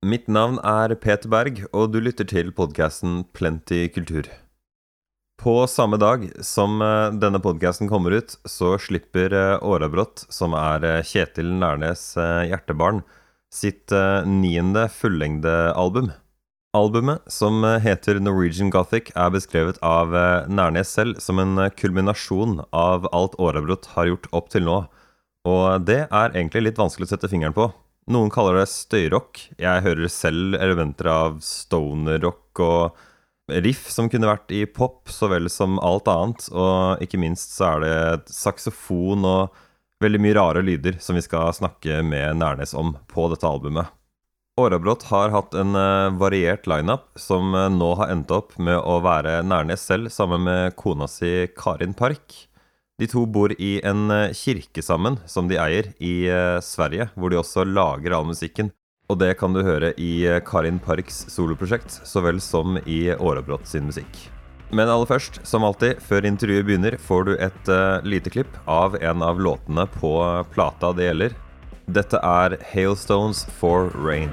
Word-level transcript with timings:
Mitt 0.00 0.30
navn 0.32 0.54
er 0.64 0.94
Peter 0.96 1.28
Berg, 1.28 1.58
og 1.76 1.90
du 1.92 1.98
lytter 2.00 2.24
til 2.24 2.54
podkasten 2.56 3.18
Plenty 3.36 3.82
kultur. 3.92 4.30
På 5.36 5.66
samme 5.68 5.98
dag 6.00 6.22
som 6.40 6.80
eh, 6.80 7.12
denne 7.20 7.36
podkasten 7.44 7.90
kommer 7.90 8.16
ut, 8.16 8.32
så 8.48 8.78
slipper 8.80 9.34
eh, 9.36 9.58
Årabrott, 9.60 10.22
som 10.32 10.56
er 10.56 10.86
eh, 10.88 11.02
Kjetil 11.04 11.52
Nærnes' 11.52 12.14
hjertebarn, 12.48 13.02
sitt 13.52 13.92
niende 14.24 14.86
fullengdealbum. 14.94 16.08
Albumet, 16.72 17.20
som 17.28 17.60
heter 17.84 18.22
Norwegian 18.24 18.72
Gothic, 18.72 19.12
er 19.12 19.34
beskrevet 19.34 19.82
av 19.84 20.16
Nærnes 20.48 20.94
selv 20.96 21.20
som 21.20 21.42
en 21.42 21.66
kulminasjon 21.76 22.62
av 22.70 23.10
alt 23.12 23.36
Årabrott 23.36 23.90
har 23.98 24.14
gjort 24.14 24.32
opp 24.32 24.48
til 24.54 24.64
nå. 24.70 24.80
Og 25.50 25.84
det 25.84 26.06
er 26.06 26.32
egentlig 26.32 26.70
litt 26.70 26.80
vanskelig 26.80 27.10
å 27.10 27.12
sette 27.16 27.28
fingeren 27.28 27.58
på. 27.58 27.68
Noen 28.10 28.30
kaller 28.32 28.58
det 28.58 28.66
støyrock. 28.72 29.38
Jeg 29.60 29.84
hører 29.84 30.10
selv 30.10 30.56
elementer 30.58 31.06
av 31.12 31.36
stoner-rock 31.46 32.62
og 32.64 33.60
riff 33.62 33.86
som 33.90 34.08
kunne 34.10 34.26
vært 34.30 34.50
i 34.54 34.64
pop 34.66 35.10
så 35.10 35.28
vel 35.30 35.46
som 35.52 35.78
alt 35.78 36.10
annet. 36.10 36.48
Og 36.50 37.04
ikke 37.04 37.20
minst 37.22 37.54
så 37.54 37.76
er 37.76 37.84
det 37.84 38.34
saksofon 38.34 39.26
og 39.28 39.62
veldig 40.02 40.22
mye 40.24 40.36
rare 40.40 40.64
lyder 40.66 40.98
som 41.02 41.18
vi 41.18 41.22
skal 41.22 41.54
snakke 41.54 42.00
med 42.02 42.40
Nærnes 42.40 42.74
om 42.74 42.96
på 43.10 43.28
dette 43.30 43.46
albumet. 43.46 43.94
Årabrot 44.60 45.06
har 45.08 45.30
hatt 45.32 45.54
en 45.56 45.76
eh, 45.78 46.10
variert 46.20 46.66
lineup 46.68 47.06
som 47.16 47.54
eh, 47.54 47.70
nå 47.72 47.94
har 48.00 48.10
endt 48.12 48.32
opp 48.34 48.56
med 48.58 48.76
å 48.76 48.98
være 49.04 49.38
Nærnes 49.46 49.86
selv 49.86 50.10
sammen 50.12 50.42
med 50.48 50.74
kona 50.76 51.06
si 51.08 51.46
Karin 51.56 51.94
Park. 51.96 52.49
De 53.00 53.06
to 53.08 53.22
bor 53.24 53.52
i 53.56 53.78
en 53.86 54.10
eh, 54.12 54.34
kirke 54.36 54.82
sammen, 54.84 55.16
som 55.24 55.48
de 55.48 55.56
eier, 55.56 55.88
i 56.04 56.28
eh, 56.28 56.58
Sverige, 56.60 57.08
hvor 57.16 57.32
de 57.32 57.38
også 57.40 57.64
lager 57.64 58.12
all 58.12 58.28
musikken. 58.28 58.68
Og 59.08 59.16
det 59.22 59.32
kan 59.40 59.56
du 59.56 59.62
høre 59.64 59.94
i 59.96 60.26
eh, 60.28 60.42
Karin 60.44 60.76
Parks 60.84 61.22
soloprosjekt, 61.32 61.96
så 62.04 62.20
vel 62.26 62.42
som 62.44 62.76
i 62.84 63.06
Årebrott 63.16 63.64
sin 63.70 63.88
musikk. 63.88 64.26
Men 64.70 64.92
aller 64.92 65.08
først, 65.08 65.40
som 65.48 65.64
alltid, 65.64 65.98
før 66.04 66.28
intervjuet 66.28 66.68
begynner, 66.68 66.98
får 67.00 67.24
du 67.26 67.32
et 67.40 67.72
uh, 67.72 67.98
lite 68.06 68.30
klipp 68.30 68.60
av 68.70 68.94
en 69.02 69.24
av 69.26 69.40
låtene 69.42 69.88
på 69.96 70.12
plata 70.52 70.92
det 70.94 71.08
gjelder. 71.08 71.34
Dette 71.90 72.20
er 72.22 72.54
Hailstones 72.70 73.42
for 73.58 73.90
Rain. 73.98 74.30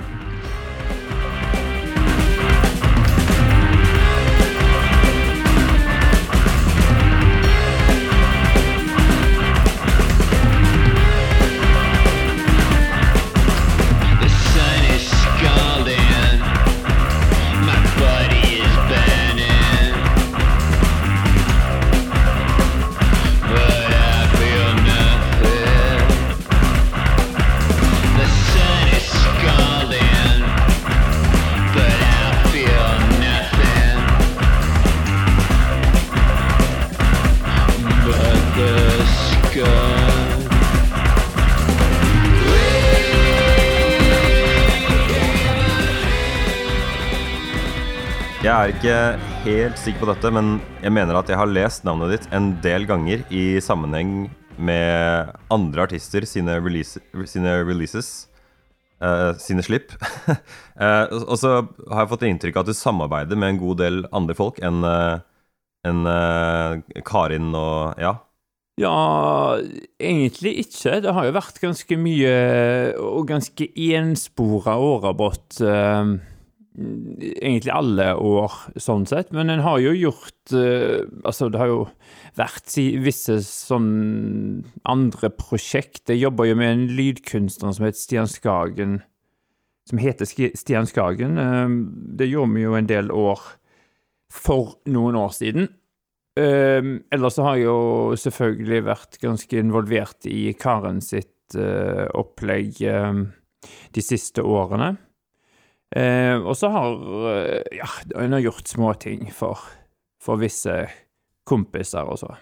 Ikke 48.88 49.44
helt 49.44 49.80
sikker 49.82 50.00
på 50.00 50.08
dette, 50.08 50.30
men 50.32 50.62
jeg 50.80 50.94
mener 50.96 51.18
at 51.20 51.28
jeg 51.28 51.36
har 51.36 51.50
lest 51.52 51.84
navnet 51.84 52.14
ditt 52.14 52.28
en 52.32 52.54
del 52.64 52.86
ganger 52.88 53.26
i 53.36 53.59
sammenheng 53.59 54.30
med 54.56 55.34
andre 55.52 55.84
artister 55.84 56.24
sine, 56.24 56.56
release, 56.64 57.02
sine 57.28 57.58
releases. 57.68 58.30
Uh, 59.03 59.36
sine 59.44 59.62
slipp. 59.66 59.92
uh, 60.80 61.03
og 61.30 61.36
så 61.38 61.52
har 61.92 62.06
jeg 62.06 62.12
fått 62.14 62.24
inntrykk 62.30 62.56
av 62.56 62.64
at 62.64 62.72
du 62.72 62.80
samarbeider 62.80 63.38
med 63.38 63.53
en 63.53 63.59
god 63.66 63.81
del 63.84 64.00
andre 64.16 64.38
folk 64.40 64.58
enn 64.64 64.80
uh, 64.88 65.20
en, 65.86 66.08
Karin 67.06 67.52
og 67.59 68.00
ja. 68.02 68.16
Ja, 68.80 68.96
egentlig 70.00 70.56
ikke. 70.64 71.02
Det 71.03 71.12
har 71.14 71.28
jo 71.28 71.36
vært 71.36 71.59
ganske 71.59 72.00
mye 72.00 72.34
og 73.03 73.28
ganske 73.36 73.68
enspora 74.00 74.80
årabrott. 74.80 75.59
Uh, 75.59 76.16
egentlig 76.78 77.74
alle 77.74 78.12
år, 78.22 78.54
sånn 78.82 79.08
sett. 79.10 79.32
Men 79.36 79.50
en 79.50 79.64
har 79.66 79.80
jo 79.82 79.94
gjort 79.98 80.54
uh, 80.54 81.06
Altså, 81.26 81.50
det 81.50 81.62
har 81.62 81.72
jo 81.72 81.80
vært 82.38 82.76
visse 83.04 83.40
sånn 83.46 84.64
andre 84.88 85.32
prosjekt. 85.34 86.06
Jeg 86.12 86.22
jobber 86.22 86.50
jo 86.50 86.58
med 86.60 86.74
en 86.74 86.86
lydkunstner 86.98 87.74
som 87.74 87.88
heter 87.88 88.02
Stian 88.02 88.30
Skagen. 88.30 89.00
Som 89.90 90.02
heter 90.04 90.30
Stian 90.30 90.90
Skagen. 90.90 91.42
Uh, 91.42 91.74
det 92.20 92.30
gjorde 92.30 92.54
vi 92.54 92.68
jo 92.68 92.78
en 92.78 92.92
del 92.92 93.12
år 93.16 93.42
for 94.34 94.78
noen 94.92 95.18
år 95.18 95.34
siden. 95.36 95.72
Uh, 96.38 97.02
ellers 97.09 97.40
så 97.40 97.48
har 97.48 97.58
jeg 97.58 97.66
jo 97.72 98.14
selvfølgelig 98.22 98.86
vært 98.92 99.20
ganske 99.24 99.64
involvert 99.64 100.30
i 100.30 100.52
Karen 100.59 101.02
sitt 101.02 101.34
opplegg 101.48 102.82
de 102.84 104.02
siste 104.04 104.44
årene. 104.44 104.98
Eh, 105.96 106.36
og 106.36 106.58
så 106.59 106.70
har 106.74 106.98
eh, 107.31 107.78
ja, 107.80 107.88
hun 108.16 108.36
har 108.36 108.44
gjort 108.44 108.68
småting 108.68 109.30
for, 109.36 109.62
for 110.24 110.42
visse 110.42 110.81
kompiser 111.48 112.09
og 112.09 112.20
så. 112.20 112.34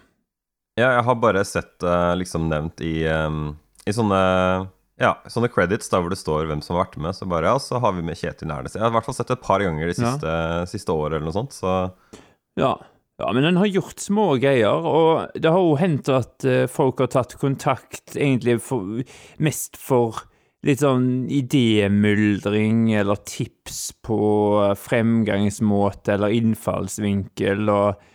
Ja, 0.76 0.90
jeg 0.98 1.04
har 1.06 1.20
bare 1.22 1.44
sett 1.48 1.84
uh, 1.86 2.12
liksom 2.18 2.50
nevnt 2.50 2.82
i, 2.84 2.98
i 3.06 3.92
sånne 3.96 4.18
ja, 5.00 5.12
sånne 5.28 5.48
credits 5.52 5.88
da 5.92 6.00
hvor 6.00 6.12
det 6.12 6.18
står 6.20 6.48
hvem 6.50 6.60
som 6.64 6.76
har 6.76 6.86
vært 6.86 6.98
med. 7.00 7.16
Så 7.16 7.28
bare, 7.28 7.48
ja, 7.48 7.60
så 7.60 7.80
har 7.80 7.94
vi 7.96 8.04
med 8.04 8.18
Kjetil 8.18 8.50
Nærnes. 8.50 8.76
Jeg 8.76 8.84
har 8.84 8.92
i 8.92 8.96
hvert 8.96 9.08
fall 9.08 9.16
sett 9.16 9.30
det 9.30 9.38
et 9.38 9.46
par 9.46 9.64
ganger 9.64 9.88
de 9.88 9.96
siste, 9.96 10.34
ja. 10.36 10.66
siste 10.68 10.92
året 10.92 11.18
eller 11.18 11.28
noe 11.28 11.36
sånt, 11.36 11.56
så 11.56 11.78
Ja. 12.60 12.74
Ja, 13.16 13.30
men 13.32 13.46
den 13.46 13.56
har 13.56 13.64
gjort 13.72 13.96
små 14.04 14.34
greier, 14.36 14.84
og 14.84 15.38
det 15.40 15.48
har 15.48 15.62
jo 15.64 15.76
hendt 15.80 16.08
at 16.12 16.44
uh, 16.44 16.66
folk 16.68 17.00
har 17.00 17.08
tatt 17.14 17.32
kontakt 17.40 18.12
egentlig 18.12 18.58
for, 18.60 19.00
mest 19.40 19.78
for 19.80 20.26
litt 20.66 20.82
sånn 20.82 21.26
idémyldring 21.32 22.90
eller 22.98 23.20
tips 23.28 23.80
på 24.04 24.18
fremgangsmåte 24.80 26.16
eller 26.16 26.34
innfallsvinkel, 26.36 27.68
og, 27.72 28.06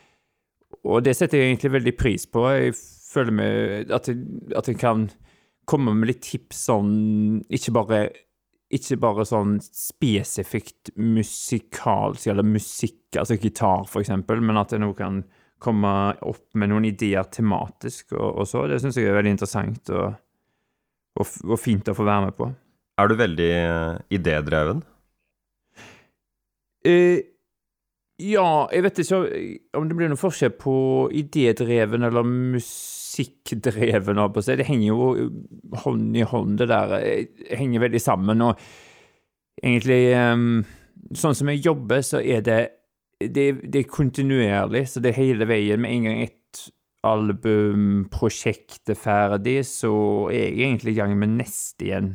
og 0.83 1.05
det 1.05 1.15
setter 1.17 1.41
jeg 1.41 1.53
egentlig 1.53 1.75
veldig 1.77 1.95
pris 1.99 2.27
på. 2.27 2.47
Jeg 2.55 2.75
føler 3.11 3.37
meg 3.37 3.93
at 3.93 4.09
jeg, 4.11 4.23
at 4.57 4.71
jeg 4.71 4.79
kan 4.81 5.07
komme 5.69 5.93
med 5.95 6.09
litt 6.09 6.23
tips 6.25 6.65
sånn 6.67 6.93
Ikke 7.53 7.73
bare, 7.75 7.99
ikke 8.73 8.97
bare 8.99 9.27
sånn 9.27 9.59
spesifikt 9.61 10.93
musikalsk, 10.97 12.31
eller 12.31 12.47
musikk, 12.47 13.03
altså 13.19 13.37
gitar, 13.39 13.85
for 13.91 14.03
eksempel, 14.03 14.41
men 14.43 14.59
at 14.59 14.73
jeg 14.73 14.83
nå 14.83 14.91
kan 14.97 15.23
komme 15.61 15.93
opp 16.25 16.47
med 16.57 16.71
noen 16.71 16.87
ideer 16.89 17.27
tematisk 17.29 18.15
og, 18.15 18.41
og 18.41 18.47
så. 18.49 18.65
Det 18.67 18.79
syns 18.81 18.97
jeg 18.97 19.11
er 19.11 19.19
veldig 19.19 19.35
interessant. 19.35 19.91
og 19.93 20.15
og, 21.19 21.27
og, 21.47 21.57
fint 21.59 21.89
å 21.91 21.95
få 21.97 22.05
være 22.07 22.29
med 22.29 22.37
på. 22.37 22.49
Er 23.01 23.09
du 23.09 23.17
veldig 23.19 23.51
uh, 23.51 23.99
idédreven? 24.13 24.81
Uh, 26.87 27.19
ja, 28.21 28.67
jeg 28.69 28.85
vet 28.85 28.99
ikke 29.01 29.19
om 29.79 29.87
det 29.89 29.97
blir 29.97 30.11
noen 30.11 30.19
forskjell 30.19 30.53
på 30.61 30.75
idédreven 31.17 32.05
eller 32.05 32.27
musikkdreven, 32.27 34.21
Det 34.45 34.67
henger 34.67 34.87
jo 34.87 35.29
hånd 35.83 36.17
i 36.17 36.21
hånd, 36.21 36.57
det 36.59 36.67
der. 36.69 36.87
Det 36.99 37.57
henger 37.57 37.79
veldig 37.79 38.01
sammen. 38.01 38.41
Og 38.41 38.59
egentlig 39.63 40.13
um, 40.15 40.63
Sånn 41.17 41.33
som 41.35 41.49
jeg 41.49 41.65
jobber, 41.65 42.01
så 42.05 42.21
er 42.21 42.41
det 42.45 42.59
det, 43.21 43.61
det 43.73 43.79
er 43.79 43.89
kontinuerlig, 43.89 44.87
så 44.89 45.01
det 45.01 45.11
er 45.11 45.21
hele 45.21 45.47
veien. 45.49 45.81
Med 45.81 45.91
en 45.91 46.05
gang 46.07 46.21
et 46.23 46.37
albumprosjektet 47.07 48.97
ferdig, 48.99 49.61
så 49.65 49.91
er 50.29 50.51
jeg 50.51 50.59
egentlig 50.67 50.93
i 50.93 50.99
gang 50.99 51.15
med 51.17 51.37
neste 51.39 51.87
igjen 51.87 52.11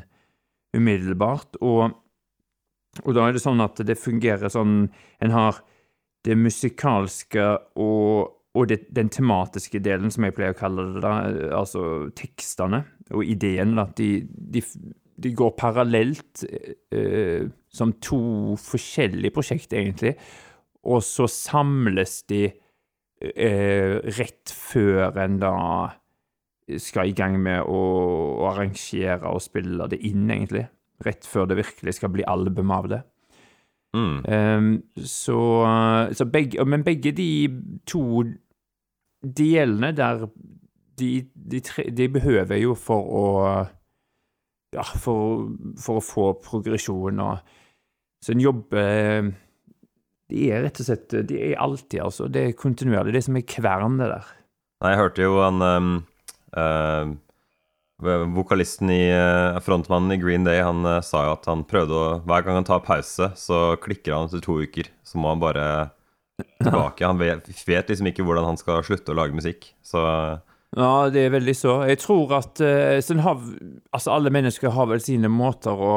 umiddelbart. 0.77 1.59
Og, 1.61 1.91
og, 3.03 3.11
da 3.17 3.27
er 3.27 3.37
det 3.37 3.43
sånn 3.43 3.65
at 3.65 3.83
det 3.87 3.99
fungerer 3.99 4.53
sånn 4.53 4.87
En 5.25 5.35
har 5.35 5.62
det 6.27 6.37
musikalske 6.38 7.44
og, 7.79 8.33
og 8.56 8.69
det, 8.71 8.81
den 8.94 9.11
tematiske 9.12 9.79
delen, 9.83 10.11
som 10.11 10.27
jeg 10.27 10.35
pleier 10.37 10.55
å 10.56 10.59
kalle 10.59 10.88
det, 10.94 11.03
da, 11.05 11.15
altså 11.61 12.11
tekstene 12.19 12.83
og 13.15 13.23
ideen, 13.23 13.77
at 13.79 13.94
de, 14.00 14.27
de, 14.27 14.62
de, 15.23 15.31
går 15.38 15.53
parallelt 15.59 16.43
eh, 16.91 17.47
som 17.71 17.94
to 18.03 18.56
forskjellige 18.59 19.35
prosjekt, 19.37 19.77
egentlig, 19.77 20.17
og 20.87 21.05
så 21.06 21.29
samles 21.31 22.25
de 22.31 22.43
eh, 22.49 22.65
rett 23.16 24.52
før 24.52 25.16
en 25.22 25.38
da 25.40 25.54
skal 26.82 27.08
i 27.08 27.14
gang 27.16 27.38
med 27.40 27.62
å, 27.62 27.82
å, 28.42 28.48
arrangere 28.50 29.30
og 29.30 29.44
spille 29.44 29.86
det 29.90 30.00
inn, 30.04 30.26
egentlig. 30.30 30.66
rett 31.04 31.26
før 31.28 31.46
det 31.46 31.58
virkelig 31.58 31.94
skal 31.98 32.10
bli 32.12 32.24
album 32.26 32.70
av 32.72 32.88
det. 32.88 33.02
Mm. 33.96 34.16
Um, 34.26 34.82
så, 34.98 35.38
så 36.12 36.26
begge, 36.28 36.64
men 36.64 36.84
begge 36.84 37.12
de 37.16 37.48
to 37.88 38.24
delene 39.22 39.92
der 39.96 40.26
de, 40.98 41.10
de, 41.34 41.60
tre, 41.60 41.86
de 41.90 42.08
behøver 42.08 42.60
jo 42.60 42.74
for 42.74 43.16
å 43.22 43.26
Ja, 44.74 44.82
for, 44.82 45.46
for 45.80 46.00
å 46.00 46.04
få 46.04 46.24
progresjon 46.42 47.20
og 47.22 47.38
Så 48.24 48.34
en 48.34 48.42
jobber 48.42 49.30
De 50.32 50.49
er 50.50 50.64
rett 50.67 50.81
og 50.82 50.88
slett 50.88 51.14
De 51.28 51.38
er 51.52 51.61
alltid, 51.62 52.00
altså. 52.02 52.26
Det 52.32 52.43
er 52.43 52.58
kontinuerlig. 52.58 53.14
Det 53.14 53.23
er 53.23 53.28
som 53.28 53.38
er 53.38 53.46
kvern, 53.46 54.00
det 54.00 54.11
der. 54.11 54.32
Nei, 54.82 54.93
jeg 54.93 55.00
hørte 55.00 55.25
jo 55.25 55.37
han 55.40 55.62
um, 55.64 55.93
uh, 56.58 57.14
Vokalisten 58.37 58.90
i 58.93 59.05
uh, 59.08 59.56
Frontmannen 59.64 60.12
i 60.12 60.19
Green 60.20 60.44
Day 60.44 60.61
Han 60.61 60.84
uh, 60.84 60.99
sa 61.00 61.23
jo 61.25 61.37
at 61.38 61.46
han 61.49 61.62
prøvde 61.69 61.96
å 61.96 62.08
Hver 62.28 62.44
gang 62.44 62.58
han 62.61 62.69
tar 62.69 62.82
pause, 62.84 63.31
så 63.40 63.61
klikker 63.81 64.12
han 64.12 64.28
etter 64.28 64.44
to 64.44 64.58
uker. 64.61 64.90
Så 65.06 65.23
må 65.23 65.32
han 65.32 65.40
bare 65.40 65.64
tilbake. 66.61 67.06
Han 67.06 67.23
vet, 67.23 67.49
vet 67.64 67.88
liksom 67.93 68.11
ikke 68.11 68.26
hvordan 68.26 68.50
han 68.50 68.61
skal 68.61 68.84
slutte 68.84 69.14
å 69.14 69.17
lage 69.17 69.37
musikk. 69.37 69.70
Så 69.87 70.02
Ja, 70.76 71.08
det 71.08 71.23
er 71.25 71.32
veldig 71.38 71.55
så. 71.56 71.78
Jeg 71.88 72.02
tror 72.02 72.34
at 72.37 72.61
uh, 72.61 72.99
sånn 73.05 73.25
har, 73.25 73.40
altså 73.96 74.12
alle 74.19 74.34
mennesker 74.34 74.75
har 74.76 74.90
vel 74.90 75.00
sine 75.00 75.31
måter 75.32 75.73
å 75.73 75.94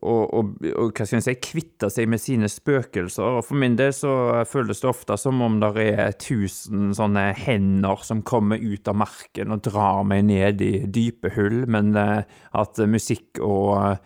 og, 0.00 0.22
og, 0.32 0.52
og, 0.70 0.92
hva 0.96 1.04
skal 1.04 1.20
jeg 1.20 1.40
kvitte 1.44 1.90
seg 1.92 2.08
med 2.08 2.22
sine 2.22 2.48
spøkelser. 2.48 3.40
Og 3.40 3.44
For 3.44 3.60
min 3.60 3.76
del 3.76 3.92
så 3.96 4.12
føles 4.48 4.80
det 4.80 4.88
ofte 4.88 5.16
som 5.20 5.42
om 5.44 5.58
det 5.60 5.86
er 5.90 6.14
tusen 6.20 6.94
sånne 6.96 7.30
hender 7.36 8.00
som 8.06 8.24
kommer 8.26 8.60
ut 8.60 8.88
av 8.88 8.96
marken 9.02 9.52
og 9.52 9.64
drar 9.66 10.00
meg 10.08 10.24
ned 10.30 10.64
i 10.64 10.72
dype 10.88 11.34
hull, 11.36 11.66
men 11.70 11.92
uh, 11.98 12.22
at 12.56 12.80
musikk 12.88 13.42
og 13.44 14.00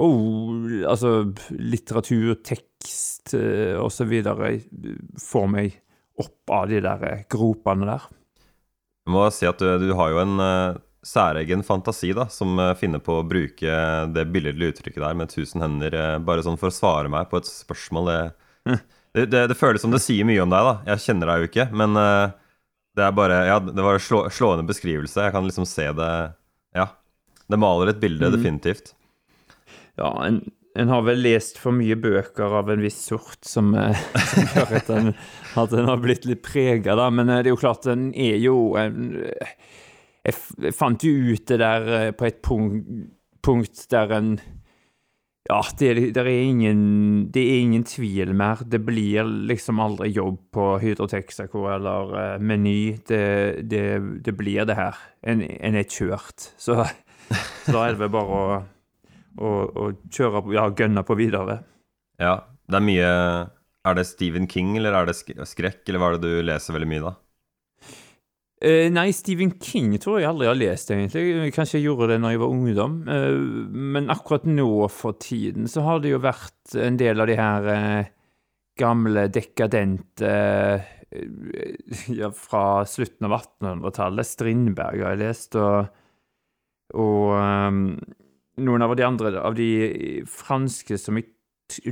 og 0.00 0.70
altså 0.88 1.26
litteratur, 1.52 2.38
tekst 2.40 3.34
uh, 3.36 3.76
osv. 3.82 4.14
får 5.20 5.50
meg 5.52 5.74
opp 6.22 6.54
av 6.54 6.70
de 6.70 6.80
der 6.80 7.26
gropene 7.28 7.90
der. 7.90 8.06
Jeg 9.02 9.12
må 9.12 9.26
si 9.34 9.50
at 9.50 9.60
du, 9.60 9.68
du 9.82 9.92
har 9.98 10.14
jo 10.14 10.22
en 10.22 10.40
særegen 11.02 11.64
fantasi 11.66 12.12
da, 12.16 12.28
som 12.30 12.54
uh, 12.60 12.72
finner 12.78 13.02
på 13.02 13.18
å 13.18 13.26
bruke 13.26 13.78
det 14.14 14.26
billedlige 14.30 14.76
uttrykket 14.76 15.02
der 15.02 15.18
med 15.18 15.32
'tusen 15.32 15.64
hender', 15.64 15.96
uh, 15.98 16.18
bare 16.22 16.44
sånn 16.46 16.58
for 16.60 16.70
å 16.70 16.76
svare 16.76 17.10
meg 17.12 17.28
på 17.30 17.40
et 17.40 17.50
spørsmål. 17.50 18.10
Det, 18.10 18.78
det, 19.16 19.26
det, 19.34 19.42
det, 19.50 19.58
føles 19.58 19.82
som 19.82 19.94
det 19.94 20.02
sier 20.04 20.28
mye 20.28 20.44
om 20.44 20.52
deg, 20.52 20.68
da. 20.68 20.94
Jeg 20.94 21.06
kjenner 21.08 21.32
deg 21.32 21.42
jo 21.42 21.50
ikke, 21.50 21.68
men 21.74 21.98
det 22.96 23.04
er 23.04 23.12
bare 23.16 23.42
Ja, 23.48 23.58
det 23.60 23.82
var 23.82 23.98
en 23.98 24.04
slå, 24.04 24.24
slående 24.30 24.66
beskrivelse. 24.68 25.26
Jeg 25.26 25.34
kan 25.34 25.46
liksom 25.48 25.68
se 25.68 25.90
det 25.96 26.14
Ja. 26.76 26.88
Det 27.50 27.58
maler 27.60 27.90
et 27.90 28.00
bilde, 28.00 28.30
mm. 28.30 28.36
definitivt. 28.36 28.94
Ja, 30.00 30.14
en, 30.24 30.38
en, 30.78 30.88
har 30.88 31.02
vel 31.04 31.20
lest 31.20 31.58
for 31.60 31.74
mye 31.76 31.98
bøker 32.00 32.54
av 32.62 32.70
en 32.72 32.80
viss 32.80 32.96
sort 33.10 33.42
som, 33.44 33.74
som 34.30 34.46
gjør 34.54 34.76
at 34.78 34.92
en, 34.94 35.12
at 35.60 35.74
en 35.76 35.90
har 35.90 36.00
blitt 36.00 36.24
litt 36.28 36.40
prega, 36.46 36.94
da. 36.96 37.10
Men 37.12 37.28
det 37.28 37.42
er 37.42 37.52
jo 37.52 37.60
klart, 37.60 37.88
en 37.90 38.08
er 38.14 38.38
jo 38.40 38.72
en, 38.80 39.02
jeg, 40.26 40.72
fant 40.76 41.04
jo 41.04 41.12
ut 41.32 41.46
det 41.50 41.58
der 41.62 42.12
på 42.18 42.28
et 42.28 42.42
punkt, 42.44 42.90
punkt 43.42 43.86
der 43.90 44.18
en 44.18 44.34
Ja, 45.50 45.58
det, 45.78 46.14
det, 46.14 46.22
er 46.22 46.28
ingen, 46.30 46.82
det 47.34 47.42
er 47.42 47.62
ingen 47.64 47.82
tvil 47.82 48.30
mer. 48.38 48.62
Det 48.62 48.78
blir 48.86 49.26
liksom 49.50 49.80
aldri 49.82 50.12
jobb 50.14 50.38
på 50.54 50.66
Hydro 50.78 51.08
Texaco 51.10 51.64
eller 51.66 52.12
uh, 52.14 52.36
Meny. 52.38 52.94
Det, 53.08 53.66
det, 53.66 53.82
det, 54.22 54.36
blir 54.38 54.62
det 54.70 54.78
her. 54.78 55.00
En, 55.26 55.42
en 55.42 55.80
er 55.80 55.88
kjørt. 55.90 56.46
Så, 56.54 56.78
så 57.64 57.74
da 57.74 57.82
er 57.82 57.96
det 57.96 58.04
vel 58.04 58.14
bare 58.14 58.38
å 58.38 58.62
å, 59.40 59.48
å 59.48 59.88
kjøre 60.12 60.44
ja, 60.54 60.66
gønne 60.76 61.04
på 61.06 61.16
videre. 61.18 61.60
Ja, 62.20 62.38
det 62.68 62.78
er 62.78 62.86
mye 62.86 63.10
Er 63.82 63.96
det 63.98 64.06
Stephen 64.06 64.46
King, 64.46 64.76
eller 64.78 64.94
er 64.94 65.08
det 65.08 65.16
skrekk, 65.18 65.82
eller 65.88 65.98
hva 65.98 66.12
er 66.12 66.18
det 66.18 66.28
du 66.28 66.46
leser 66.46 66.76
veldig 66.76 66.90
mye, 66.90 67.02
da? 67.02 67.14
Uh, 68.62 68.86
nei, 68.94 69.08
Stephen 69.10 69.56
King 69.58 69.96
tror 69.98 70.20
jeg 70.20 70.28
aldri 70.30 70.46
har 70.46 70.58
lest, 70.58 70.92
egentlig. 70.94 71.50
Kanskje 71.54 71.80
jeg 71.80 71.88
gjorde 71.88 72.12
det 72.12 72.20
når 72.22 72.34
jeg 72.34 72.42
var 72.44 72.52
ungdom. 72.54 72.96
Uh, 73.08 73.68
men 73.94 74.10
akkurat 74.12 74.46
nå 74.46 74.86
for 74.92 75.18
tiden 75.18 75.66
så 75.70 75.82
har 75.86 76.02
det 76.02 76.12
jo 76.12 76.22
vært 76.22 76.76
en 76.78 76.98
del 77.00 77.24
av 77.24 77.30
de 77.30 77.38
her 77.40 77.66
uh, 77.66 78.10
gamle, 78.78 79.26
dekadente 79.34 80.32
ja, 82.20 82.30
fra 82.32 82.84
slutten 82.88 83.28
av 83.28 83.34
1800-tallet. 83.40 84.30
Strindberg 84.30 85.02
har 85.02 85.16
jeg 85.16 85.22
lest, 85.24 85.58
og, 85.60 85.90
og 86.94 87.34
um, 87.36 87.84
noen 88.62 88.86
av 88.86 88.94
de 88.96 89.06
andre 89.06 89.34
av 89.40 89.56
de 89.58 90.22
franske 90.30 90.98
som 91.00 91.18
jeg, 91.20 91.28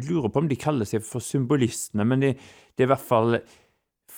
lurer 0.05 0.29
på 0.29 0.43
om 0.43 0.49
de 0.49 0.59
kaller 0.61 0.89
seg 0.89 1.01
for 1.07 1.25
symbolistene, 1.25 2.05
men 2.05 2.21
det, 2.21 2.35
det 2.77 2.85
er 2.85 2.89
i 2.89 2.93
hvert 2.93 3.07
fall 3.11 3.39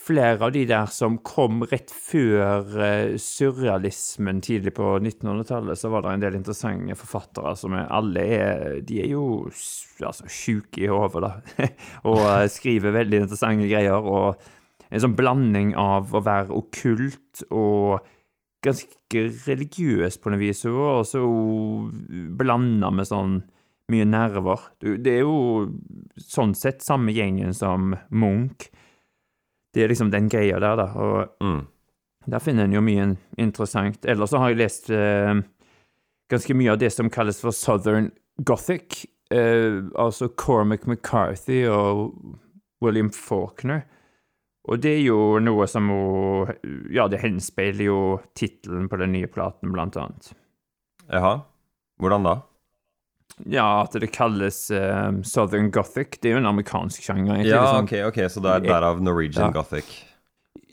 flere 0.02 0.46
av 0.46 0.52
de 0.54 0.64
der 0.66 0.88
som 0.90 1.18
kom 1.26 1.62
rett 1.70 1.92
før 1.94 2.64
uh, 2.78 3.14
surrealismen 3.20 4.40
tidlig 4.44 4.74
på 4.76 4.96
1900-tallet, 4.98 5.78
så 5.78 5.92
var 5.92 6.04
det 6.04 6.14
en 6.14 6.24
del 6.24 6.38
interessante 6.40 6.96
forfattere 6.98 7.54
som 7.58 7.76
er, 7.78 7.86
alle 7.92 8.24
er 8.38 8.80
De 8.86 9.02
er 9.04 9.12
jo 9.12 9.26
altså, 10.02 10.26
sjuke 10.26 10.82
i 10.82 10.90
hodet, 10.90 11.22
da, 11.26 11.68
og 12.10 12.24
uh, 12.24 12.48
skriver 12.50 12.96
veldig 12.98 13.22
interessante 13.24 13.70
greier. 13.70 14.02
Og 14.02 14.36
en 14.92 15.04
sånn 15.06 15.16
blanding 15.16 15.76
av 15.78 16.12
å 16.12 16.24
være 16.24 16.52
okkult 16.52 17.46
og 17.50 18.02
ganske 18.62 19.24
religiøs 19.46 20.20
på 20.22 20.30
noe 20.30 20.38
vis, 20.38 20.62
og 20.70 21.02
så 21.08 21.22
blanda 22.38 22.92
med 22.94 23.08
sånn 23.08 23.40
mye 23.92 24.06
nerver. 24.06 24.68
Det 24.80 25.16
er 25.16 25.24
jo 25.24 25.66
sånn 26.20 26.54
sett 26.56 26.84
samme 26.84 27.14
gjengen 27.14 27.54
som 27.56 27.96
Munch. 28.14 28.68
Det 29.72 29.84
er 29.84 29.92
liksom 29.92 30.10
den 30.12 30.28
greia 30.32 30.60
der, 30.60 30.76
da. 30.76 30.88
Og 30.92 31.44
mm. 31.44 31.60
der 32.34 32.44
finner 32.44 32.68
en 32.68 32.76
jo 32.76 32.82
mye 32.84 33.08
interessant. 33.40 34.04
Ellers 34.04 34.32
så 34.34 34.42
har 34.42 34.52
jeg 34.52 34.60
lest 34.60 34.90
eh, 34.92 35.32
ganske 36.32 36.56
mye 36.58 36.74
av 36.74 36.82
det 36.82 36.92
som 36.92 37.10
kalles 37.12 37.40
for 37.40 37.56
Southern 37.56 38.10
Gothic. 38.44 39.04
Eh, 39.32 39.80
altså 39.96 40.28
Cormac 40.28 40.86
McCarthy 40.86 41.64
og 41.70 42.12
William 42.84 43.10
Faulkner. 43.14 43.86
Og 44.70 44.78
det 44.78 44.92
er 44.98 45.02
jo 45.08 45.40
noe 45.42 45.66
som 45.66 45.88
jo 45.90 46.02
Ja, 46.94 47.08
det 47.10 47.22
henspeiler 47.24 47.88
jo 47.88 47.98
tittelen 48.38 48.86
på 48.90 49.00
den 49.00 49.14
nye 49.16 49.30
platen, 49.30 49.72
blant 49.74 49.98
annet. 49.98 50.32
Jaha. 51.08 51.40
Hvordan 51.98 52.26
da? 52.26 52.36
Ja, 53.38 53.82
at 53.82 53.96
det 53.98 54.12
kalles 54.14 54.70
um, 54.70 55.22
Southern 55.24 55.70
Gothic. 55.70 56.18
Det 56.20 56.30
er 56.30 56.36
jo 56.36 56.42
en 56.42 56.50
amerikansk 56.52 57.02
sjanger. 57.02 57.34
Egentlig, 57.34 57.54
ja, 57.54 57.62
liksom. 57.64 57.88
ok, 57.88 57.94
ok, 58.12 58.30
så 58.30 58.42
det 58.44 58.54
er 58.54 58.66
derav 58.68 59.02
Norwegian 59.02 59.48
ja. 59.48 59.54
Gothic. 59.56 59.92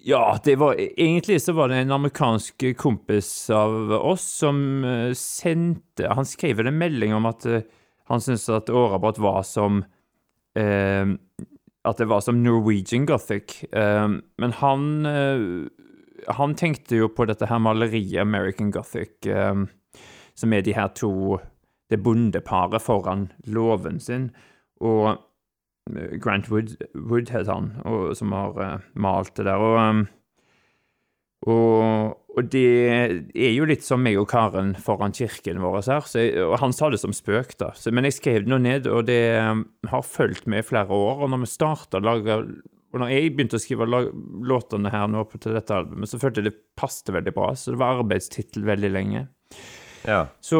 Ja, 0.03 0.39
det 0.43 0.55
var 0.59 0.79
egentlig 0.79 1.41
så 1.41 1.53
var 1.53 1.69
det 1.69 1.81
en 1.81 1.91
amerikansk 1.91 2.63
kompis 2.77 3.49
av 3.49 3.91
oss 3.91 4.23
som 4.39 4.83
uh, 4.85 5.11
sendte 5.17 6.07
Han 6.07 6.27
skrev 6.27 6.61
en 6.63 6.77
melding 6.79 7.13
om 7.15 7.27
at 7.29 7.45
uh, 7.49 7.59
han 8.09 8.23
syntes 8.23 8.47
at 8.49 8.71
Årabrot 8.71 9.19
var 9.21 9.43
som 9.47 9.83
uh, 10.57 11.15
at 11.89 11.99
det 11.99 12.07
var 12.11 12.21
som 12.21 12.41
Norwegian 12.43 13.05
Gothic. 13.07 13.61
Men 13.71 14.51
han, 14.59 14.81
han 16.27 16.55
tenkte 16.59 16.97
jo 16.99 17.07
på 17.07 17.23
dette 17.25 17.47
her 17.47 17.61
maleriet, 17.63 18.19
American 18.19 18.67
Gothic, 18.69 19.23
som 20.35 20.53
er 20.53 20.65
de 20.67 20.75
her 20.75 20.91
to 20.91 21.39
Det 21.89 22.01
bondeparet 22.05 22.83
foran 22.83 23.31
låven 23.49 23.99
sin. 23.99 24.29
Og 24.81 25.17
eh, 25.95 26.15
Grant 26.21 26.51
Wood, 26.51 26.77
Wood 26.95 27.33
het 27.33 27.49
han, 27.49 27.73
og, 27.85 28.13
som 28.17 28.33
har 28.35 28.57
uh, 28.61 28.87
malt 28.93 29.35
det 29.37 29.47
der. 29.49 29.57
Og 29.57 29.79
um, 29.81 30.07
og, 31.47 32.17
og, 32.35 32.47
det 32.51 32.65
er 33.31 33.53
jo 33.53 33.67
litt 33.69 33.85
som 33.85 34.01
meg 34.03 34.17
og 34.19 34.27
Karen 34.31 34.73
foran 34.83 35.15
kirken 35.15 35.61
vår 35.63 35.77
her. 35.87 36.09
Jeg, 36.11 36.33
og 36.43 36.57
han 36.59 36.75
sa 36.75 36.89
det 36.91 36.99
som 36.99 37.15
spøk, 37.15 37.55
da. 37.61 37.71
Så, 37.79 37.93
men 37.95 38.07
jeg 38.07 38.17
skrev 38.17 38.43
det 38.43 38.51
nå 38.51 38.59
ned, 38.63 38.89
og 38.91 39.07
det 39.07 39.21
har 39.39 40.03
fulgt 40.07 40.49
med 40.51 40.65
i 40.65 40.67
flere 40.67 40.91
år. 40.91 41.23
Og 41.23 41.31
når 41.31 41.45
vi 41.45 41.53
starta 41.53 42.03
lage 42.03 42.41
Og 42.89 42.97
når 42.97 43.11
jeg 43.13 43.33
begynte 43.37 43.53
å 43.59 43.61
skrive 43.61 43.85
låtene 43.85 44.89
her 44.89 45.05
nå 45.07 45.21
til 45.35 45.53
dette 45.53 45.75
albumet, 45.75 46.09
så 46.09 46.17
følte 46.17 46.41
jeg 46.41 46.49
det 46.49 46.59
passet 46.79 47.11
veldig 47.13 47.33
bra. 47.35 47.51
Så 47.53 47.75
det 47.75 47.79
var 47.79 48.01
arbeidstittel 48.01 48.65
veldig 48.65 48.89
lenge. 48.89 49.27
Ja. 50.09 50.23
Så 50.41 50.59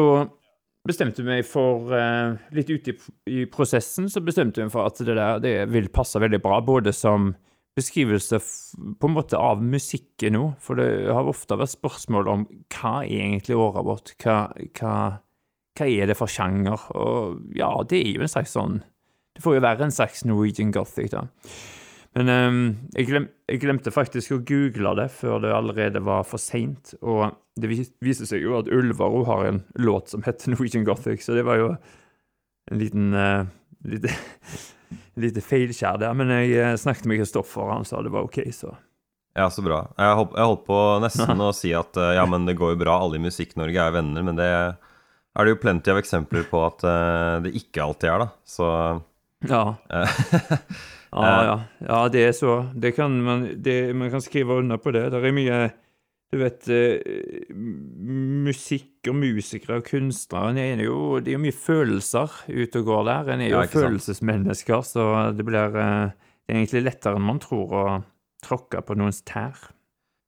bestemte 0.86 1.24
meg 1.26 1.44
for 1.48 1.92
uh, 1.92 2.36
Litt 2.56 2.70
ute 2.72 2.94
i, 2.94 3.12
i, 3.30 3.44
prosessen 3.50 4.08
så 4.10 4.22
bestemte 4.24 4.60
jeg 4.60 4.70
meg 4.70 4.74
for 4.74 4.88
at 4.88 5.00
det 5.04 5.16
der 5.16 5.42
det 5.42 5.54
vil 5.72 5.90
passe 5.92 6.20
veldig 6.22 6.40
bra, 6.44 6.60
både 6.64 6.94
som 6.96 7.32
beskrivelse 7.78 8.40
på 9.00 9.08
en 9.08 9.14
måte 9.14 9.38
av 9.38 9.62
musikken 9.62 10.34
nå. 10.36 10.44
For 10.62 10.80
det 10.80 10.88
har 11.10 11.28
ofte 11.30 11.58
vært 11.58 11.76
spørsmål 11.76 12.30
om 12.32 12.46
hva 12.74 13.00
er 13.04 13.26
egentlig 13.30 13.58
Årabot? 13.58 14.14
Hva, 14.20 14.38
hva, 14.80 14.94
hva, 15.78 15.86
er 15.86 16.10
det 16.10 16.18
for 16.18 16.30
sjanger? 16.30 16.88
Og 16.98 17.56
ja, 17.56 17.70
det 17.88 18.02
er 18.02 18.16
jo 18.16 18.24
en 18.26 18.32
slags 18.32 18.56
sånn 18.56 18.80
Det 19.36 19.44
får 19.44 19.56
jo 19.56 19.62
være 19.64 19.86
en 19.86 19.94
slags 19.94 20.24
Norwegian 20.26 20.72
Gothic, 20.74 21.12
da. 21.14 21.28
Men 22.18 22.30
um, 22.32 22.62
jeg, 22.96 23.06
glem, 23.06 23.28
jeg 23.46 23.60
glemte 23.62 23.92
faktisk 23.94 24.32
å 24.34 24.40
google 24.42 24.96
det 24.98 25.06
før 25.14 25.38
det 25.44 25.52
allerede 25.54 26.02
var 26.02 26.24
for 26.26 26.42
seint. 26.42 26.94
Og 27.06 27.36
det 27.60 27.70
vis- 27.70 27.92
viser 28.02 28.26
seg 28.26 28.42
jo 28.42 28.56
at 28.58 28.70
Ulvaro 28.72 29.22
har 29.28 29.46
en 29.46 29.62
låt 29.78 30.10
som 30.10 30.24
heter 30.26 30.50
Norwegian 30.50 30.86
Gothic, 30.88 31.22
så 31.22 31.36
det 31.38 31.46
var 31.46 31.60
jo 31.60 31.70
en 32.70 32.80
liten 32.82 33.14
uh, 33.14 33.46
lite, 33.86 34.10
lite 35.22 35.44
feilskjær 35.44 36.00
der. 36.02 36.16
Men 36.18 36.34
jeg 36.34 36.54
eh, 36.58 36.76
snakket 36.80 37.06
med 37.10 37.22
Kristoffer, 37.22 37.62
og 37.66 37.74
han 37.78 37.88
sa 37.88 38.02
det 38.02 38.12
var 38.14 38.26
OK, 38.26 38.42
så 38.54 38.74
Ja, 39.38 39.46
så 39.54 39.62
bra. 39.62 39.84
Jeg 39.94 40.18
holdt, 40.18 40.34
jeg 40.34 40.50
holdt 40.50 40.66
på 40.66 40.78
nesten 41.06 41.44
å 41.46 41.52
si 41.56 41.70
at 41.78 41.98
eh, 42.00 42.14
ja, 42.18 42.26
men 42.26 42.48
det 42.48 42.58
går 42.58 42.74
jo 42.74 42.82
bra, 42.82 42.98
alle 43.04 43.20
i 43.20 43.24
Musikk-Norge 43.24 43.86
er 43.86 43.98
venner, 44.00 44.26
men 44.26 44.38
det 44.40 44.50
er 44.50 45.46
det 45.46 45.54
jo 45.54 45.60
plenty 45.62 45.92
av 45.92 46.00
eksempler 46.00 46.42
på 46.50 46.58
at 46.66 46.82
uh, 46.82 47.36
det 47.44 47.52
ikke 47.54 47.84
alltid 47.84 48.08
er, 48.10 48.24
da. 48.24 48.32
Så 48.42 48.66
ja. 49.46 49.60
eh, 51.12 51.26
Ja, 51.26 51.44
ja. 51.44 51.54
ja, 51.88 52.00
det 52.08 52.24
er 52.28 52.32
så. 52.36 52.56
Det 52.74 52.94
kan 52.96 53.16
man, 53.24 53.46
det, 53.62 53.94
man 53.96 54.10
kan 54.10 54.22
skrive 54.22 54.58
under 54.62 54.78
på 54.78 54.92
det. 54.94 55.08
Det 55.10 55.22
er 55.24 55.32
mye 55.36 55.60
Du 56.30 56.38
vet 56.38 56.68
eh, 56.70 57.48
Musikk 58.46 59.08
og 59.10 59.16
musikere 59.18 59.80
og 59.80 59.88
kunstnere 59.88 60.52
det 60.54 60.66
er 60.76 60.84
jo, 60.84 61.18
det 61.18 61.32
er 61.32 61.38
jo 61.38 61.42
mye 61.42 61.56
følelser 61.56 62.30
ute 62.46 62.82
og 62.82 62.86
går 62.86 63.04
der. 63.08 63.32
En 63.34 63.42
er 63.42 63.50
jo 63.50 63.58
Ja, 63.58 63.66
følelsesmennesker, 63.72 64.84
så 64.86 65.08
det 65.34 65.46
blir 65.48 65.74
eh, 65.74 66.12
Det 66.46 66.54
er 66.54 66.60
egentlig 66.60 66.84
lettere 66.86 67.18
enn 67.18 67.26
man 67.26 67.42
tror 67.42 67.74
å 67.74 67.84
tråkke 68.46 68.80
på 68.86 68.94
noens 68.96 69.22
tær. 69.26 69.58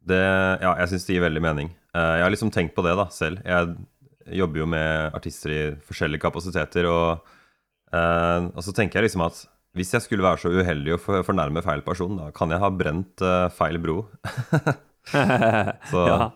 det 0.04 0.18
Ja, 0.62 0.74
jeg 0.82 0.88
syns 0.90 1.06
det 1.06 1.14
gir 1.14 1.24
veldig 1.24 1.42
mening. 1.42 1.70
Jeg 1.94 2.22
har 2.24 2.30
liksom 2.32 2.50
tenkt 2.50 2.74
på 2.74 2.82
det 2.84 2.96
da, 2.96 3.06
selv. 3.12 3.40
Jeg 3.44 3.76
jobber 4.38 4.58
jo 4.62 4.66
med 4.66 5.14
artister 5.14 5.50
i 5.52 5.62
forskjellige 5.84 6.22
kapasiteter, 6.22 6.86
og, 6.88 7.20
og 7.92 8.60
så 8.64 8.72
tenker 8.72 9.00
jeg 9.00 9.08
liksom 9.10 9.24
at 9.26 9.42
hvis 9.76 9.94
jeg 9.96 10.04
skulle 10.04 10.24
være 10.26 10.42
så 10.42 10.50
uheldig 10.52 10.94
å 10.96 11.00
fornærme 11.24 11.62
feil 11.64 11.80
person, 11.86 12.18
da 12.20 12.30
kan 12.36 12.50
jeg 12.52 12.60
ha 12.60 12.68
brent 12.76 13.22
eh, 13.24 13.48
feil 13.56 13.78
bro. 13.82 14.02
Så- 15.90 16.06
ja. 16.08 16.30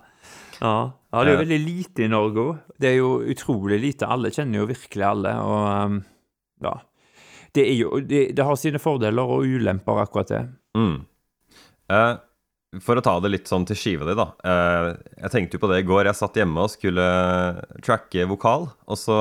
Ja. 0.57 0.71
ja, 1.13 1.21
det 1.21 1.29
er 1.29 1.35
jo 1.35 1.41
veldig 1.43 1.59
lite 1.61 2.05
i 2.07 2.09
Norge 2.09 2.41
òg. 2.41 2.61
Det 2.81 2.89
er 2.89 2.95
jo 2.97 3.11
utrolig 3.29 3.77
lite. 3.83 4.07
Alle 4.09 4.31
kjenner 4.33 4.63
jo 4.63 4.69
virkelig 4.71 5.05
alle, 5.05 5.35
og 5.45 5.67
um, 5.93 5.99
ja. 6.65 6.73
Det, 7.53 7.61
er 7.65 7.77
jo, 7.77 7.99
det, 8.01 8.23
det 8.37 8.45
har 8.45 8.57
sine 8.61 8.81
fordeler 8.81 9.35
og 9.37 9.45
ulemper, 9.45 10.01
akkurat 10.01 10.33
det. 10.33 10.41
Mm. 10.77 10.97
Eh, 11.93 12.15
for 12.85 12.97
å 12.97 13.05
ta 13.05 13.15
det 13.21 13.31
litt 13.35 13.53
sånn 13.53 13.69
til 13.69 13.77
skiva 13.77 14.09
di, 14.09 14.17
da. 14.17 14.27
Eh, 14.49 14.89
jeg 15.27 15.33
tenkte 15.37 15.61
jo 15.61 15.65
på 15.67 15.71
det 15.75 15.83
i 15.83 15.87
går. 15.93 16.09
Jeg 16.09 16.19
satt 16.23 16.41
hjemme 16.41 16.65
og 16.65 16.73
skulle 16.73 17.07
tracke 17.85 18.25
vokal, 18.33 18.67
og 18.89 19.01
så 19.01 19.19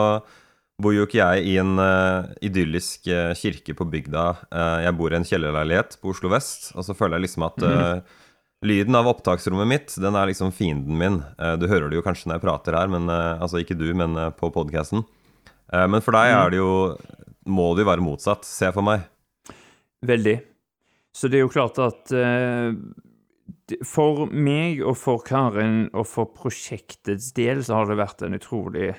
bor 0.82 0.96
jo 0.96 1.06
ikke 1.08 1.22
jeg 1.22 1.48
i 1.48 1.56
en 1.62 1.80
uh, 1.80 2.28
idyllisk 2.44 3.08
uh, 3.08 3.32
kirke 3.38 3.76
på 3.78 3.88
bygda. 3.88 4.26
Uh, 4.50 4.80
jeg 4.84 4.96
bor 5.00 5.14
i 5.14 5.20
en 5.20 5.28
kjellerleilighet 5.28 5.98
på 6.02 6.12
Oslo 6.12 6.32
vest, 6.34 6.72
og 6.76 6.88
så 6.88 6.96
føler 6.98 7.18
jeg 7.18 7.28
liksom 7.28 7.46
at 7.48 7.64
eh, 7.66 8.16
lyden 8.66 8.98
av 8.98 9.08
opptaksrommet 9.12 9.70
mitt, 9.70 9.96
den 10.02 10.18
er 10.18 10.28
liksom 10.30 10.52
fienden 10.56 10.98
min. 11.00 11.22
Du 11.62 11.68
hører 11.70 11.88
det 11.92 12.00
jo 12.00 12.04
kanskje 12.06 12.30
når 12.30 12.40
jeg 12.40 12.46
prater 12.48 12.78
her, 12.80 12.90
men 12.92 13.12
altså 13.12 13.62
ikke 13.62 13.78
du, 13.78 13.88
men 13.98 14.18
på 14.40 14.50
podkasten. 14.56 15.04
men 15.72 16.02
for 16.02 16.18
deg 16.18 16.34
er 16.34 16.54
det 16.54 16.60
jo 16.62 16.72
Må 17.46 17.76
det 17.76 17.84
jo 17.84 17.90
være 17.92 18.02
motsatt, 18.02 18.48
ser 18.48 18.72
jeg 18.72 18.78
for 18.80 18.88
meg. 18.88 19.04
Veldig. 20.02 20.40
Så 21.14 21.30
det 21.30 21.38
er 21.38 21.46
jo 21.46 21.54
klart 21.54 21.78
at 21.84 22.14
for 23.86 24.26
meg 24.32 24.82
og 24.82 24.98
for 24.98 25.22
Karin 25.22 25.86
og 25.94 26.08
for 26.10 26.34
prosjektets 26.34 27.36
del 27.38 27.62
så 27.62 27.84
har 27.84 27.92
det 27.92 28.02
vært 28.02 28.26
en 28.26 28.40
utrolig 28.40 28.96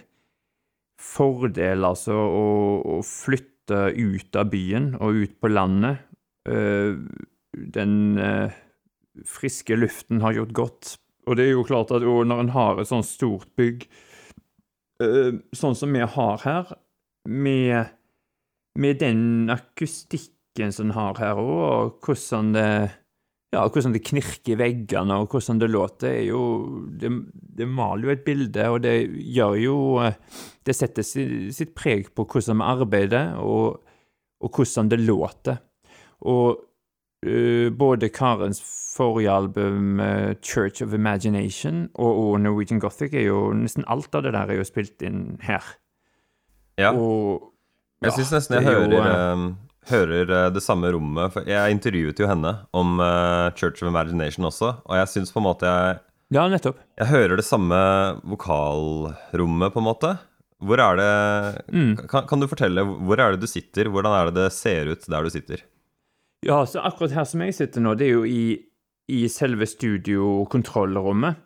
fordel, 1.01 1.85
altså, 1.87 2.15
å, 2.17 2.45
å 2.97 3.01
flytte 3.07 3.91
ut 3.97 4.39
av 4.39 4.51
byen 4.53 4.93
og 5.01 5.23
ut 5.23 5.35
på 5.43 5.51
landet. 5.53 6.05
Eh, 6.49 6.97
den 7.77 7.97
eh, 8.21 8.55
friske 9.27 9.77
luften 9.79 10.23
har 10.25 10.37
gjort 10.37 10.57
godt. 10.57 10.95
Og 11.27 11.39
det 11.39 11.49
er 11.49 11.57
jo 11.57 11.67
klart 11.67 11.93
at 11.95 12.05
når 12.05 12.43
en 12.45 12.55
har 12.55 12.81
et 12.81 12.91
sånt 12.91 13.09
stort 13.09 13.49
bygg, 13.59 13.87
eh, 15.03 15.33
sånn 15.57 15.79
som 15.79 15.95
vi 15.97 16.05
har 16.05 16.43
her, 16.45 16.77
med, 17.27 17.91
med 18.79 19.01
den 19.03 19.51
akustikken 19.51 20.73
som 20.73 20.91
en 20.91 20.97
har 20.97 21.19
her 21.19 21.41
òg, 21.43 21.57
og 21.57 22.07
hvordan 22.07 22.53
det 22.55 22.71
ja, 23.55 23.63
hvordan 23.63 23.95
det 23.95 24.05
knirker 24.05 24.55
i 24.55 24.59
veggene, 24.59 25.21
og 25.23 25.31
hvordan 25.33 25.61
det 25.63 25.71
låter, 25.71 26.09
er 26.11 26.25
jo 26.29 26.43
Det, 27.01 27.11
det 27.31 27.69
maler 27.69 28.09
jo 28.09 28.15
et 28.17 28.25
bilde, 28.27 28.69
og 28.69 28.83
det 28.83 28.95
gjør 29.37 29.55
jo 29.63 29.77
eh, 30.03 30.17
Det 30.67 30.75
setter 30.75 31.07
sitt 31.07 31.75
preg 31.79 32.11
på 32.15 32.27
hvordan 32.27 32.59
vi 32.59 32.71
arbeider, 32.75 33.37
og, 33.39 33.83
og 34.41 34.51
hvordan 34.51 34.91
det 34.91 35.01
låter. 35.01 35.63
Og 36.27 36.59
uh, 37.27 37.69
både 37.79 38.09
Karens 38.09 38.61
forrige 38.97 39.31
album, 39.31 40.01
eh, 40.01 40.35
'Church 40.43 40.83
of 40.83 40.93
Imagination', 40.93 41.89
og, 41.95 42.17
og 42.17 42.41
'Norwegian 42.41 42.81
Gothic', 42.81 43.15
er 43.15 43.27
jo 43.27 43.53
nesten 43.53 43.85
alt 43.87 44.15
av 44.15 44.23
det 44.23 44.33
der 44.33 44.47
er 44.51 44.57
jo 44.57 44.65
spilt 44.65 45.03
inn 45.03 45.39
her. 45.43 45.65
Ja. 46.79 46.93
Og 46.93 47.53
Jeg 48.03 48.11
ja, 48.11 48.17
syns 48.17 48.33
nesten 48.33 48.55
jeg 48.55 48.65
det 48.65 48.73
er 48.73 48.77
jo, 48.77 48.81
hører, 48.81 49.07
eh, 49.07 49.33
eh, 49.33 49.55
hører 49.91 50.31
eh, 50.31 50.49
det 50.55 50.63
samme 50.65 50.91
rommet. 50.95 51.33
For 51.35 51.47
jeg 51.49 51.75
intervjuet 51.77 52.19
jo 52.23 52.29
henne 52.31 52.53
om 52.77 52.99
eh, 53.01 53.51
Church 53.59 53.83
of 53.83 53.91
Imagination 53.91 54.49
også, 54.49 54.73
og 54.87 54.97
jeg 55.01 55.13
syns 55.13 55.33
på 55.35 55.43
en 55.43 55.49
måte 55.51 55.67
jeg, 55.71 55.99
Ja, 56.35 56.49
nettopp. 56.51 56.81
jeg 56.99 57.07
hører 57.13 57.37
det 57.39 57.45
samme 57.47 57.77
vokalrommet, 58.27 59.73
på 59.75 59.79
en 59.83 59.87
måte. 59.91 60.15
Hvor 60.65 60.81
er 60.81 60.97
det 60.97 61.73
Mm. 61.73 61.97
kan, 62.09 62.27
kan 62.27 62.41
du 62.41 62.47
fortelle, 62.49 62.81
hvor 62.83 63.21
er 63.21 63.33
det 63.37 63.41
du 63.41 63.47
sitter? 63.47 63.91
Hvordan 63.93 64.13
er 64.17 64.31
det 64.31 64.35
det 64.41 64.53
ser 64.57 64.87
ut 64.91 65.05
der 65.07 65.23
du 65.23 65.31
sitter? 65.31 65.61
Ja, 66.45 66.65
så 66.67 66.81
akkurat 66.85 67.13
her 67.13 67.25
som 67.25 67.41
jeg 67.45 67.55
sitter 67.55 67.81
nå, 67.85 67.95
det 67.97 68.07
er 68.09 68.15
jo 68.17 68.25
i, 68.25 68.59
i 69.09 69.27
selve 69.29 69.67
studiokontrollrommet. 69.67 71.37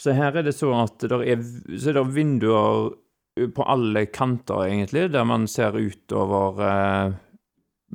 Så 0.00 0.14
her 0.16 0.34
er 0.36 0.42
det 0.46 0.54
så 0.56 0.72
at 0.82 0.98
det 0.98 1.12
er, 1.12 1.42
så 1.78 1.90
er 1.92 1.98
det 2.00 2.06
vinduer 2.14 2.94
på 3.54 3.64
alle 3.70 4.06
kanter, 4.12 4.64
egentlig, 4.66 5.06
der 5.14 5.24
man 5.24 5.46
ser 5.48 5.72
utover 5.78 6.58
eh, 6.66 7.12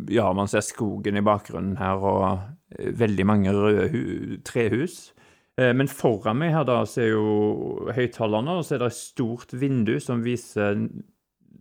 Ja, 0.05 0.29
man 0.33 0.49
ser 0.49 0.61
skogen 0.61 1.17
i 1.17 1.25
bakgrunnen 1.25 1.77
her, 1.79 1.97
og 2.05 2.77
eh, 2.77 2.91
veldig 2.99 3.25
mange 3.25 3.53
røde 3.55 3.87
hu 3.93 4.01
trehus. 4.45 5.11
Eh, 5.57 5.73
Men 5.73 5.89
foran 5.89 6.37
meg 6.37 6.53
her 6.53 6.67
da, 6.69 6.83
så 6.85 7.01
er 7.01 7.13
jo 7.15 7.91
høyttalerne, 7.95 8.59
og 8.59 8.65
så 8.67 8.75
er 8.75 8.83
det 8.83 8.91
et 8.91 8.99
stort 8.99 9.55
vindu 9.57 9.97
som 10.03 10.25
viser 10.25 10.87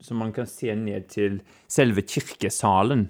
Som 0.05 0.19
man 0.21 0.33
kan 0.33 0.45
se 0.45 0.75
ned 0.77 1.09
til 1.09 1.39
selve 1.73 2.03
kirkesalen. 2.05 3.07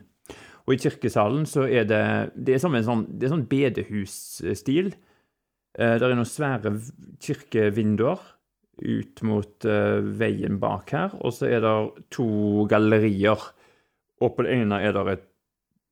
Og 0.67 0.75
i 0.75 0.79
kirkesalen 0.79 1.43
så 1.47 1.65
er 1.67 1.85
det 1.85 2.31
Det 2.37 2.55
er 2.55 2.63
som 2.63 2.75
en 2.75 2.85
sånn, 2.87 3.07
det 3.11 3.27
er 3.27 3.35
sånn 3.35 3.49
bedehusstil. 3.51 4.95
Eh, 5.75 5.99
det 5.99 6.03
er 6.03 6.15
noen 6.15 6.31
svære 6.31 6.77
kirkevinduer 7.19 8.23
ut 8.77 9.23
mot 9.25 9.65
veien 10.21 10.59
bak 10.61 10.91
her, 10.93 11.15
og 11.25 11.33
så 11.33 11.47
er 11.49 11.63
det 11.65 12.05
to 12.13 12.67
gallerier. 12.69 13.41
Og 14.21 14.37
på 14.37 14.47
det 14.47 14.55
ene 14.57 14.79
er 14.81 14.93
det 14.97 15.05
et 15.13 15.25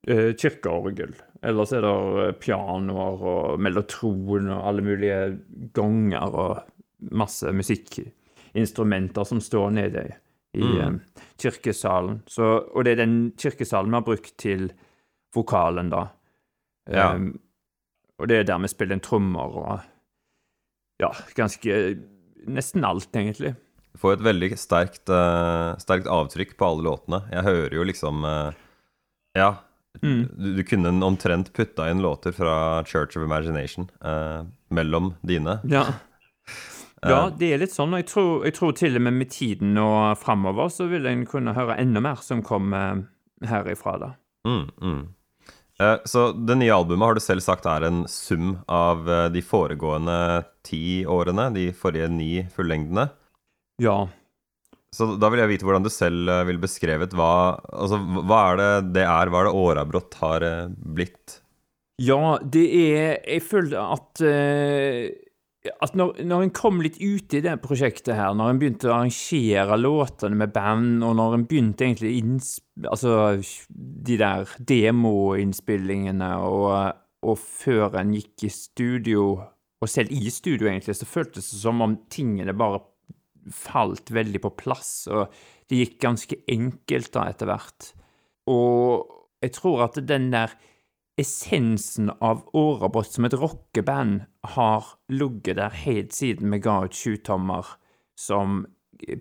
eh, 0.09 0.31
kirkeorgel. 0.40 1.14
Ellers 1.45 1.73
er 1.76 1.85
det 1.85 1.95
eh, 2.25 2.35
pianoer 2.40 3.25
og 3.35 3.61
mellotron 3.61 4.49
og 4.49 4.69
alle 4.71 4.85
mulige 4.87 5.19
ganger 5.76 6.38
og 6.45 6.62
masse 7.12 7.52
musikkinstrumenter 7.52 9.26
som 9.28 9.40
står 9.45 9.71
nede 9.76 10.07
i 10.54 10.62
Mm. 10.62 10.76
eh, 10.78 11.25
kirkesalen. 11.43 12.23
Så, 12.31 12.45
og 12.75 12.85
det 12.85 12.93
er 12.93 13.00
den 13.02 13.33
kirkesalen 13.37 13.90
vi 13.90 13.97
har 13.99 14.04
brukt 14.07 14.37
til 14.38 14.69
vokalen, 15.35 15.90
da. 15.90 16.04
Ja. 16.87 17.14
Um, 17.16 17.40
og 18.19 18.28
det 18.28 18.37
er 18.38 18.47
der 18.47 18.61
vi 18.62 18.69
spiller 18.71 18.95
inn 18.95 19.02
trommer 19.02 19.57
og 19.59 19.81
Ja, 21.02 21.09
ganske 21.35 21.99
Nesten 22.47 22.85
alt, 22.85 23.09
egentlig. 23.16 23.57
Får 23.99 24.17
et 24.17 24.25
veldig 24.27 24.51
sterkt, 24.59 25.07
uh, 25.11 25.77
sterkt 25.79 26.09
avtrykk 26.11 26.57
på 26.59 26.67
alle 26.67 26.87
låtene. 26.89 27.21
Jeg 27.31 27.47
hører 27.47 27.77
jo 27.79 27.87
liksom 27.87 28.27
uh, 28.27 28.51
Ja. 29.39 29.55
Mm. 30.03 30.27
Du, 30.35 30.49
du 30.57 30.63
kunne 30.67 30.91
omtrent 31.07 31.53
putta 31.55 31.87
inn 31.91 32.03
låter 32.03 32.35
fra 32.35 32.83
Church 32.83 33.15
of 33.15 33.23
Imagination 33.23 33.87
uh, 34.03 34.43
mellom 34.75 35.13
dine. 35.23 35.61
Ja. 35.71 35.85
ja, 37.07 37.21
det 37.31 37.53
er 37.55 37.63
litt 37.63 37.75
sånn. 37.75 37.95
Og 37.95 38.03
jeg 38.03 38.09
tror, 38.11 38.33
jeg 38.49 38.57
tror 38.59 38.75
til 38.75 38.99
og 38.99 39.07
med 39.07 39.21
med 39.23 39.31
tiden 39.31 39.79
og 39.79 40.19
framover 40.19 40.73
så 40.75 40.89
vil 40.91 41.07
en 41.07 41.23
kunne 41.31 41.55
høre 41.55 41.79
enda 41.79 42.03
mer 42.03 42.19
som 42.27 42.43
kommer 42.43 43.05
herifra, 43.47 43.99
da. 44.03 44.11
Mm, 44.49 44.67
mm. 44.83 45.03
Så 46.07 46.29
det 46.35 46.59
nye 46.59 46.75
albumet 46.75 47.07
har 47.07 47.17
du 47.17 47.23
selv 47.23 47.43
sagt 47.43 47.67
er 47.67 47.87
en 47.87 48.05
sum 48.11 48.57
av 48.71 49.07
de 49.35 49.43
foregående 49.43 50.45
ti 50.67 51.03
årene, 51.07 51.49
de 51.55 51.69
forrige 51.77 52.11
ni 52.15 52.33
fullengdene. 52.55 53.09
Ja. 53.83 53.97
Så 54.95 55.14
da 55.19 55.31
vil 55.33 55.43
jeg 55.43 55.50
vite 55.57 55.66
hvordan 55.66 55.87
du 55.87 55.90
selv 55.90 56.31
eh, 56.31 56.45
vil 56.47 56.61
beskrevet 56.62 57.16
hva 57.19 57.59
Altså, 57.75 57.99
hva 57.99 58.40
er 58.52 58.61
det 58.61 58.71
det 59.00 59.07
er, 59.09 59.31
hva 59.33 59.43
er 59.43 59.49
det 59.49 59.62
Årabrott 59.64 60.19
har 60.21 60.47
eh, 60.47 60.71
blitt? 60.71 61.40
Ja, 62.02 62.38
det 62.38 62.64
er 62.78 63.19
Jeg 63.19 63.43
føler 63.47 63.81
at 63.83 64.23
eh, 64.23 65.11
at 65.81 65.95
når, 65.97 66.19
når 66.28 66.43
en 66.45 66.52
kom 66.52 66.83
litt 66.85 66.99
ut 67.00 67.35
i 67.37 67.40
det 67.45 67.54
prosjektet 67.62 68.19
her, 68.19 68.35
når 68.37 68.50
en 68.52 68.59
begynte 68.61 68.90
å 68.90 68.99
arrangere 68.99 69.78
låtene 69.81 70.37
med 70.37 70.52
band, 70.52 70.99
og 71.07 71.14
når 71.16 71.38
en 71.38 71.47
begynte 71.49 71.87
egentlig 71.87 72.11
inns, 72.19 72.50
altså 72.85 73.38
de 73.71 74.19
der 74.21 74.50
demoinnspillingene, 74.69 76.31
og, 76.45 77.00
og 77.25 77.40
før 77.40 77.97
en 78.02 78.12
gikk 78.12 78.45
i 78.45 78.52
studio, 78.52 79.31
og 79.81 79.88
selv 79.90 80.12
i 80.12 80.28
studio 80.33 80.69
egentlig, 80.69 80.99
så 81.00 81.09
føltes 81.09 81.49
det 81.54 81.62
som 81.62 81.81
om 81.85 81.97
tingene 82.12 82.57
bare 82.57 82.83
falt 83.53 84.13
veldig 84.15 84.41
på 84.45 84.55
plass, 84.61 85.07
og 85.11 85.33
det 85.69 85.81
gikk 85.81 85.99
ganske 86.05 86.39
enkelt 86.51 87.13
da 87.15 87.27
etter 87.31 87.51
hvert. 87.51 87.91
Og 88.51 89.11
jeg 89.45 89.55
tror 89.57 89.87
at 89.89 89.99
den 90.09 90.31
der 90.33 90.55
essensen 91.21 92.11
av 92.25 92.43
Årabrott 92.59 93.13
som 93.13 93.27
et 93.29 93.37
rockeband 93.39 94.25
har 94.57 94.95
ligget 95.13 95.61
der 95.61 95.77
helt 95.85 96.15
siden 96.17 96.51
vi 96.51 96.59
ga 96.65 96.81
ut 96.85 96.97
Sjutommer 96.97 97.77
som 98.19 98.65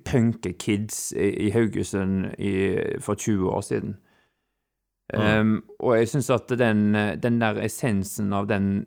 punkekids 0.06 1.12
i 1.18 1.51
Haugesund 1.53 2.34
i, 2.38 2.53
for 3.01 3.15
20 3.15 3.50
år 3.50 3.62
siden. 3.62 3.96
Mm. 5.13 5.39
Um, 5.39 5.63
og 5.80 5.98
jeg 5.98 6.10
syns 6.10 6.30
at 6.34 6.50
den, 6.58 6.96
den, 7.22 7.42
der 7.42 7.60
essensen 7.62 8.34
av 8.34 8.48
den, 8.50 8.86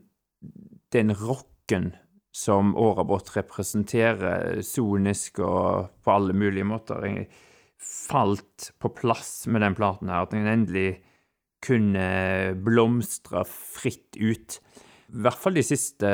den 0.93 1.13
rocken 1.13 1.93
som 2.37 2.75
Årabrott 2.77 3.31
representerer 3.37 4.61
sonisk 4.67 5.41
og 5.41 5.89
på 6.05 6.13
alle 6.13 6.37
mulige 6.37 6.69
måter, 6.69 7.07
falt 7.81 8.71
på 8.83 8.91
plass 8.99 9.47
med 9.49 9.65
den 9.65 9.77
platen 9.79 10.13
her. 10.13 10.27
At 10.27 10.35
den 10.35 10.49
endelig 10.51 10.99
kunne 11.65 12.07
blomstre 12.67 13.47
fritt 13.49 14.19
ut. 14.21 14.59
I 15.09 15.25
hvert 15.25 15.41
fall 15.41 15.57
de 15.57 15.65
siste 15.65 16.13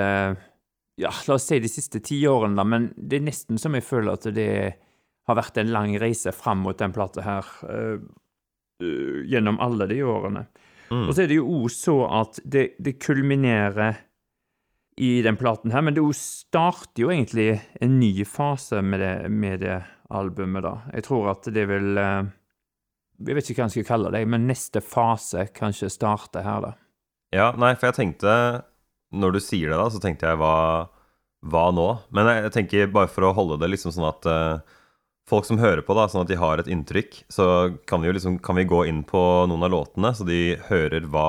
ja, 1.01 1.11
la 1.27 1.35
oss 1.35 1.49
si 1.49 1.59
de 1.63 1.71
siste 1.71 2.03
ti 2.05 2.21
årene, 2.29 2.57
da, 2.59 2.65
men 2.69 2.91
det 2.97 3.19
er 3.19 3.27
nesten 3.27 3.59
som 3.61 3.75
jeg 3.75 3.87
føler 3.87 4.15
at 4.15 4.29
det 4.37 4.53
har 5.29 5.39
vært 5.39 5.59
en 5.63 5.73
lang 5.73 5.95
reise 6.03 6.33
fram 6.35 6.63
mot 6.67 6.79
den 6.79 6.95
plata 6.95 7.25
her 7.25 7.49
uh, 7.67 7.97
uh, 8.83 9.19
gjennom 9.29 9.61
alle 9.63 9.89
de 9.91 10.03
årene. 10.05 10.45
Mm. 10.93 11.07
Og 11.07 11.15
så 11.15 11.25
er 11.25 11.31
det 11.31 11.39
jo 11.39 11.49
òg 11.63 11.69
så 11.73 11.97
at 12.21 12.41
det, 12.45 12.67
det, 12.83 12.99
kulminerer 13.01 14.03
i 14.97 15.23
den 15.25 15.39
platen 15.41 15.73
her, 15.73 15.85
men 15.85 15.97
det 15.97 16.05
starter 16.19 17.05
jo 17.05 17.11
egentlig 17.13 17.57
en 17.81 17.99
ny 18.01 18.27
fase 18.29 18.83
med 18.85 19.01
det, 19.01 19.15
med 19.33 19.63
det 19.65 19.81
albumet, 20.13 20.65
da. 20.67 20.75
Jeg 20.93 21.07
tror 21.07 21.31
at 21.33 21.49
det 21.55 21.65
vil 21.71 21.97
uh, 21.97 22.29
jeg 23.23 23.39
vet 23.39 23.51
ikke 23.51 23.63
hva 23.63 23.69
jeg 23.69 23.77
skal 23.77 23.89
kalle 23.89 24.13
det, 24.15 24.23
men 24.29 24.49
neste 24.49 24.83
fase 24.85 25.47
kanskje 25.55 25.91
starter 25.93 26.45
her, 26.47 26.65
da. 26.65 26.73
Ja, 27.33 27.49
nei, 27.57 27.73
for 27.79 27.89
jeg 27.89 27.97
tenkte 27.97 28.33
Når 29.17 29.33
du 29.33 29.39
sier 29.41 29.73
det, 29.73 29.79
da, 29.81 29.89
så 29.93 30.01
tenkte 30.03 30.29
jeg 30.29 30.39
hva, 30.41 30.89
hva 31.49 31.67
nå? 31.73 31.89
Men 32.13 32.29
jeg, 32.29 32.53
tenker 32.55 32.93
bare 32.93 33.11
for 33.13 33.29
å 33.29 33.35
holde 33.37 33.59
det 33.61 33.71
liksom 33.73 33.93
sånn 33.93 34.09
at 34.09 34.29
uh, 34.29 34.79
folk 35.29 35.49
som 35.49 35.61
hører 35.61 35.85
på, 35.85 35.97
da, 35.97 36.07
sånn 36.09 36.25
at 36.25 36.33
de 36.33 36.41
har 36.41 36.61
et 36.61 36.71
inntrykk, 36.73 37.23
så 37.33 37.47
kan 37.89 38.03
vi 38.03 38.11
jo 38.11 38.17
liksom 38.17 38.39
Kan 38.45 38.61
vi 38.61 38.69
gå 38.69 38.85
inn 38.89 39.03
på 39.09 39.23
noen 39.51 39.69
av 39.69 39.73
låtene, 39.75 40.15
så 40.17 40.27
de 40.29 40.57
hører 40.71 41.09
hva 41.13 41.29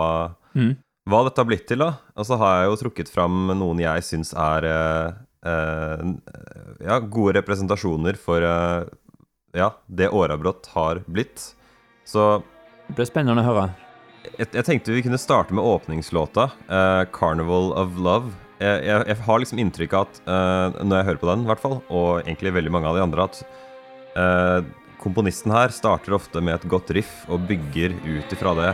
mm. 0.56 0.74
Hva 1.10 1.24
dette 1.28 1.42
har 1.42 1.48
blitt 1.50 1.66
til, 1.68 1.84
da. 1.84 1.98
Og 2.16 2.28
så 2.28 2.38
har 2.40 2.62
jeg 2.62 2.72
jo 2.72 2.80
trukket 2.86 3.12
fram 3.12 3.52
noen 3.60 3.82
jeg 3.84 4.06
syns 4.08 4.32
er 4.40 4.68
uh, 4.70 5.16
uh, 5.44 6.14
ja, 6.84 7.00
gode 7.04 7.36
representasjoner 7.42 8.20
for 8.20 8.46
ja, 9.54 9.70
det 9.88 10.10
Årabrott 10.10 10.70
har 10.74 11.04
blitt. 11.06 11.54
Så 12.06 12.44
Det 12.88 12.98
blir 12.98 13.10
spennende 13.10 13.44
å 13.44 13.48
høre. 13.48 13.68
Jeg, 14.38 14.50
jeg 14.56 14.66
tenkte 14.66 14.96
vi 14.96 15.04
kunne 15.06 15.20
starte 15.20 15.54
med 15.56 15.66
åpningslåta, 15.68 16.50
eh, 16.68 17.04
'Carnival 17.12 17.74
of 17.78 17.98
Love'. 18.00 18.34
Jeg, 18.60 18.86
jeg, 18.88 19.04
jeg, 19.08 19.18
har 19.28 19.40
liksom 19.40 19.60
inntrykk 19.60 19.94
av 19.94 20.08
at 20.08 20.20
uh, 20.24 20.84
når 20.86 20.98
jeg 20.98 21.08
hører 21.10 21.20
på 21.20 21.28
den, 21.28 21.44
i 21.44 21.50
hvert 21.50 21.60
fall, 21.60 21.78
og 21.92 22.24
egentlig 22.24 22.54
veldig 22.56 22.72
mange 22.72 22.88
av 22.88 22.96
de 22.96 23.04
andre, 23.04 23.26
at 23.28 23.42
uh, 24.16 24.60
komponisten 25.04 25.52
her 25.52 25.74
starter 25.76 26.16
ofte 26.16 26.40
med 26.40 26.56
et 26.56 26.70
godt 26.72 26.94
riff 26.96 27.26
og 27.28 27.44
bygger 27.50 27.98
ut 28.08 28.38
ifra 28.38 28.56
det. 28.62 28.70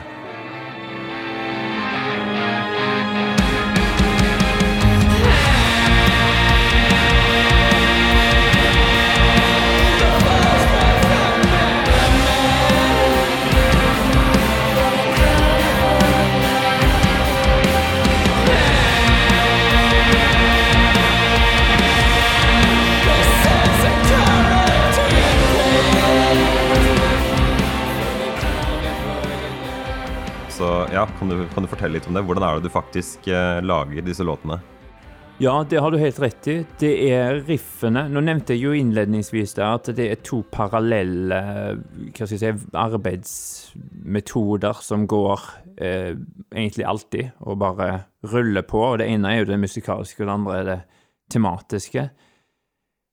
Ja, 30.99 31.05
kan 31.19 31.29
du, 31.31 31.45
kan 31.53 31.63
du, 31.63 31.69
fortelle 31.71 31.95
litt 31.95 32.07
om 32.09 32.17
det? 32.17 32.25
Hvordan 32.27 32.43
er 32.43 32.57
det 32.57 32.67
du 32.67 32.73
faktisk 32.73 33.27
eh, 33.31 33.61
lager 33.63 34.03
disse 34.03 34.25
låtene? 34.27 34.57
Ja, 35.39 35.53
det 35.63 35.79
har 35.79 35.93
du 35.93 35.97
helt 36.01 36.19
rett 36.19 36.47
i. 36.51 36.57
Det 36.81 36.89
er 37.07 37.37
riffene 37.47 38.01
Nå 38.11 38.19
nevnte 38.25 38.57
jeg 38.57 38.65
jo 38.65 38.73
innledningsvis 38.75 39.55
der 39.55 39.77
at 39.77 39.87
det 39.95 40.09
er 40.11 40.19
to 40.27 40.41
parallelle 40.51 41.39
hva 41.39 42.27
skal 42.27 42.35
jeg 42.35 42.41
si, 42.41 42.51
arbeidsmetoder 42.75 44.81
som 44.83 45.07
går 45.07 45.39
eh, 45.79 46.19
egentlig 46.51 46.85
alltid, 46.91 47.31
og 47.47 47.61
bare 47.63 47.87
ruller 48.33 48.67
på. 48.67 48.83
Og 48.89 48.99
det 48.99 49.07
ene 49.13 49.31
er 49.31 49.45
jo 49.45 49.51
det 49.53 49.63
musikalske, 49.63 50.25
og 50.25 50.27
det 50.27 50.35
andre 50.35 50.57
er 50.57 50.67
det 50.73 50.81
tematiske. 51.31 52.09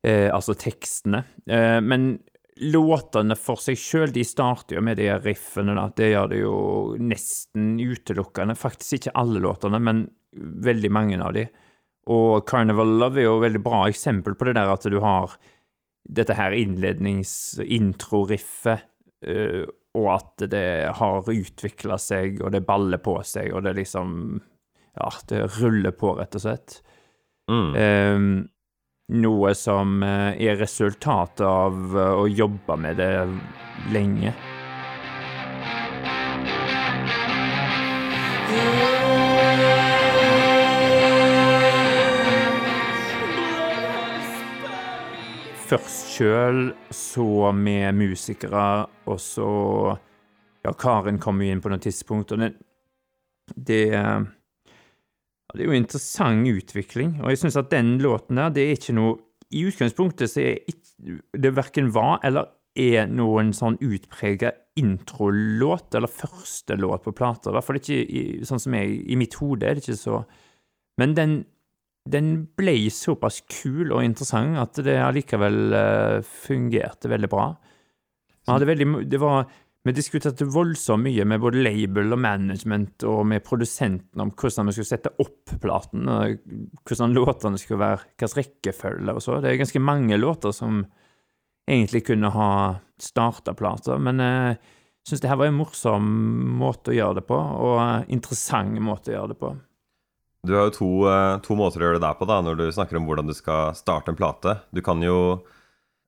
Eh, 0.02 0.34
altså 0.34 0.58
tekstene. 0.58 1.22
Eh, 1.46 1.78
men 1.78 2.18
låtene 2.56 3.36
for 3.38 3.56
seg 3.60 3.76
sjøl, 3.80 4.12
de 4.14 4.24
starter 4.24 4.76
jo 4.78 4.82
med 4.84 4.96
de 5.00 5.08
riffene, 5.20 5.74
da. 5.76 5.88
Det 5.96 6.08
gjør 6.12 6.28
det 6.32 6.38
jo 6.40 6.54
nesten 7.00 7.80
utelukkende. 7.80 8.54
Faktisk 8.58 8.92
ikke 8.98 9.16
alle 9.20 9.40
låtene, 9.44 9.78
men 9.82 9.96
veldig 10.64 10.90
mange 10.92 11.22
av 11.22 11.32
de. 11.36 11.44
Og 12.12 12.48
Carnival 12.48 12.98
Love 13.00 13.18
er 13.20 13.24
jo 13.26 13.38
et 13.38 13.44
veldig 13.48 13.64
bra 13.64 13.88
eksempel 13.90 14.34
på 14.38 14.44
det 14.48 14.54
der 14.58 14.68
at 14.72 14.84
du 14.88 14.98
har 15.02 15.26
dette 16.06 16.34
her 16.38 16.52
innlednings-intro-riffet, 16.54 18.80
uh, 19.26 19.64
og 19.96 20.06
at 20.12 20.36
det 20.52 20.68
har 20.98 21.30
utvikla 21.32 21.96
seg, 21.98 22.42
og 22.44 22.52
det 22.54 22.68
baller 22.68 23.00
på 23.02 23.22
seg, 23.26 23.46
og 23.54 23.60
det 23.66 23.72
liksom 23.80 24.08
Ja, 24.96 25.10
det 25.28 25.40
ruller 25.58 25.92
på, 25.92 26.16
rett 26.16 26.34
og 26.38 26.40
slett. 26.40 26.82
Mm. 27.52 27.70
Um, 27.76 28.48
noe 29.08 29.54
som 29.54 30.02
eh, 30.02 30.34
er 30.42 30.58
resultatet 30.58 31.44
av 31.46 31.96
eh, 31.96 32.12
å 32.18 32.26
jobbe 32.26 32.76
med 32.80 32.98
det 32.98 33.10
lenge. 33.94 34.34
Først 45.66 46.12
sjøl, 46.14 46.68
så 46.94 47.50
med 47.52 47.94
musikere, 47.98 48.86
og 49.06 49.22
så 49.22 49.48
Ja, 50.66 50.72
Karen 50.74 51.20
kom 51.22 51.38
jo 51.42 51.50
inn 51.52 51.60
på 51.62 51.70
noe 51.70 51.78
tidspunkt, 51.78 52.32
og 52.34 52.40
det, 52.42 52.48
det 53.54 53.84
det 55.56 55.64
er 55.64 55.70
jo 55.70 55.76
en 55.76 55.84
interessant 55.84 56.50
utvikling, 56.50 57.16
og 57.22 57.32
jeg 57.32 57.40
syns 57.40 57.56
at 57.60 57.72
den 57.72 57.96
låten 58.02 58.38
der, 58.40 58.52
det 58.54 58.66
er 58.66 58.76
ikke 58.76 58.96
noe 58.96 59.16
I 59.54 59.62
utgangspunktet 59.68 60.30
så 60.30 60.42
er 60.42 60.60
det 61.36 61.52
verken 61.54 61.92
var 61.94 62.18
eller 62.26 62.50
er 62.76 63.08
noen 63.08 63.52
sånn 63.56 63.78
utprega 63.84 64.52
introlåt, 64.76 65.94
eller 65.96 66.12
første 66.12 66.76
låt 66.76 67.06
på 67.06 67.14
plata. 67.16 67.48
I 67.48 67.56
hvert 67.56 67.64
fall 67.64 67.78
ikke 67.80 68.48
sånn 68.48 68.60
som 68.60 68.76
jeg 68.76 68.98
I 69.08 69.16
mitt 69.16 69.36
hode 69.40 69.64
er 69.64 69.78
det 69.78 69.84
ikke 69.86 69.96
så. 69.96 70.18
Men 71.00 71.14
den, 71.16 71.36
den 72.04 72.32
ble 72.58 72.76
såpass 72.92 73.42
kul 73.48 73.94
og 73.94 74.04
interessant 74.04 74.60
at 74.60 74.82
det 74.84 74.98
allikevel 75.00 75.60
uh, 75.72 76.18
fungerte 76.44 77.08
veldig 77.12 77.32
bra. 77.32 77.46
Veldig, 78.46 78.90
det 79.10 79.18
var 79.18 79.48
vi 79.86 79.94
diskuterte 79.94 80.46
voldsomt 80.50 81.06
mye 81.06 81.24
med 81.28 81.40
både 81.42 81.62
label 81.62 82.14
og 82.16 82.18
management 82.18 83.04
og 83.06 83.20
med 83.30 83.44
produsenten 83.46 84.22
om 84.22 84.32
hvordan 84.34 84.66
vi 84.66 84.74
skulle 84.74 84.88
sette 84.88 85.12
opp 85.22 85.52
platen, 85.62 86.08
hvordan 86.82 87.14
låtene 87.14 87.60
skulle 87.60 87.82
være, 87.84 88.00
hvilken 88.16 88.40
rekkefølge 88.40 89.14
og 89.14 89.22
så. 89.22 89.38
Det 89.40 89.52
er 89.52 89.60
ganske 89.60 89.82
mange 89.82 90.18
låter 90.18 90.54
som 90.56 90.82
egentlig 91.70 92.04
kunne 92.08 92.32
ha 92.34 92.50
starta 93.02 93.54
plater, 93.58 94.00
men 94.02 94.22
jeg 94.22 94.58
syns 95.06 95.22
det 95.22 95.30
her 95.30 95.38
var 95.38 95.52
en 95.52 95.58
morsom 95.60 96.10
måte 96.58 96.90
å 96.90 96.96
gjøre 96.96 97.20
det 97.20 97.26
på, 97.28 97.38
og 97.38 97.78
en 97.82 98.10
interessant 98.18 98.82
måte 98.82 99.12
å 99.12 99.18
gjøre 99.20 99.34
det 99.34 99.40
på. 99.42 99.52
Du 100.46 100.54
har 100.54 100.68
jo 100.68 100.74
to, 100.74 100.90
eh, 101.10 101.38
to 101.42 101.56
måter 101.58 101.82
å 101.82 101.86
gjøre 101.86 101.98
det 101.98 102.06
der 102.06 102.18
på, 102.18 102.26
da, 102.26 102.40
når 102.42 102.58
du 102.58 102.66
snakker 102.74 102.98
om 102.98 103.06
hvordan 103.06 103.26
du 103.26 103.34
skal 103.34 103.74
starte 103.74 104.12
en 104.12 104.18
plate. 104.18 104.60
Du 104.74 104.82
kan 104.82 105.02
jo 105.02 105.42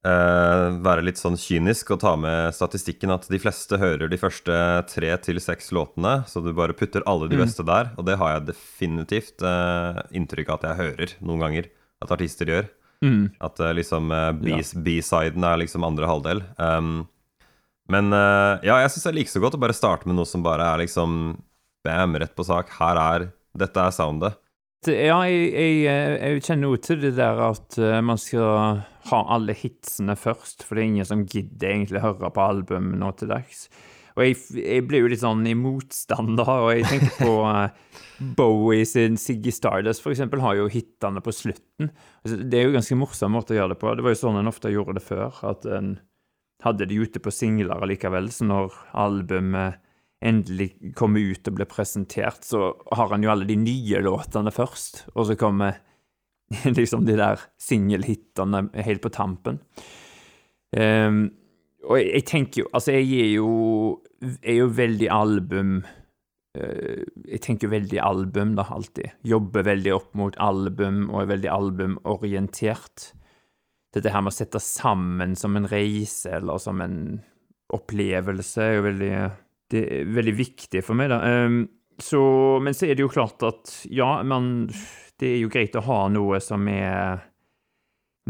være 0.06 1.02
litt 1.02 1.18
sånn 1.18 1.34
kynisk 1.36 1.90
og 1.90 1.98
ta 2.00 2.12
med 2.16 2.54
statistikken 2.54 3.10
at 3.10 3.26
de 3.28 3.40
fleste 3.42 3.80
hører 3.80 4.08
de 4.08 4.16
første 4.20 4.54
tre 4.88 5.10
til 5.24 5.40
seks 5.42 5.72
låtene, 5.74 6.22
så 6.30 6.40
du 6.40 6.52
bare 6.56 6.76
putter 6.78 7.02
alle 7.04 7.26
de 7.28 7.36
mm. 7.36 7.42
beste 7.42 7.66
der. 7.66 7.90
Og 7.98 8.06
det 8.06 8.14
har 8.20 8.36
jeg 8.36 8.46
definitivt 8.52 9.42
uh, 9.42 9.98
inntrykk 10.14 10.52
av 10.54 10.60
at 10.60 10.68
jeg 10.68 10.80
hører 10.82 11.14
noen 11.18 11.42
ganger. 11.42 11.68
at 11.98 12.14
artister 12.14 12.46
gjør. 12.46 12.68
Mm. 13.04 13.30
At 13.42 13.60
eh, 13.62 13.74
liksom 13.78 14.10
eh, 14.14 14.32
B-siden 14.82 15.44
er 15.46 15.60
liksom 15.62 15.86
andre 15.86 16.08
halvdel. 16.10 16.42
Um, 16.58 17.06
men 17.88 18.12
uh, 18.12 18.58
ja, 18.66 18.80
jeg 18.82 18.92
syns 18.92 19.08
jeg 19.08 19.16
liker 19.20 19.32
så 19.32 19.42
godt 19.42 19.56
å 19.56 19.62
bare 19.62 19.76
starte 19.76 20.08
med 20.08 20.18
noe 20.18 20.28
som 20.28 20.42
bare 20.44 20.66
er 20.66 20.82
liksom 20.82 21.38
bam, 21.86 22.18
rett 22.20 22.34
på 22.36 22.46
sak. 22.46 22.72
Her 22.78 23.00
er 23.02 23.28
Dette 23.58 23.80
er 23.80 23.94
soundet. 23.94 24.36
Ja, 24.86 25.16
jeg, 25.26 25.48
jeg, 25.50 25.78
eh, 25.90 26.12
jeg 26.22 26.42
kjenner 26.46 26.70
jo 26.70 26.78
til 26.78 27.00
det 27.02 27.16
der 27.18 27.40
at 27.48 27.76
eh, 27.82 27.98
man 28.04 28.20
skal 28.20 28.84
ha 29.08 29.20
alle 29.34 29.56
hitsene 29.56 30.14
først, 30.18 30.62
for 30.62 30.76
det 30.76 30.84
er 30.84 30.90
ingen 30.92 31.08
som 31.08 31.24
gidder 31.26 31.72
egentlig 31.72 32.02
høre 32.04 32.30
på 32.30 32.44
album 32.44 32.92
nå 33.00 33.10
til 33.18 33.32
dags. 33.32 33.66
Og 34.14 34.22
jeg, 34.22 34.38
jeg 34.58 34.84
blir 34.86 35.02
jo 35.02 35.10
litt 35.10 35.22
sånn 35.22 35.44
i 35.46 35.54
motstand, 35.58 36.36
da, 36.38 36.46
og 36.64 36.72
jeg 36.74 36.86
tenker 36.90 37.12
på 37.20 37.34
uh, 37.46 37.98
Bowie 38.38 38.86
sin 38.86 39.18
Siggy 39.18 39.52
Stardust, 39.54 40.02
for 40.02 40.14
eksempel, 40.14 40.42
har 40.42 40.56
jo 40.58 40.70
hitene 40.70 41.22
på 41.22 41.34
slutten. 41.34 41.92
Altså, 42.24 42.38
det 42.42 42.58
er 42.58 42.66
jo 42.66 42.72
en 42.72 42.78
ganske 42.80 42.98
morsom 42.98 43.34
måte 43.34 43.54
å 43.54 43.60
gjøre 43.60 43.74
det 43.74 43.80
på. 43.82 43.92
Det 43.94 44.06
var 44.06 44.14
jo 44.14 44.20
sånn 44.22 44.40
en 44.40 44.50
ofte 44.50 44.74
gjorde 44.74 44.98
det 44.98 45.04
før, 45.06 45.38
at 45.46 45.66
en 45.70 45.92
hadde 46.66 46.88
de 46.90 46.98
ute 46.98 47.22
på 47.22 47.34
singler 47.34 47.78
allikevel, 47.78 48.30
så 48.34 48.46
når 48.46 48.74
albumet 48.98 49.78
endelig 50.24 50.72
kommer 50.98 51.22
ut 51.22 51.46
og 51.48 51.58
blir 51.58 51.68
presentert, 51.70 52.42
så 52.46 52.72
har 52.96 53.12
han 53.12 53.22
jo 53.22 53.30
alle 53.32 53.46
de 53.48 53.58
nye 53.60 54.00
låtene 54.02 54.52
først, 54.54 55.04
og 55.14 55.28
så 55.28 55.36
kommer 55.38 55.78
liksom 56.78 57.06
de 57.06 57.18
der 57.18 57.42
singelhitene 57.60 58.66
helt 58.86 59.04
på 59.04 59.12
tampen. 59.14 59.60
Um, 60.76 61.28
og 61.88 62.00
jeg, 62.00 62.08
jeg, 62.12 62.24
tenker 62.28 62.60
jo 62.60 62.66
Altså, 62.76 62.92
jeg 62.92 63.06
er 63.22 63.30
jo, 63.38 63.52
er 64.42 64.58
jo 64.58 64.66
veldig 64.76 65.06
album 65.08 65.78
uh, 65.80 66.98
Jeg 67.24 67.40
tenker 67.40 67.64
jo 67.64 67.72
veldig 67.72 68.00
album, 68.04 68.52
da, 68.58 68.66
alltid. 68.74 69.14
Jobber 69.24 69.64
veldig 69.64 69.94
opp 69.96 70.12
mot 70.18 70.36
album, 70.42 71.06
og 71.12 71.22
er 71.22 71.32
veldig 71.32 71.52
albumorientert. 71.54 73.12
Dette 73.94 74.12
her 74.12 74.24
med 74.24 74.34
å 74.34 74.36
sette 74.36 74.60
sammen 74.60 75.36
som 75.38 75.56
en 75.56 75.68
reise, 75.70 76.34
eller 76.36 76.60
som 76.60 76.82
en 76.84 76.98
opplevelse, 77.72 78.64
er 78.64 78.76
jo 78.76 78.84
veldig 78.88 79.12
det 79.72 79.82
er 79.84 80.12
veldig 80.16 80.34
viktig 80.38 80.82
for 80.84 80.98
meg, 80.98 81.10
da. 81.12 81.20
Um, 81.46 81.64
så, 81.98 82.20
men 82.62 82.76
så 82.76 82.86
er 82.86 82.94
det 82.94 83.02
jo 83.02 83.10
klart 83.10 83.42
at 83.42 83.72
ja, 83.90 84.20
men 84.22 84.68
Det 85.18 85.32
er 85.32 85.40
jo 85.40 85.48
greit 85.50 85.74
å 85.74 85.82
ha 85.82 86.04
noe 86.14 86.38
som 86.38 86.68
er 86.70 87.24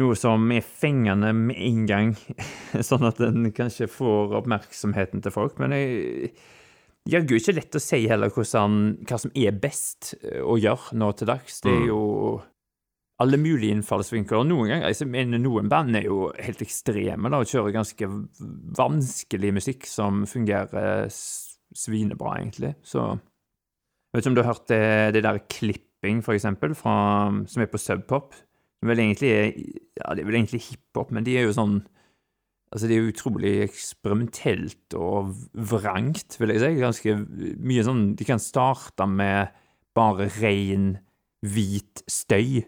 Noe 0.00 0.14
som 0.16 0.46
er 0.54 0.62
fengende 0.62 1.32
med 1.34 1.58
en 1.58 1.80
gang, 1.88 2.12
sånn 2.88 3.04
at 3.08 3.18
en 3.24 3.50
kanskje 3.50 3.88
får 3.90 4.36
oppmerksomheten 4.38 5.24
til 5.24 5.34
folk. 5.34 5.56
Men 5.58 5.74
jeg 5.74 6.30
Jaggu 7.08 7.38
ikke 7.38 7.54
lett 7.56 7.74
å 7.74 7.80
si 7.80 8.02
heller 8.06 8.30
hvordan, 8.30 8.76
hva 9.08 9.18
som 9.18 9.32
er 9.38 9.56
best 9.56 10.12
å 10.22 10.58
gjøre 10.60 10.98
nå 11.00 11.08
til 11.16 11.30
dags. 11.30 11.62
Det 11.64 11.72
er 11.72 11.86
jo 11.88 12.00
alle 13.22 13.38
mulige 13.40 13.74
innfallsvinkler. 13.74 14.46
Noen 14.46 14.70
ganger, 14.70 14.92
jeg 14.92 15.10
mener 15.10 15.40
noen 15.42 15.70
band 15.70 15.96
er 15.98 16.06
jo 16.06 16.28
helt 16.38 16.62
ekstreme 16.62 17.30
da, 17.32 17.40
og 17.42 17.50
kjører 17.50 17.74
ganske 17.74 18.10
vanskelig 18.78 19.50
musikk 19.56 19.88
som 19.90 20.22
fungerer 20.30 21.08
svinebra, 21.10 22.36
egentlig. 22.38 22.76
Så 22.86 23.02
jeg 23.10 24.14
vet 24.14 24.22
ikke 24.22 24.32
om 24.32 24.38
du 24.38 24.42
har 24.44 24.52
hørt 24.52 24.70
det, 24.70 24.84
det 25.18 25.24
der 25.26 25.42
Klipping, 25.50 26.22
for 26.24 26.38
eksempel, 26.38 26.76
fra, 26.78 26.94
som 27.50 27.64
er 27.64 27.70
på 27.72 27.80
Subpop. 27.82 28.38
Vel 28.86 29.02
egentlig 29.02 29.30
er 29.34 29.46
Ja, 29.98 30.14
det 30.14 30.22
er 30.22 30.28
vel 30.28 30.38
egentlig 30.38 30.62
hiphop, 30.68 31.10
men 31.10 31.26
de 31.26 31.34
er 31.38 31.48
jo 31.48 31.56
sånn 31.56 31.80
Altså, 32.68 32.84
det 32.84 32.98
er 32.98 33.00
jo 33.00 33.12
utrolig 33.14 33.50
eksperimentelt 33.64 34.94
og 35.00 35.30
vrangt, 35.70 36.34
vil 36.36 36.52
jeg 36.52 36.60
si. 36.60 36.68
Ganske 36.76 37.14
mye 37.64 37.84
sånn 37.86 38.02
De 38.18 38.26
kan 38.28 38.42
starte 38.42 39.06
med 39.08 39.54
bare 39.96 40.26
ren 40.36 40.90
hvit 41.40 42.02
støy. 42.12 42.66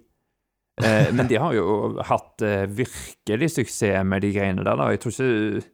Eh, 0.85 1.11
men 1.15 1.29
de 1.31 1.39
har 1.41 1.55
jo 1.57 1.67
hatt 2.07 2.45
eh, 2.47 2.65
virkelig 2.67 3.53
suksess 3.57 4.07
med 4.07 4.25
de 4.25 4.33
greiene 4.37 4.65
der, 4.65 4.79
da. 4.79 4.89
Jeg 4.95 5.03
tror 5.03 5.15
ikke 5.15 5.69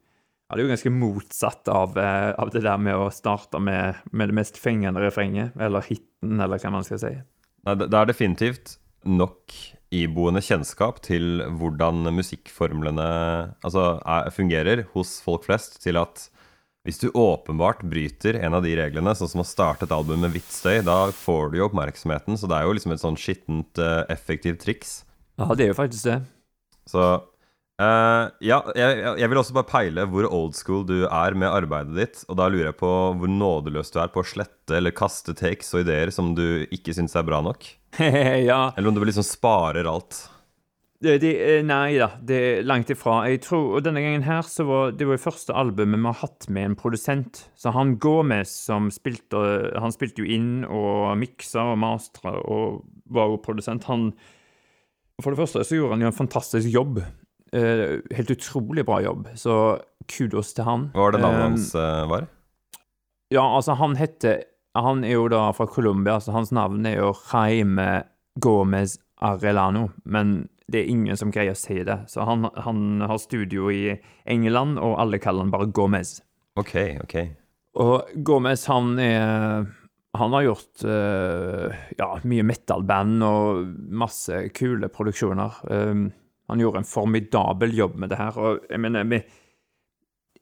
ja, 0.46 0.54
Det 0.54 0.60
er 0.60 0.64
jo 0.64 0.72
ganske 0.74 0.92
motsatt 0.94 1.70
av, 1.72 1.96
eh, 1.98 2.32
av 2.38 2.52
det 2.54 2.62
der 2.62 2.78
med 2.78 2.98
å 2.98 3.08
starte 3.14 3.58
med, 3.58 4.02
med 4.12 4.30
det 4.30 4.38
mest 4.38 4.60
fengende 4.62 5.02
refrenget, 5.02 5.56
eller 5.58 5.82
hiten, 5.86 6.38
eller 6.38 6.62
hva 6.62 6.74
man 6.74 6.86
skal 6.86 7.02
si. 7.02 7.14
Nei, 7.66 7.74
det 7.82 7.90
er 7.90 8.06
definitivt 8.06 8.76
nok 9.06 9.54
iboende 9.94 10.42
kjennskap 10.42 11.00
til 11.04 11.42
hvordan 11.58 12.08
musikkformlene 12.14 13.06
altså, 13.66 13.96
er, 14.02 14.30
fungerer 14.34 14.84
hos 14.94 15.18
folk 15.24 15.46
flest, 15.46 15.80
til 15.82 15.98
at 15.98 16.28
hvis 16.86 17.00
du 17.02 17.08
åpenbart 17.10 17.82
bryter 17.82 18.38
en 18.38 18.54
av 18.54 18.62
de 18.62 18.76
reglene, 18.78 19.14
sånn 19.18 19.30
som 19.32 19.42
å 19.42 19.46
starte 19.46 19.88
et 19.88 19.94
album 19.94 20.20
med 20.22 20.36
hvitt 20.36 20.52
støy, 20.54 20.78
da 20.86 21.08
får 21.10 21.50
du 21.50 21.58
jo 21.58 21.66
oppmerksomheten. 21.66 22.38
Så 22.38 22.46
det 22.46 22.60
er 22.60 22.68
jo 22.68 22.76
liksom 22.76 22.94
et 22.94 23.02
sånn 23.02 23.18
skittent, 23.18 23.80
uh, 23.82 24.04
effektivt 24.12 24.62
triks. 24.62 25.00
Ja, 25.34 25.50
det 25.58 25.66
er 25.66 25.72
jo 25.72 25.80
faktisk 25.80 26.06
det. 26.06 26.20
Så 26.86 27.02
uh, 27.02 28.22
ja, 28.38 28.60
jeg, 28.78 29.00
jeg, 29.18 29.30
vil 29.32 29.40
også 29.42 29.56
bare 29.56 29.70
peile 29.72 30.06
hvor 30.12 30.28
old 30.30 30.54
school 30.54 30.86
du 30.86 31.00
er 31.08 31.34
med 31.34 31.50
arbeidet 31.50 31.98
ditt. 31.98 32.22
Og 32.30 32.38
da 32.38 32.46
lurer 32.52 32.70
jeg 32.70 32.78
på 32.78 32.92
hvor 33.18 33.34
nådeløs 33.34 33.90
du 33.90 33.98
er 34.04 34.14
på 34.14 34.22
å 34.22 34.30
slette 34.30 34.78
eller 34.78 34.94
kaste 34.94 35.34
takes 35.34 35.74
og 35.74 35.82
ideer 35.82 36.14
som 36.14 36.36
du 36.38 36.68
ikke 36.70 36.94
syns 36.94 37.18
er 37.18 37.26
bra 37.26 37.42
nok. 37.42 37.66
ja. 38.46 38.62
Eller 38.76 38.92
om 38.92 38.94
du 38.94 39.02
liksom 39.02 39.26
sparer 39.26 39.90
alt. 39.90 40.22
Det, 41.02 41.18
det, 41.20 41.32
nei 41.68 41.98
da, 42.00 42.08
det 42.24 42.36
er 42.40 42.62
langt 42.64 42.88
ifra. 42.92 43.18
Jeg 43.28 43.42
tror, 43.44 43.66
og 43.76 43.84
Denne 43.84 44.00
gangen 44.00 44.24
her 44.24 44.46
så 44.48 44.64
var 44.64 44.94
det 44.96 45.08
var 45.08 45.20
første 45.20 45.52
albumet 45.52 46.00
vi 46.00 46.08
har 46.08 46.22
hatt 46.22 46.48
med 46.48 46.70
en 46.70 46.78
produsent. 46.78 47.42
Så 47.58 47.72
han 47.76 47.98
Gomez, 48.00 48.52
som 48.68 48.88
spilte 48.92 49.42
Han 49.76 49.92
spilte 49.92 50.24
jo 50.24 50.30
inn 50.38 50.64
og 50.64 51.12
miksa 51.20 51.68
og 51.74 51.78
mastra 51.82 52.38
og 52.40 52.80
var 53.12 53.28
jo 53.32 53.42
produsent. 53.44 53.84
Han 53.90 54.10
For 55.20 55.32
det 55.32 55.42
første 55.42 55.64
så 55.64 55.76
gjorde 55.76 55.98
han 55.98 56.06
jo 56.06 56.10
en 56.12 56.20
fantastisk 56.24 56.72
jobb. 56.72 57.02
Eh, 57.52 58.00
helt 58.16 58.32
utrolig 58.32 58.86
bra 58.88 59.02
jobb. 59.04 59.28
Så 59.36 59.78
kudos 60.08 60.56
til 60.56 60.64
han. 60.64 60.90
Hva 60.96 61.06
var 61.06 61.16
det 61.16 61.22
navnet 61.22 61.44
um, 61.44 61.46
hans 61.50 61.70
uh, 61.76 62.08
var? 62.08 62.28
Ja, 63.32 63.44
altså, 63.44 63.74
han 63.74 63.96
heter 63.98 64.44
Han 64.76 65.04
er 65.04 65.16
jo 65.16 65.28
da 65.32 65.50
fra 65.56 65.64
Colombia, 65.66 66.18
så 66.20 66.34
hans 66.34 66.52
navn 66.52 66.84
er 66.86 66.98
jo 66.98 67.14
Jaime 67.32 68.04
Gomez 68.40 68.98
Arellano. 69.24 69.88
Men 70.04 70.48
det 70.72 70.80
er 70.80 70.90
ingen 70.90 71.18
som 71.18 71.30
greier 71.34 71.54
å 71.54 71.58
si 71.58 71.78
det. 71.86 71.98
Så 72.10 72.26
han, 72.26 72.48
han, 72.64 73.00
har 73.06 73.18
studio 73.22 73.70
i 73.70 73.94
England, 74.26 74.80
og 74.82 74.98
alle 75.02 75.20
kaller 75.22 75.46
han 75.46 75.54
bare 75.54 75.70
Gomez. 75.70 76.18
Ok, 76.58 76.74
ok. 77.04 77.16
Og 77.82 78.14
Gomez, 78.24 78.64
han 78.70 78.96
er 78.98 79.66
Han 80.16 80.32
har 80.32 80.46
gjort 80.46 80.82
uh, 80.88 81.72
ja, 81.92 82.06
mye 82.24 82.44
metal-band 82.48 83.24
og 83.26 83.66
masse 83.92 84.38
kule 84.56 84.88
produksjoner. 84.88 85.58
Um, 85.68 86.06
han 86.48 86.62
gjorde 86.62 86.80
en 86.80 86.88
formidabel 86.88 87.74
jobb 87.76 87.98
med 88.00 88.14
det 88.14 88.16
her, 88.22 88.38
og 88.40 88.64
jeg 88.70 88.80
mener 88.80 89.04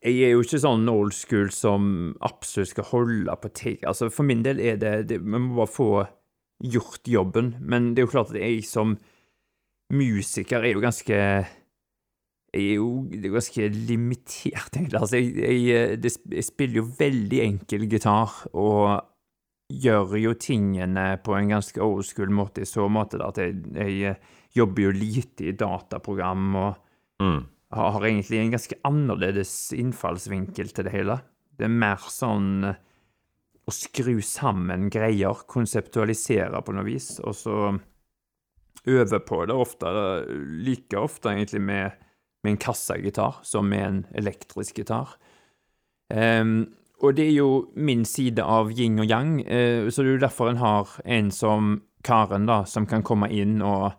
jeg 0.05 0.21
er 0.21 0.35
jo 0.35 0.45
ikke 0.45 0.61
sånn 0.61 0.87
old 0.93 1.15
school 1.17 1.49
som 1.51 2.13
absolutt 2.23 2.71
skal 2.71 2.87
holde 2.91 3.35
på 3.41 3.51
ting. 3.57 3.79
Altså, 3.89 4.11
for 4.13 4.29
min 4.29 4.45
del 4.45 4.61
er 4.61 4.77
det, 4.79 4.93
det 5.09 5.19
Vi 5.25 5.33
må 5.33 5.57
bare 5.57 5.73
få 5.73 5.89
gjort 6.63 7.09
jobben, 7.09 7.55
men 7.61 7.95
det 7.95 8.03
er 8.03 8.07
jo 8.07 8.13
klart 8.13 8.31
at 8.31 8.39
jeg 8.39 8.63
som 8.69 8.99
musiker 9.93 10.65
er 10.65 10.75
jo 10.75 10.83
ganske 10.85 11.19
er 12.55 12.77
jo 12.77 12.89
det 13.11 13.27
er 13.29 13.35
ganske 13.35 13.69
limitert, 13.75 14.77
egentlig. 14.77 15.01
Altså, 15.01 15.19
jeg, 15.19 15.59
jeg, 15.67 16.13
jeg, 16.31 16.45
spiller 16.47 16.81
jo 16.81 16.87
veldig 16.99 17.41
enkel 17.45 17.89
gitar, 17.91 18.37
og 18.55 19.03
gjør 19.73 20.17
jo 20.21 20.35
tingene 20.39 21.07
på 21.25 21.35
en 21.39 21.55
ganske 21.57 21.83
old 21.83 22.05
school 22.07 22.33
måte 22.35 22.63
i 22.63 22.69
så 22.69 22.87
måte 22.93 23.19
da, 23.21 23.31
at 23.33 23.41
jeg, 23.41 23.63
jeg 23.75 24.17
jobber 24.55 24.87
jo 24.87 24.95
lite 24.95 25.49
i 25.49 25.55
dataprogram 25.59 26.59
og 26.61 27.23
mm. 27.23 27.41
har, 27.75 27.95
har, 27.97 28.07
egentlig 28.07 28.43
en 28.43 28.55
ganske 28.55 28.79
annerledes 28.87 29.55
innfallsvinkel 29.75 30.71
til 30.71 30.87
det 30.87 30.95
hele. 30.95 31.19
Det 31.57 31.67
er 31.67 31.75
mer 31.75 32.05
sånn 32.13 32.69
å 33.65 33.73
skru 33.73 34.19
sammen 34.21 34.91
greier, 34.93 35.47
konseptualisere 35.49 36.61
på 36.63 36.75
noe 36.77 36.87
vis, 36.87 37.17
og 37.25 37.37
så 37.39 37.59
øver 38.87 39.19
på 39.25 39.45
det 39.49 39.57
oftere, 39.57 40.25
like 40.65 40.99
ofte 40.99 41.33
egentlig 41.33 41.61
med, 41.63 41.91
med 42.45 42.55
en 42.55 42.61
kassagitar 42.61 43.41
som 43.43 43.69
med 43.69 43.87
en 43.87 44.07
elektrisk 44.15 44.79
gitar. 44.79 45.17
Um, 46.13 46.75
og 47.03 47.17
det 47.17 47.27
er 47.29 47.37
jo 47.39 47.51
min 47.77 48.05
side 48.05 48.45
av 48.45 48.71
yin 48.73 49.01
og 49.01 49.09
yang, 49.09 49.39
uh, 49.41 49.89
så 49.89 50.03
det 50.03 50.11
er 50.11 50.17
jo 50.19 50.25
derfor 50.27 50.51
en 50.51 50.63
har 50.63 50.97
en 51.05 51.31
som 51.33 51.77
Karen, 52.05 52.47
da, 52.47 52.65
som 52.69 52.85
kan 52.87 53.03
komme 53.03 53.31
inn 53.33 53.63
og 53.65 53.95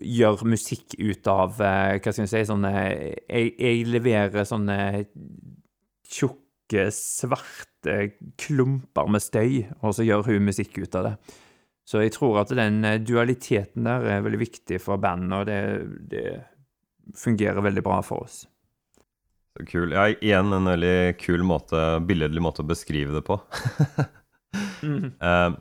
gjøre 0.00 0.48
musikk 0.48 0.94
ut 0.96 1.28
av 1.28 1.58
uh, 1.60 1.98
Hva 2.00 2.14
skal 2.14 2.24
jeg 2.24 2.30
si 2.32 2.46
sånne 2.48 2.70
jeg, 2.72 3.52
jeg 3.60 3.84
leverer 3.92 4.48
sånne 4.48 4.78
tjukke, 6.08 6.88
svarte 6.96 7.96
klumper 8.40 9.10
med 9.12 9.20
støy, 9.20 9.66
og 9.82 9.92
så 9.96 10.06
gjør 10.06 10.30
hun 10.30 10.48
musikk 10.48 10.80
ut 10.80 10.96
av 10.96 11.10
det. 11.10 11.16
Så 11.88 12.04
jeg 12.04 12.14
tror 12.14 12.42
at 12.42 12.52
den 12.54 12.84
eh, 12.86 13.00
dualiteten 13.02 13.88
der 13.88 14.06
er 14.16 14.24
veldig 14.24 14.40
viktig 14.44 14.78
for 14.82 15.00
bandet, 15.02 15.34
og 15.38 15.48
det, 15.50 15.60
det 16.12 16.26
fungerer 17.18 17.64
veldig 17.64 17.84
bra 17.84 17.98
for 18.06 18.26
oss. 18.26 18.44
Så 19.52 19.66
kul. 19.68 19.92
Ja, 19.92 20.06
igjen 20.14 20.54
en 20.54 20.70
veldig 20.70 21.18
kul 21.20 21.42
måte, 21.44 22.00
billedlig 22.08 22.44
måte 22.44 22.64
å 22.64 22.70
beskrive 22.70 23.18
det 23.18 23.26
på. 23.26 23.36
mm. 24.86 25.12
uh, 25.20 25.52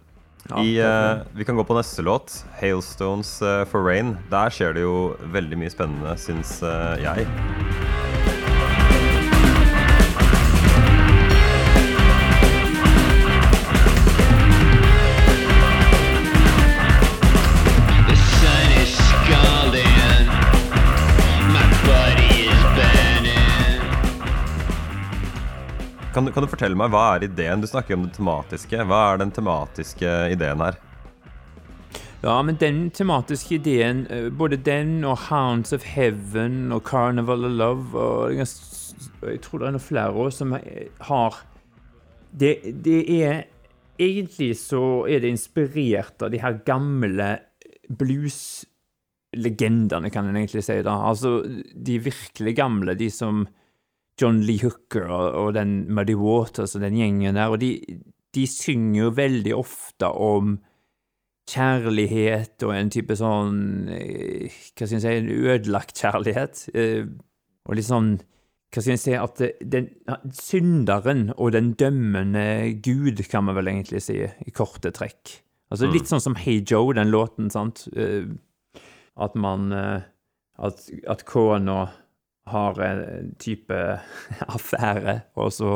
Ja, 0.49 0.63
I, 0.63 0.77
eh, 0.79 0.83
det. 0.83 1.25
vi 1.33 1.45
kan 1.45 1.55
gå 1.55 1.63
på 1.63 1.77
neste 1.77 2.01
låt, 2.01 2.45
'Hailstones 2.59 3.41
uh, 3.41 3.65
for 3.65 3.85
Rain'. 3.85 4.17
Der 4.29 4.49
skjer 4.49 4.73
det 4.73 4.81
jo 4.81 5.15
veldig 5.33 5.57
mye 5.61 5.73
spennende, 5.73 6.17
syns 6.17 6.61
eh, 6.65 7.03
jeg. 7.05 7.27
Kan, 26.13 26.25
du- 26.25 26.31
kan 26.35 26.43
du 26.43 26.49
fortelle 26.51 26.75
meg, 26.75 26.89
hva 26.91 27.15
er 27.15 27.23
ideen? 27.27 27.61
Du 27.63 27.67
snakker 27.67 27.93
om 27.95 28.03
det 28.07 28.13
tematiske. 28.17 28.81
Hva 28.87 29.13
er 29.13 29.17
den 29.21 29.31
tematiske 29.31 30.09
ideen 30.33 30.59
her? 30.59 30.75
Ja, 32.21 32.35
men 32.45 32.55
den 32.61 32.89
tematiske 32.93 33.55
ideen, 33.57 34.03
eh, 34.11 34.27
både 34.29 34.57
den 34.61 35.03
og 35.07 35.17
Hounds 35.29 35.73
of 35.73 35.83
Heaven 35.83 36.71
og 36.71 36.83
Carnival 36.85 37.45
of 37.45 37.51
Love 37.51 37.95
og 37.95 38.33
Jeg 38.35 38.47
tror 39.41 39.59
det 39.59 39.67
er 39.67 39.71
noen 39.71 39.79
flere 39.79 40.11
også 40.13 40.37
som 40.43 40.51
har 41.07 41.35
det, 42.37 42.83
det 42.83 43.09
er 43.21 43.43
Egentlig 44.01 44.55
så 44.57 45.05
er 45.07 45.19
det 45.21 45.29
inspirert 45.29 46.21
av 46.25 46.31
de 46.33 46.39
her 46.41 46.53
gamle 46.65 47.39
blueslegendene, 47.93 50.09
kan 50.11 50.25
en 50.29 50.35
egentlig 50.39 50.63
si. 50.65 50.77
da. 50.81 50.95
Altså 51.09 51.35
de 51.75 51.99
virkelig 52.01 52.55
gamle, 52.57 52.95
de 52.97 53.09
som 53.13 53.43
John 54.19 54.41
Lee 54.45 54.59
Hooker 54.61 55.07
og, 55.07 55.27
og 55.45 55.53
den 55.55 55.85
Muddy 55.93 56.15
Waters 56.19 56.75
og 56.75 56.81
den 56.83 56.97
gjengen 56.99 57.35
der. 57.39 57.49
Og 57.53 57.59
de, 57.61 57.71
de 58.35 58.43
synger 58.47 59.05
jo 59.05 59.13
veldig 59.17 59.55
ofte 59.57 60.09
om 60.11 60.57
kjærlighet 61.51 62.63
og 62.67 62.73
en 62.75 62.91
type 62.93 63.15
sånn 63.17 63.55
eh, 63.91 64.51
Hva 64.77 64.85
skal 64.87 64.97
jeg 64.97 65.01
si 65.03 65.13
En 65.17 65.31
ødelagt 65.31 65.97
kjærlighet. 65.99 66.61
eh, 66.77 67.07
Og 67.67 67.75
litt 67.75 67.87
sånn 67.87 68.11
Hva 68.71 68.83
skal 68.83 68.93
jeg 68.93 69.01
si 69.03 69.15
At 69.17 69.41
den 69.73 69.89
synderen 70.37 71.31
og 71.37 71.51
den 71.57 71.73
dømmende 71.79 72.45
Gud, 72.85 73.23
kan 73.31 73.47
man 73.49 73.57
vel 73.57 73.71
egentlig 73.73 74.03
si, 74.05 74.19
i 74.21 74.53
korte 74.55 74.93
trekk. 74.95 75.39
Altså 75.71 75.89
Litt 75.91 76.07
sånn 76.11 76.23
som 76.23 76.37
Hey 76.39 76.61
Joe, 76.67 76.93
den 76.95 77.11
låten, 77.11 77.49
sant. 77.51 77.87
Eh, 77.95 78.29
At 79.17 79.35
man 79.35 79.71
At, 79.73 80.85
at 81.09 81.25
kona 81.25 81.89
har 82.47 82.79
en 82.81 83.35
type 83.39 83.75
affære, 84.55 85.19
og 85.35 85.53
så 85.53 85.73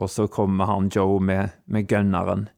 og 0.00 0.10
så 0.10 0.26
kommer 0.26 0.66
han 0.66 0.90
Joe 0.94 1.20
med, 1.20 1.48
med 1.66 1.88
gunneren. 1.88 2.48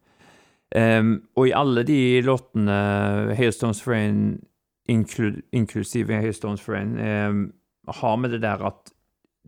Um, 0.74 1.22
og 1.36 1.48
i 1.48 1.54
alle 1.54 1.84
de 1.86 2.20
låtene, 2.24 3.34
Hailstones 3.36 3.84
Rain, 3.88 4.40
inklu, 4.88 5.40
inklusive 5.52 6.14
Hailstones 6.14 6.68
Rain, 6.68 6.98
ehm, 6.98 7.52
har 7.88 8.16
vi 8.22 8.30
det 8.32 8.42
der 8.42 8.64
at 8.66 8.92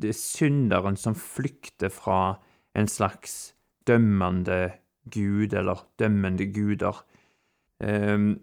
det 0.00 0.12
er 0.12 0.18
synderen 0.18 0.96
som 0.96 1.14
flykter 1.14 1.88
fra 1.88 2.38
en 2.76 2.88
slags 2.88 3.54
dømmende 3.86 4.70
gud, 5.10 5.54
eller 5.54 5.86
dømmende 5.98 6.46
guder. 6.52 7.04
Um, 7.80 8.40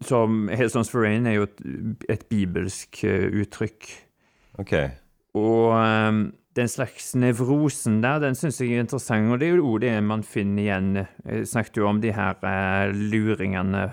som 0.00 0.48
Hailstones 0.48 0.94
Rain 0.94 1.26
er 1.26 1.32
jo 1.38 1.42
et, 1.42 1.60
et 2.08 2.26
bibelsk 2.28 3.04
eh, 3.04 3.30
uttrykk. 3.40 3.86
Ok. 4.60 4.72
Og 5.36 5.74
um, 5.76 6.20
den 6.56 6.70
slags 6.72 7.12
nevrosen 7.18 8.00
der, 8.04 8.20
den 8.22 8.36
syns 8.38 8.60
jeg 8.62 8.72
er 8.72 8.86
interessant, 8.86 9.30
og 9.32 9.40
det 9.40 9.50
er 9.50 9.60
jo 9.60 9.76
det 9.82 9.92
man 10.04 10.24
finner 10.24 10.62
igjen. 10.64 10.90
Jeg 11.26 11.48
snakket 11.50 11.80
jo 11.82 11.88
om 11.90 12.00
de 12.00 12.14
her 12.16 12.38
uh, 12.40 12.92
luringene, 12.96 13.86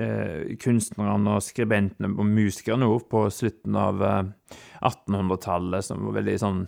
uh, 0.00 0.56
kunstnerne 0.62 1.36
og 1.38 1.44
skribentene 1.44 2.12
og 2.12 2.28
musikerne 2.28 2.88
òg 2.92 3.06
på 3.12 3.26
slutten 3.32 3.78
av 3.80 4.02
uh, 4.04 4.56
1800-tallet, 4.84 5.88
som 5.88 6.04
var 6.08 6.20
veldig 6.20 6.40
sånn 6.42 6.66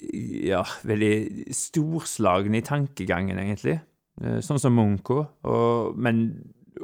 Ja, 0.00 0.62
veldig 0.88 1.52
storslagne 1.52 2.60
i 2.60 2.64
tankegangen, 2.64 3.36
egentlig. 3.36 3.80
Eh, 4.20 4.40
sånn 4.44 4.60
som 4.60 4.74
Munko, 4.76 5.22
og, 5.48 5.96
men 5.96 6.24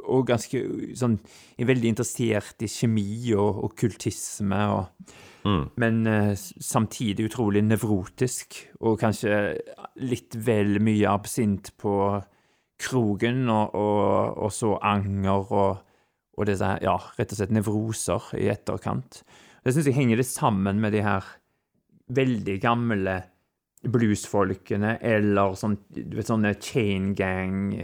og 0.03 0.27
ganske 0.27 0.59
sånn 0.97 1.17
er 1.57 1.69
veldig 1.69 1.91
interessert 1.93 2.63
i 2.65 2.69
kjemi 2.71 3.33
og 3.37 3.63
okkultisme, 3.71 4.61
og, 4.75 5.15
Mm. 5.47 5.69
men 5.79 6.07
uh, 6.09 6.33
samtidig 6.35 7.29
utrolig 7.29 7.61
nevrotisk, 7.63 8.57
og 8.83 8.97
kanskje 8.99 9.55
litt 9.95 10.35
vel 10.35 10.81
mye 10.83 11.07
absint 11.07 11.69
på 11.79 11.93
krogen, 12.81 13.45
og, 13.47 13.75
og, 13.77 14.37
og 14.43 14.51
så 14.51 14.73
anger 14.83 15.53
og, 15.55 15.77
og 16.37 16.49
disse, 16.49 16.73
ja, 16.83 16.97
rett 17.17 17.31
og 17.31 17.39
slett 17.39 17.53
nevroser 17.55 18.27
i 18.41 18.49
etterkant. 18.51 19.21
Det 19.63 19.71
syns 19.73 19.87
jeg 19.87 19.95
henger 19.95 20.19
litt 20.19 20.29
sammen 20.29 20.81
med 20.83 20.97
de 20.97 21.05
her 21.05 21.25
veldig 22.13 22.59
gamle 22.63 23.17
bluesfolkene, 23.85 24.97
eller 25.05 25.53
sånn, 25.57 25.77
du 25.93 26.15
vet, 26.17 26.27
sånne 26.27 26.55
chain 26.57 27.15
gang-låter 27.17 27.77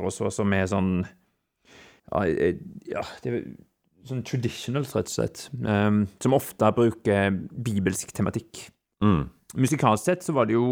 og 0.00 0.12
så, 0.14 0.30
som 0.32 0.52
er 0.56 0.66
sånn 0.70 1.06
ja, 2.08 2.24
eh, 2.24 2.56
ja, 2.88 3.02
det 3.22 3.28
er 3.28 3.42
sånn 4.08 4.24
traditionals, 4.26 4.94
rett 4.96 5.10
og 5.10 5.14
slett, 5.18 5.38
um, 5.60 6.06
som 6.22 6.36
ofte 6.36 6.70
bruker 6.76 7.30
bibelsk 7.52 8.12
tematikk. 8.16 8.70
Mm. 9.04 9.28
Musikalsk 9.58 10.04
sett 10.04 10.24
så 10.26 10.32
var 10.36 10.44
det 10.48 10.58
jo 10.58 10.68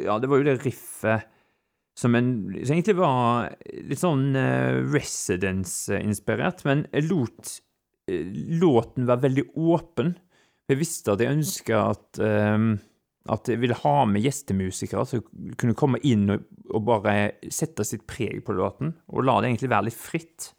Ja, 0.00 0.14
det 0.16 0.28
var 0.30 0.38
jo 0.40 0.46
det 0.46 0.62
riffet 0.62 1.26
som 1.98 2.14
en 2.16 2.28
Som 2.64 2.76
egentlig 2.78 2.94
var 2.96 3.50
litt 3.74 4.00
sånn 4.00 4.32
uh, 4.38 4.80
Residence-inspirert, 4.92 6.64
men 6.66 6.86
jeg 6.94 7.08
lot 7.10 7.58
uh, 8.10 8.24
låten 8.60 9.06
være 9.10 9.24
veldig 9.28 9.44
åpen. 9.54 10.14
Jeg 10.70 10.80
visste 10.80 11.12
at 11.12 11.20
jeg 11.20 11.36
ønska 11.36 11.80
at 11.92 12.20
um, 12.24 12.74
at 13.32 13.48
jeg 13.48 13.60
ville 13.62 13.76
ha 13.80 13.94
med 14.08 14.20
gjestemusikere 14.24 15.04
som 15.08 15.22
kunne 15.60 15.76
komme 15.78 16.00
inn 16.04 16.26
og, 16.34 16.42
og 16.68 16.82
bare 16.84 17.14
sette 17.52 17.86
sitt 17.88 18.04
preg 18.08 18.42
på 18.44 18.56
låten, 18.56 18.92
og 19.08 19.24
la 19.24 19.38
det 19.40 19.48
egentlig 19.48 19.70
være 19.72 19.88
litt 19.88 19.96
fritt. 19.96 20.50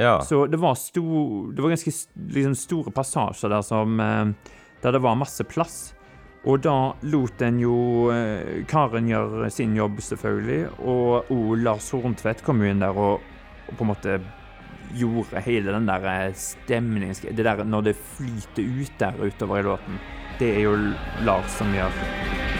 Ja. 0.00 0.18
Så 0.24 0.44
det 0.48 0.60
var, 0.60 0.76
stor, 0.80 1.48
det 1.52 1.64
var 1.64 1.72
ganske 1.72 1.92
liksom, 2.36 2.56
store 2.56 2.92
passasjer 2.94 3.52
der 3.52 3.64
som 3.66 4.00
eh, 4.00 4.52
Der 4.80 4.94
det 4.96 5.02
var 5.04 5.18
masse 5.18 5.44
plass. 5.44 5.92
Og 6.48 6.62
da 6.64 6.94
lot 7.12 7.42
en 7.44 7.58
jo 7.60 8.08
eh, 8.14 8.62
Karen 8.68 9.10
gjøre 9.10 9.50
sin 9.52 9.74
jobb, 9.76 10.00
selvfølgelig, 10.00 10.70
og, 10.80 11.32
og 11.32 11.50
Lars 11.60 11.90
Horntvedt 11.92 12.40
kom 12.46 12.62
jo 12.64 12.70
inn 12.70 12.80
der 12.80 12.96
og, 12.96 13.20
og 13.68 13.74
på 13.74 13.84
en 13.84 13.90
måte 13.90 14.16
gjorde 14.96 15.42
hele 15.46 15.72
den 15.74 15.88
der 15.88 16.32
stemningen. 16.34 17.14
Det 17.36 17.44
der 17.44 17.64
når 17.64 17.90
det 17.90 17.96
flyter 17.96 18.62
ut 18.62 18.92
der 18.98 19.20
utover 19.20 19.58
i 19.58 19.62
låten, 19.62 20.00
det 20.40 20.56
er 20.56 20.64
jo 20.68 20.76
Lars 21.26 21.58
som 21.58 21.72
gjør. 21.74 22.59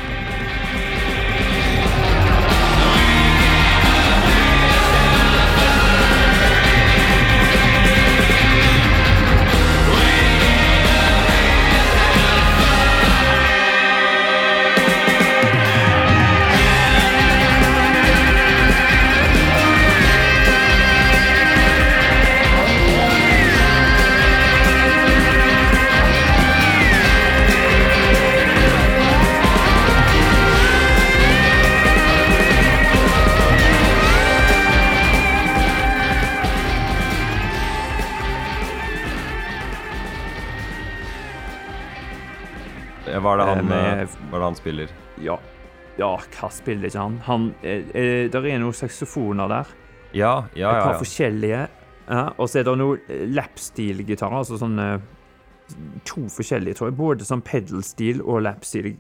Hva 43.21 43.35
er 43.35 43.41
det 43.43 43.47
han, 43.51 43.59
Eh, 43.59 43.69
med- 43.69 43.99
eh, 44.05 44.17
er 44.33 44.39
det 44.39 44.43
han 44.47 44.55
spiller? 44.59 44.89
Ja, 45.21 45.37
ja 45.99 46.17
hva 46.17 46.51
spiller 46.51 46.89
ikke 46.89 47.01
han? 47.05 47.19
han 47.27 47.55
eh, 47.63 47.85
eh, 47.95 48.29
der 48.33 48.47
er 48.47 48.59
noen 48.63 48.73
saksofoner 48.77 49.49
der. 49.49 49.67
Ja, 50.13 50.35
ja, 50.55 50.71
Et 50.71 50.77
ja. 50.77 50.83
par 50.83 50.93
ja. 50.95 50.99
forskjellige. 50.99 51.69
Ja, 52.11 52.23
og 52.39 52.49
så 52.49 52.59
er 52.61 52.65
det 52.67 52.79
noe 52.81 52.99
lapstil-gitarer, 53.31 54.41
altså 54.43 54.59
sånne 54.59 55.01
To 56.05 56.25
forskjellige, 56.27 56.75
tror 56.75 56.89
jeg. 56.91 56.97
Både 56.99 57.23
sånn 57.29 57.45
pedal-stil 57.47 58.23
og 58.25 58.41
lapstil. 58.43 58.97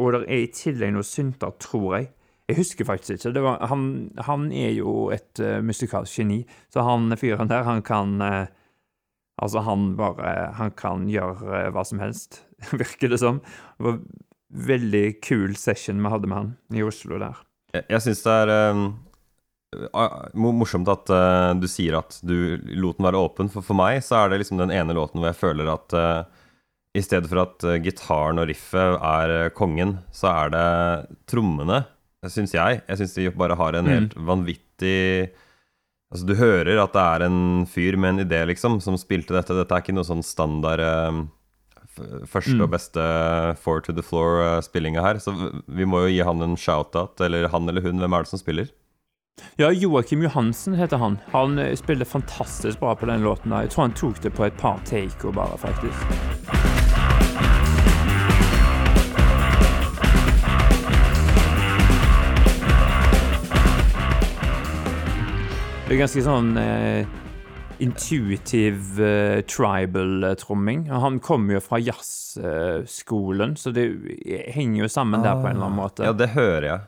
Og 0.00 0.14
det 0.14 0.22
er 0.30 0.38
i 0.40 0.46
tillegg 0.56 0.94
noen 0.94 1.04
synter, 1.04 1.52
tror 1.60 1.98
jeg. 1.98 2.08
Jeg 2.48 2.56
husker 2.56 2.86
faktisk 2.88 3.18
ikke. 3.18 3.32
Det 3.34 3.42
var, 3.44 3.58
han, 3.68 3.82
han 4.24 4.46
er 4.56 4.70
jo 4.78 5.10
et 5.12 5.42
uh, 5.44 5.58
musikalsk 5.60 6.22
geni, 6.22 6.38
så 6.72 6.80
han 6.86 7.12
fyren 7.20 7.50
der, 7.50 7.66
han 7.66 7.82
kan 7.84 8.14
eh, 8.24 8.46
Altså, 9.38 9.62
han 9.62 9.92
bare 9.98 10.52
Han 10.58 10.72
kan 10.78 11.06
gjøre 11.10 11.64
eh, 11.64 11.68
hva 11.74 11.84
som 11.86 12.00
helst, 12.02 12.42
virker 12.82 13.12
det 13.12 13.20
som. 13.22 13.42
Det 13.78 13.86
var 13.86 14.00
veldig 14.68 15.04
kul 15.22 15.52
session 15.60 16.00
vi 16.02 16.10
hadde 16.10 16.30
med 16.30 16.38
han 16.38 16.48
i 16.74 16.82
Oslo 16.86 17.18
der. 17.20 17.36
Jeg, 17.74 17.84
jeg 17.92 18.04
syns 18.06 18.22
det 18.24 18.32
er 18.32 18.52
ah, 19.92 20.14
morsomt 20.34 20.88
at 20.88 21.10
uh, 21.12 21.52
du 21.60 21.66
sier 21.68 21.98
at 21.98 22.16
du 22.24 22.56
lot 22.80 22.96
den 22.96 23.04
være 23.04 23.20
åpen, 23.20 23.50
for 23.52 23.64
for 23.66 23.76
meg 23.76 24.00
så 24.06 24.22
er 24.22 24.32
det 24.32 24.38
liksom 24.42 24.60
den 24.62 24.72
ene 24.72 24.96
låten 24.96 25.20
hvor 25.20 25.28
jeg 25.28 25.36
føler 25.42 25.68
at 25.74 25.92
uh, 25.92 26.22
i 26.96 27.02
stedet 27.04 27.28
for 27.28 27.42
at 27.44 27.66
gitaren 27.84 28.40
og 28.40 28.48
riffet 28.48 28.96
er 29.04 29.52
kongen, 29.54 29.98
så 30.10 30.30
er 30.32 30.54
det 30.54 31.18
trommene, 31.30 31.82
syns 32.26 32.56
jeg. 32.56 32.80
Jeg 32.88 32.98
syns 32.98 33.12
de 33.14 33.28
bare 33.36 33.58
har 33.60 33.76
en 33.76 33.84
Mm. 33.86 33.92
helt 33.92 34.16
vanvittig 34.16 35.28
Altså, 36.12 36.24
du 36.26 36.34
hører 36.38 36.78
at 36.80 36.94
det 36.96 37.02
er 37.04 37.24
en 37.26 37.66
fyr 37.68 37.96
med 38.00 38.14
en 38.14 38.22
idé, 38.26 38.38
liksom, 38.48 38.78
som 38.80 38.96
spilte 38.96 39.34
dette. 39.36 39.52
Dette 39.52 39.74
er 39.76 39.82
ikke 39.84 39.92
noe 39.96 40.06
sånn 40.08 40.24
standard 40.24 40.80
eh, 40.80 41.18
første 42.30 42.54
Mm. 42.54 42.62
og 42.64 42.70
beste 42.72 43.02
four 43.60 43.80
to 43.84 43.92
the 43.92 44.02
floor-spillinga 44.02 45.02
her. 45.04 45.18
Så 45.20 45.34
vi 45.68 45.84
må 45.84 46.06
jo 46.06 46.12
gi 46.14 46.22
han 46.24 46.40
en 46.42 46.56
shout-out, 46.56 47.20
eller 47.20 47.48
han 47.52 47.68
eller 47.68 47.82
hun. 47.84 47.98
Hvem 48.00 48.14
er 48.16 48.24
det 48.24 48.32
som 48.32 48.38
spiller? 48.40 48.70
Ja, 49.58 49.68
Joakim 49.70 50.22
Johansen 50.24 50.74
heter 50.74 50.98
han. 50.98 51.18
Han 51.34 51.58
eh, 51.58 51.74
spiller 51.76 52.04
fantastisk 52.08 52.80
bra 52.80 52.94
på 52.96 53.06
den 53.06 53.22
låten. 53.22 53.50
der. 53.52 53.66
Jeg 53.68 53.70
tror 53.76 53.82
han 53.88 53.94
tok 53.94 54.20
det 54.24 54.32
på 54.34 54.46
et 54.48 54.56
par 54.56 54.80
taker 54.88 55.30
bare, 55.36 55.58
faktisk. 55.60 56.57
Det 65.88 65.94
er 65.96 66.02
ganske 66.02 66.20
sånn 66.20 66.50
eh, 66.60 67.06
intuitiv 67.80 68.98
eh, 69.00 69.38
tribal-tromming. 69.48 70.82
Han 70.92 71.16
kommer 71.24 71.56
jo 71.56 71.62
fra 71.64 71.78
jazzskolen, 71.80 73.54
så 73.56 73.70
det 73.72 73.86
henger 74.52 74.82
jo 74.82 74.88
sammen 74.92 75.22
der 75.24 75.38
på 75.40 75.48
en 75.48 75.54
eller 75.56 75.70
annen 75.70 75.78
måte. 75.78 76.04
Ja, 76.04 76.12
det 76.12 76.34
hører 76.34 76.66
jeg. 76.66 76.82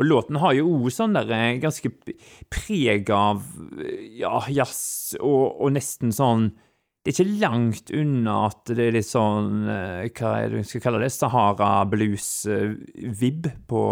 Og 0.00 0.06
låten 0.08 0.38
har 0.40 0.54
jo 0.56 0.70
òg 0.70 0.86
sånn 0.94 1.18
der 1.18 1.28
eh, 1.36 1.58
ganske 1.60 1.90
preg 2.48 3.12
av 3.12 3.42
eh, 3.76 4.06
ja, 4.22 4.38
jazz 4.48 5.18
og, 5.20 5.60
og 5.60 5.74
nesten 5.76 6.14
sånn 6.16 6.46
Det 7.04 7.12
er 7.12 7.16
ikke 7.18 7.36
langt 7.42 7.92
unna 7.92 8.38
at 8.46 8.72
det 8.72 8.86
er 8.86 8.96
litt 8.96 9.08
sånn 9.08 9.68
eh, 9.68 10.08
Hva 10.16 10.32
er 10.40 10.48
det 10.54 10.62
vi 10.62 10.70
skal 10.70 10.84
kalle 10.86 11.02
det? 11.04 11.12
Sahara 11.12 11.74
blues-vib 11.92 13.50
på, 13.68 13.84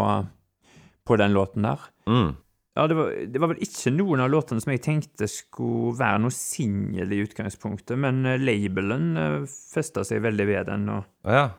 på 1.04 1.20
den 1.20 1.36
låten 1.36 1.68
der. 1.68 1.84
Mm. 2.08 2.32
Ja, 2.74 2.88
det 2.90 2.96
var, 2.98 3.12
det 3.30 3.38
var 3.38 3.52
vel 3.52 3.62
ikke 3.62 3.92
noen 3.94 4.24
av 4.24 4.32
låtene 4.32 4.62
som 4.62 4.72
jeg 4.72 4.82
tenkte 4.82 5.28
skulle 5.30 5.94
være 5.94 6.24
noe 6.24 6.34
singel 6.34 7.12
i 7.14 7.20
utgangspunktet, 7.22 7.94
men 8.02 8.24
eh, 8.26 8.40
labelen 8.42 9.12
uh, 9.14 9.36
festa 9.46 10.02
seg 10.06 10.24
veldig 10.24 10.46
ved 10.48 10.66
den, 10.72 10.88
og 10.90 11.30
ja. 11.30 11.52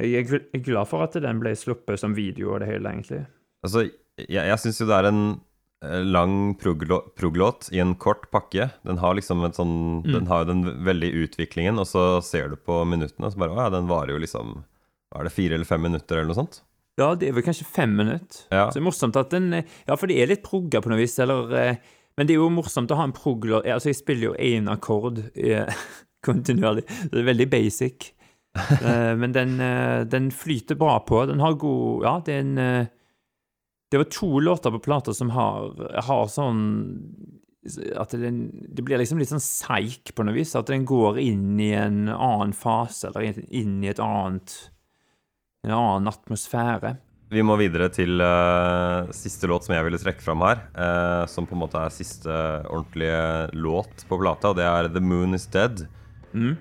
jeg 0.00 0.24
er 0.32 0.64
glad 0.64 0.88
for 0.88 1.04
at 1.04 1.18
den 1.20 1.42
ble 1.44 1.52
sluppet 1.60 2.00
som 2.00 2.16
video 2.16 2.54
og 2.54 2.64
det 2.64 2.70
hele, 2.72 2.88
egentlig. 2.88 3.26
Altså, 3.66 3.84
jeg, 4.16 4.40
jeg 4.40 4.60
syns 4.64 4.80
jo 4.80 4.88
det 4.88 4.96
er 4.96 5.10
en 5.10 5.22
eh, 5.84 6.00
lang 6.08 6.36
proglå- 6.56 7.04
proglåt 7.20 7.68
i 7.76 7.84
en 7.84 7.92
kort 8.00 8.30
pakke. 8.32 8.70
Den 8.88 9.04
har 9.04 9.20
liksom 9.20 9.44
en 9.44 9.56
sånn 9.56 9.78
Den 10.08 10.32
har 10.32 10.48
den 10.48 10.64
veldige 10.88 11.28
utviklingen, 11.28 11.84
og 11.84 11.90
så 11.92 12.06
ser 12.24 12.48
du 12.48 12.56
på 12.56 12.80
minuttene, 12.88 13.28
og 13.28 13.36
så 13.36 13.44
bare 13.44 13.52
Å 13.58 13.64
ja, 13.66 13.70
den 13.76 13.92
varer 13.92 14.16
jo 14.16 14.24
liksom 14.24 14.62
Hva 15.12 15.20
er 15.20 15.28
det, 15.28 15.36
fire 15.36 15.60
eller 15.60 15.68
fem 15.68 15.84
minutter, 15.84 16.16
eller 16.16 16.32
noe 16.32 16.40
sånt? 16.46 16.62
Ja, 17.00 17.14
det 17.16 17.28
er 17.28 17.36
vel 17.36 17.44
kanskje 17.46 17.64
fem 17.68 17.94
minutter. 17.96 18.44
Ja. 18.52 18.66
Så 18.68 18.76
det 18.76 18.82
er 18.82 18.88
morsomt 18.88 19.16
at 19.16 19.32
den 19.32 19.52
eh, 19.56 19.68
Ja, 19.88 19.96
for 19.96 20.10
det 20.10 20.18
er 20.20 20.28
litt 20.28 20.44
progga 20.44 20.82
på 20.84 20.92
noe 20.92 21.00
vis, 21.00 21.16
eller 21.22 21.52
eh, 21.56 21.92
Men 22.18 22.28
det 22.28 22.34
er 22.34 22.42
jo 22.42 22.50
morsomt 22.52 22.92
å 22.92 22.98
ha 22.98 23.06
en 23.08 23.14
proglåt 23.16 23.64
Altså, 23.64 23.88
jeg 23.92 24.02
spiller 24.02 24.30
jo 24.30 24.34
én 24.36 24.68
akkord 24.72 25.22
eh, 25.32 25.84
kontinuerlig. 26.26 26.84
Det 27.10 27.22
er 27.22 27.30
veldig 27.32 27.52
basic. 27.52 28.12
Eh, 28.52 29.14
men 29.16 29.32
den, 29.32 29.54
eh, 29.64 30.02
den 30.04 30.26
flyter 30.28 30.76
bra 30.76 30.98
på. 31.08 31.22
Den 31.24 31.40
har 31.40 31.54
god 31.56 32.02
Ja, 32.04 32.10
det 32.20 32.34
er 32.34 32.42
en 32.42 32.88
Det 33.88 33.96
var 33.96 34.10
to 34.12 34.28
låter 34.44 34.74
på 34.74 34.82
plata 34.84 35.14
som 35.16 35.30
har, 35.32 35.72
har 36.04 36.26
sånn 36.28 36.60
at 37.96 38.12
den, 38.18 38.42
det 38.68 38.84
blir 38.84 38.98
liksom 38.98 39.20
litt 39.22 39.30
sånn 39.30 39.40
seig 39.40 40.12
på 40.12 40.24
noe 40.26 40.36
vis. 40.36 40.52
At 40.58 40.68
den 40.68 40.84
går 40.84 41.20
inn 41.22 41.56
i 41.62 41.70
en 41.78 42.10
annen 42.12 42.52
fase, 42.52 43.08
eller 43.08 43.40
inn 43.48 43.78
i 43.84 43.88
et 43.92 44.02
annet 44.02 44.56
en 45.62 45.74
annen 45.76 46.10
atmosfære. 46.10 46.96
Vi 47.32 47.42
må 47.46 47.54
videre 47.56 47.86
til 47.94 48.18
uh, 48.18 49.06
siste 49.14 49.46
låt 49.48 49.64
som 49.64 49.76
jeg 49.76 49.86
ville 49.86 50.00
trekke 50.00 50.24
fram 50.24 50.42
her. 50.44 50.64
Uh, 50.74 51.22
som 51.30 51.46
på 51.46 51.54
en 51.54 51.62
måte 51.62 51.78
er 51.78 51.94
siste 51.94 52.34
ordentlige 52.66 53.54
låt 53.54 54.02
på 54.08 54.18
plata, 54.20 54.50
og 54.50 54.58
det 54.58 54.66
er 54.66 54.90
The 54.90 55.00
Moon 55.00 55.38
Is 55.38 55.46
Dead. 55.46 55.84
Mm. 56.34 56.56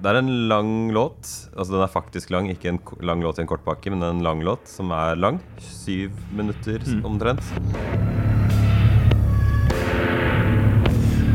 Det 0.00 0.10
er 0.10 0.18
en 0.18 0.32
lang 0.50 0.90
låt. 0.90 1.30
Altså 1.54 1.76
Den 1.76 1.84
er 1.86 1.94
faktisk 1.94 2.34
lang, 2.34 2.50
ikke 2.50 2.74
en 2.74 2.82
lang 3.06 3.22
låt 3.22 3.38
i 3.38 3.44
en 3.44 3.50
kortpakke, 3.50 3.94
men 3.94 4.02
en 4.02 4.24
lang 4.26 4.42
låt 4.42 4.66
som 4.68 4.90
er 4.98 5.14
lang. 5.14 5.38
Syv 5.62 6.10
minutter 6.34 6.82
omtrent. 7.06 7.44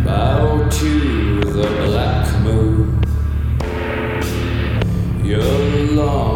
Bow 0.04 0.68
to 0.68 0.94
the 1.48 1.70
black 1.88 2.28
moon. 2.44 2.92
You're 5.24 5.96
laughter 5.96 6.35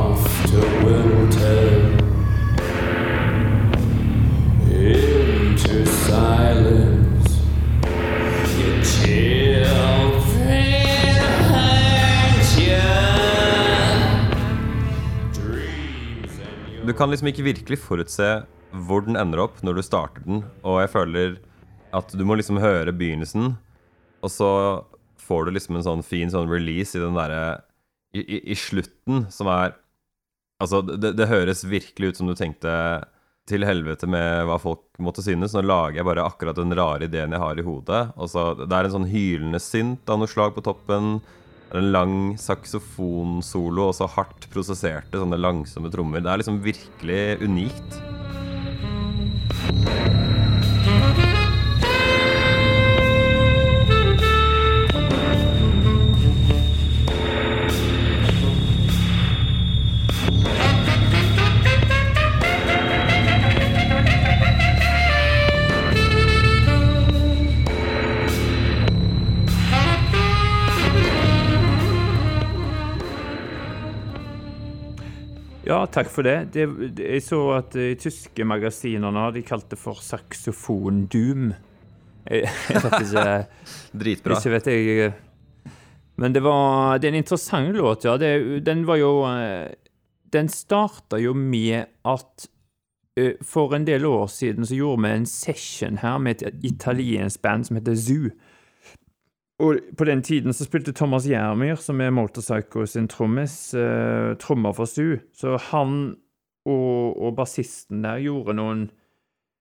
Du 16.89 16.93
kan 16.97 17.11
liksom 17.11 17.27
ikke 17.29 17.43
virkelig 17.45 17.77
forutse 17.83 18.27
hvor 18.87 19.03
den 19.05 19.17
ender 19.19 19.43
opp 19.43 19.59
når 19.61 19.77
du 19.77 19.81
starter 19.85 20.23
den, 20.25 20.39
og 20.65 20.79
jeg 20.81 20.89
føler 20.89 21.35
at 21.93 22.13
du 22.17 22.23
må 22.25 22.33
liksom 22.39 22.57
høre 22.61 22.93
begynnelsen, 22.93 23.51
og 24.25 24.31
så 24.33 24.49
får 25.21 25.45
du 25.45 25.51
liksom 25.53 25.77
en 25.77 25.85
sånn 25.85 26.01
fin 26.05 26.33
sånn 26.33 26.49
release 26.49 26.97
i 26.97 27.03
den 27.03 27.17
derre 27.17 27.61
i, 28.09 28.23
i, 28.23 28.39
I 28.53 28.57
slutten, 28.57 29.27
som 29.29 29.51
er 29.53 29.75
Altså, 30.59 30.81
det, 30.83 31.13
det 31.15 31.29
høres 31.29 31.63
virkelig 31.63 32.11
ut 32.11 32.19
som 32.19 32.27
du 32.27 32.35
tenkte 32.35 32.71
til 33.49 33.63
helvete 33.65 34.07
med 34.11 34.45
hva 34.49 34.59
folk 34.61 34.83
måtte 35.01 35.23
synes. 35.25 35.55
Nå 35.55 35.63
lager 35.65 36.01
jeg 36.01 36.07
bare 36.09 36.25
akkurat 36.27 36.59
den 36.59 36.75
rare 36.77 37.07
ideen 37.07 37.33
jeg 37.33 37.41
har 37.41 37.59
i 37.59 37.65
hodet. 37.65 38.01
Altså, 38.19 38.51
det 38.59 38.69
er 38.75 38.89
en 38.89 38.95
sånn 38.99 39.09
hylende 39.09 39.61
synt 39.63 40.11
av 40.11 40.19
noe 40.21 40.29
slag 40.29 40.53
på 40.57 40.65
toppen. 40.67 41.17
Det 41.69 41.77
er 41.77 41.83
en 41.83 41.91
lang 41.95 42.15
saksofonsolo 42.41 43.87
og 43.87 43.95
så 43.97 44.09
hardt 44.17 44.49
prosesserte 44.53 45.21
sånne 45.21 45.39
langsomme 45.39 45.91
trommer. 45.93 46.23
Det 46.25 46.33
er 46.33 46.43
liksom 46.43 46.61
virkelig 46.65 47.23
unikt. 47.45 47.99
Takk 75.93 76.11
for 76.11 76.25
det. 76.27 76.35
det, 76.53 76.67
jeg 76.99 77.23
så 77.25 77.39
at 77.57 77.73
de 77.75 77.95
tyske 77.99 78.45
magasinerne 78.47 79.29
de 79.35 79.43
kalte 79.45 79.75
det 79.75 79.81
for 79.81 79.99
saksofon-doom. 80.03 81.49
Jeg, 82.29 82.45
jeg 82.69 82.83
vet 82.83 82.95
ikke 82.99 83.25
Dritbra. 84.03 84.37
Ikke 84.37 84.53
vet 84.53 84.69
jeg 84.69 85.03
eh, 85.05 85.19
Men 86.19 86.35
det 86.35 86.43
var 86.43 86.99
Det 86.99 87.07
er 87.07 87.15
en 87.15 87.23
interessant 87.23 87.71
låt, 87.75 88.05
ja. 88.05 88.17
Det, 88.19 88.65
den 88.65 88.83
var 88.85 88.99
jo 88.99 89.13
eh, 89.29 89.71
Den 90.29 90.49
starta 90.51 91.17
jo 91.17 91.33
med 91.33 91.87
at 92.05 92.49
eh, 93.17 93.39
for 93.41 93.73
en 93.73 93.87
del 93.87 94.05
år 94.05 94.27
siden 94.27 94.67
så 94.67 94.75
gjorde 94.75 95.07
vi 95.07 95.15
en 95.15 95.25
session 95.25 95.97
her 96.03 96.19
med 96.19 96.43
et 96.43 96.59
italiensk 96.63 97.41
band 97.41 97.65
som 97.65 97.79
heter 97.79 97.95
Zoo. 97.95 98.29
Og 99.59 99.79
på 99.99 100.07
den 100.07 100.21
tiden 100.23 100.55
så 100.55 100.63
spilte 100.63 100.93
Thomas 100.95 101.25
Gjermyr, 101.27 101.75
som 101.83 101.99
er 101.99 102.13
Motorpsycho 102.15 102.85
sin 102.87 103.09
trommis, 103.11 103.73
eh, 103.75 104.35
trommer 104.39 104.75
for 104.75 104.87
Stu. 104.87 105.19
Så 105.35 105.57
han 105.69 106.15
og, 106.69 107.17
og 107.19 107.35
bassisten 107.39 108.03
der 108.05 108.23
gjorde 108.23 108.57
noen 108.59 108.89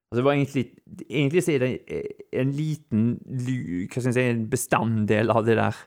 Altså 0.09 0.23
det 0.23 0.25
var 0.25 0.37
egentlig, 0.39 0.63
egentlig 1.05 1.41
så 1.45 1.53
er 1.53 1.59
det 1.61 1.97
en 2.41 2.53
liten 2.57 3.09
hva 3.29 4.01
skal 4.01 4.07
jeg 4.07 4.15
si, 4.17 4.23
en 4.25 4.47
bestanddel 4.49 5.29
av 5.35 5.43
det 5.45 5.59
der 5.59 5.81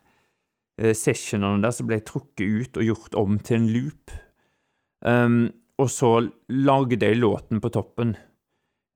eh, 0.77 0.91
sessionene 0.93 1.63
der 1.63 1.73
som 1.73 1.87
ble 1.89 1.97
trukket 2.05 2.43
ut 2.45 2.77
og 2.77 2.85
gjort 2.85 3.17
om 3.17 3.39
til 3.41 3.57
en 3.57 3.65
loop. 3.73 4.13
Um, 5.01 5.39
og 5.81 5.89
så 5.89 6.11
lagde 6.53 7.01
jeg 7.01 7.17
låten 7.17 7.63
på 7.65 7.73
toppen. 7.73 8.13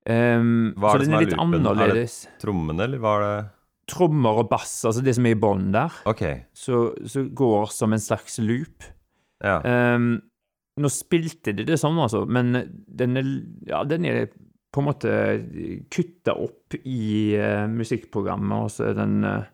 Um, 0.06 0.76
Hva 0.78 0.94
er 0.94 0.94
så 0.94 1.02
det 1.02 1.10
som 1.10 1.18
er 1.18 1.26
loopen? 1.26 1.26
Er 1.26 1.34
det- 1.34 1.74
annerledes. 1.74 2.20
Trommene, 2.46 2.86
eller 2.86 3.10
er 3.16 3.26
det 3.26 3.50
Trommer 3.90 4.42
og 4.42 4.50
bass, 4.50 4.80
altså 4.88 5.04
det 5.06 5.14
som 5.18 5.28
er 5.30 5.36
i 5.36 5.40
bånn 5.40 5.68
der, 5.76 5.94
okay. 6.10 6.40
så, 6.58 6.88
så 7.06 7.28
går 7.30 7.70
som 7.70 7.94
en 7.94 8.02
slags 8.02 8.40
loop. 8.42 8.88
Ja. 9.46 9.60
Um, 9.62 10.16
nå 10.82 10.90
spilte 10.92 11.54
de 11.56 11.68
det 11.68 11.78
sånn, 11.78 12.00
altså, 12.02 12.24
men 12.26 12.56
den 12.88 13.20
er, 13.20 13.30
ja, 13.70 13.84
den 13.88 14.08
er 14.10 14.26
på 14.74 14.82
en 14.82 14.88
måte 14.90 15.12
kutta 15.94 16.34
opp 16.34 16.76
i 16.82 17.38
uh, 17.38 17.68
musikkprogrammet, 17.72 18.66
og 18.66 18.74
så 18.74 18.90
er 18.90 18.98
den 18.98 19.20
uh, 19.22 19.46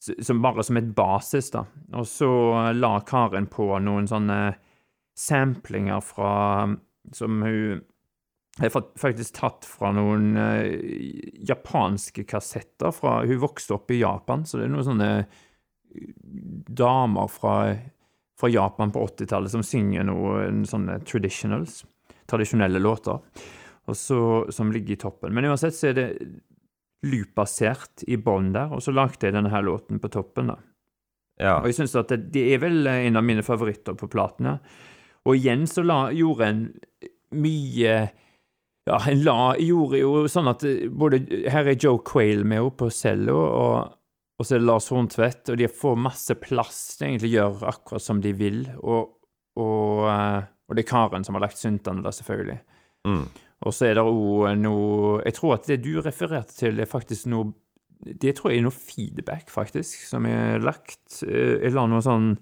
som 0.00 0.40
bare 0.40 0.64
som 0.64 0.78
et 0.80 0.94
basis, 0.96 1.50
da. 1.52 1.64
Og 1.98 2.06
så 2.08 2.30
la 2.72 2.94
Karen 3.06 3.50
på 3.52 3.66
noen 3.84 4.08
sånne 4.08 4.40
samplinger 5.18 6.00
fra 6.00 6.32
Som 7.12 7.42
hun 7.42 7.80
er 8.60 8.72
har 8.74 8.88
faktisk 9.00 9.38
tatt 9.38 9.64
fra 9.68 9.92
noen 9.96 10.34
eh, 10.36 10.74
japanske 11.48 12.26
kassetter 12.28 12.92
fra 12.92 13.20
Hun 13.24 13.40
vokste 13.40 13.78
opp 13.78 13.90
i 13.90 14.02
Japan, 14.02 14.44
så 14.44 14.60
det 14.60 14.66
er 14.66 14.74
noen 14.74 14.88
sånne 14.90 15.12
damer 16.80 17.30
fra, 17.32 17.54
fra 18.38 18.50
Japan 18.52 18.92
på 18.94 19.02
80-tallet 19.08 19.54
som 19.54 19.64
synger 19.66 20.06
noen 20.06 20.62
sånne 20.68 21.00
traditionals, 21.08 21.80
tradisjonelle 22.30 22.78
låter, 22.78 23.18
så, 23.90 24.20
som 24.54 24.70
ligger 24.70 24.94
i 24.94 25.00
toppen. 25.02 25.34
Men 25.34 25.48
uansett 25.50 25.74
så 25.74 25.90
er 25.90 25.96
det 25.98 26.08
loop-basert 27.08 28.04
i 28.12 28.20
bånn 28.20 28.52
der, 28.54 28.70
og 28.76 28.84
så 28.84 28.94
lagde 28.94 29.26
jeg 29.26 29.34
denne 29.34 29.50
her 29.50 29.64
låten 29.66 29.98
på 30.02 30.12
toppen, 30.12 30.52
da. 30.52 30.60
Ja. 31.40 31.56
Og 31.62 31.70
jeg 31.70 31.80
synes 31.80 31.96
at 31.96 32.12
det, 32.12 32.26
det 32.34 32.44
er 32.54 32.60
vel 32.60 32.84
en 32.84 33.16
av 33.16 33.24
mine 33.24 33.42
favoritter 33.42 33.96
på 33.96 34.10
platene. 34.12 34.58
Og 35.24 35.38
igjen 35.38 35.64
så 35.68 35.84
la, 35.84 36.10
gjorde 36.12 36.48
en 36.52 36.66
mye 37.40 37.94
Ja, 38.90 38.98
en 39.06 39.20
la, 39.22 39.38
gjorde 39.62 40.00
jo 40.00 40.24
sånn 40.30 40.50
at 40.50 40.64
eh, 40.66 40.88
både 40.90 41.20
Her 41.52 41.68
er 41.70 41.78
Joe 41.78 42.00
Quayle 42.06 42.46
med 42.48 42.64
oppe 42.64 42.86
på 42.86 42.94
cello, 42.94 43.36
og, 43.38 43.92
og 44.40 44.46
så 44.46 44.56
er 44.56 44.62
det 44.62 44.66
Lars 44.66 44.88
Horntvedt, 44.90 45.52
og 45.52 45.60
de 45.60 45.68
får 45.70 46.00
masse 46.08 46.34
plass 46.42 46.80
til 46.98 47.12
egentlig 47.12 47.30
gjøre 47.36 47.70
akkurat 47.70 48.02
som 48.02 48.22
de 48.24 48.32
vil. 48.34 48.64
Og, 48.82 49.12
og, 49.60 50.08
eh, 50.10 50.40
og 50.66 50.74
det 50.74 50.84
er 50.84 50.90
Karen 50.90 51.26
som 51.26 51.38
har 51.38 51.46
lagt 51.46 51.60
syntene 51.60 52.02
der, 52.02 52.16
selvfølgelig. 52.16 52.58
Mm. 53.06 53.24
Og 53.60 53.76
så 53.76 53.90
er 53.90 53.96
det 53.98 54.02
òg 54.04 54.58
noe 54.60 55.20
Jeg 55.24 55.36
tror 55.36 55.54
at 55.56 55.66
det 55.68 55.78
du 55.84 55.94
refererte 56.00 56.52
til, 56.56 56.80
er 56.80 56.88
faktisk 56.88 57.30
noe 57.32 57.54
Det 58.00 58.34
tror 58.36 58.52
jeg 58.52 58.60
er 58.60 58.66
noe 58.66 58.76
feedback, 58.76 59.48
faktisk, 59.52 60.06
som 60.08 60.26
er 60.28 60.60
lagt. 60.64 61.20
Eh, 61.22 61.60
Jeg 61.60 61.76
la 61.76 61.86
noe 61.86 62.02
sånn 62.04 62.32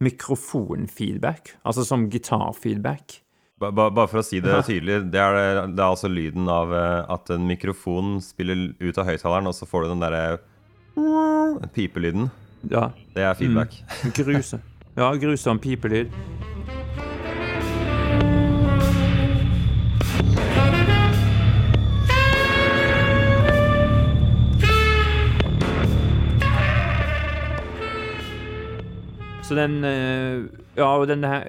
mikrofonfeedback, 0.00 1.58
altså 1.66 1.84
som 1.84 2.06
gitarfeedback. 2.08 3.18
Ba, 3.60 3.68
ba, 3.76 3.90
bare 3.92 4.08
for 4.08 4.22
å 4.22 4.24
si 4.24 4.38
det 4.40 4.54
tydelig, 4.64 4.94
det 5.12 5.20
er, 5.20 5.34
det, 5.36 5.64
det 5.76 5.82
er 5.84 5.90
altså 5.90 6.08
lyden 6.08 6.46
av 6.48 6.70
eh, 6.72 7.12
at 7.12 7.28
en 7.34 7.42
mikrofon 7.44 8.14
spiller 8.24 8.70
ut 8.80 8.96
av 8.96 9.04
høyttaleren, 9.04 9.50
og 9.50 9.52
så 9.52 9.68
får 9.68 9.84
du 9.84 9.90
den 9.90 10.00
derre 10.00 10.38
pipelyden. 11.76 12.30
Ja. 12.72 12.86
Det 13.12 13.20
er 13.20 13.36
feedback. 13.36 13.76
Gruse. 14.16 14.62
Ja, 14.96 15.12
grusom 15.20 15.60
pipelyd. 15.60 16.08
Så 29.44 29.54
den 29.58 29.82
eh, 29.84 30.48
Ja, 30.78 30.94
og 30.96 31.08
den 31.10 31.24
her 31.26 31.44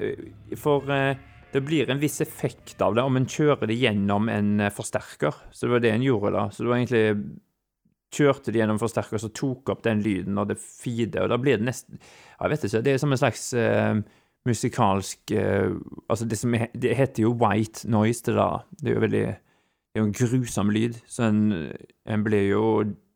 For 0.58 0.90
eh, 0.92 1.16
det 1.52 1.62
blir 1.68 1.90
en 1.90 2.00
viss 2.00 2.22
effekt 2.24 2.82
av 2.82 2.96
det 2.96 3.04
om 3.04 3.18
en 3.20 3.28
kjører 3.28 3.68
det 3.68 3.80
gjennom 3.80 4.30
en 4.32 4.60
eh, 4.64 4.74
forsterker. 4.74 5.36
Så 5.52 5.68
det 5.68 5.74
var 5.74 5.84
det 5.84 5.94
en 5.96 6.06
gjorde 6.06 6.34
da. 6.36 6.46
Så 6.52 6.64
det 6.64 6.72
var 6.72 6.82
egentlig 6.82 7.06
Kjørte 8.12 8.52
det 8.52 8.60
gjennom 8.60 8.76
forsterker, 8.76 9.22
så 9.24 9.30
tok 9.32 9.70
opp 9.72 9.86
den 9.86 10.02
lyden, 10.04 10.36
og 10.36 10.50
det 10.50 10.58
feeder, 10.60 11.24
og 11.24 11.30
da 11.32 11.38
blir 11.40 11.62
det 11.62 11.70
nesten 11.70 11.96
Jeg 11.96 12.52
vet 12.52 12.66
ikke. 12.68 12.82
Det 12.84 12.92
er 12.92 13.00
som 13.00 13.16
en 13.16 13.22
slags 13.22 13.46
uh, 13.56 14.02
musikalsk 14.50 15.32
uh, 15.32 15.78
Altså, 16.12 16.28
det, 16.28 16.40
som 16.42 16.58
det 16.76 16.92
heter 17.00 17.24
jo 17.24 17.32
white 17.40 17.88
noise, 17.88 18.26
det. 18.28 18.36
Det 18.82 18.92
er 18.92 18.98
jo 18.98 19.06
veldig 19.06 19.24
Det 19.32 19.96
er 19.96 20.04
jo 20.04 20.10
en 20.10 20.18
grusom 20.20 20.74
lyd, 20.76 21.00
så 21.08 21.30
en, 21.30 21.40
en 22.04 22.28
blir 22.28 22.50
jo 22.50 22.66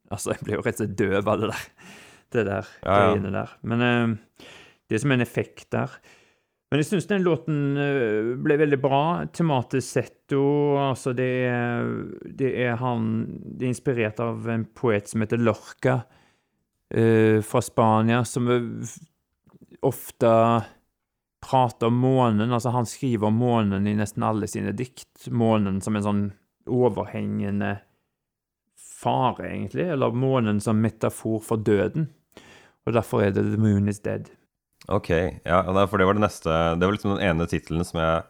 Altså, 0.07 0.31
en 0.31 0.47
blir 0.47 0.61
jo 0.61 0.63
rett 0.63 0.79
og 0.79 0.85
slett 0.85 0.97
døv 1.03 1.27
av 1.27 1.43
det 1.43 1.51
der. 1.51 1.67
Det 2.31 2.47
der 2.47 2.71
Ja, 2.79 2.95
ja. 2.95 2.95
greiene 3.09 3.35
der. 3.35 3.57
Men 3.67 3.83
uh, 3.83 4.47
det 4.87 4.95
er 4.95 5.03
som 5.03 5.11
en 5.11 5.27
effekt 5.27 5.67
der. 5.75 5.91
Men 6.75 6.81
jeg 6.81 6.89
syns 6.89 7.05
den 7.07 7.23
låten 7.23 7.77
eh, 7.79 8.33
ble 8.43 8.57
veldig 8.59 8.77
bra. 8.83 9.03
Tematisk 9.31 9.93
sett 9.95 10.33
og 10.35 10.75
altså 10.89 11.13
det 11.15 11.29
er, 11.47 11.87
det 12.35 12.49
er 12.65 12.75
han 12.81 13.05
Det 13.31 13.63
er 13.63 13.71
inspirert 13.71 14.19
av 14.19 14.43
en 14.51 14.65
poet 14.75 15.07
som 15.07 15.23
heter 15.23 15.39
Lorca 15.39 15.93
uh, 16.03 17.39
fra 17.47 17.61
Spania, 17.63 18.25
som 18.27 18.51
eh, 18.51 18.91
ofte 19.87 20.35
prater 21.47 21.87
om 21.87 22.03
månen. 22.03 22.51
Altså 22.51 22.75
han 22.75 22.91
skriver 22.91 23.31
om 23.31 23.39
månen 23.39 23.87
i 23.87 23.95
nesten 23.95 24.27
alle 24.27 24.51
sine 24.51 24.75
dikt. 24.75 25.29
Månen 25.31 25.79
som 25.79 25.95
en 25.95 26.07
sånn 26.11 26.23
overhengende 26.67 27.77
fare, 28.75 29.47
egentlig. 29.53 29.87
Eller 29.95 30.11
månen 30.11 30.59
som 30.59 30.83
metafor 30.83 31.39
for 31.39 31.55
døden. 31.55 32.11
Og 32.83 32.99
derfor 32.99 33.23
er 33.23 33.31
det 33.31 33.47
The 33.53 33.63
Moon 33.63 33.87
Is 33.87 34.03
Dead. 34.03 34.27
Ok, 34.91 35.09
ja, 35.09 35.59
for 35.89 35.97
det 35.97 36.05
var 36.05 36.17
det 36.17 36.21
neste 36.27 36.55
Det 36.77 36.85
var 36.85 36.93
liksom 36.93 37.15
den 37.15 37.25
ene 37.25 37.47
tittelen 37.49 37.85
som 37.87 37.99
jeg 38.01 38.25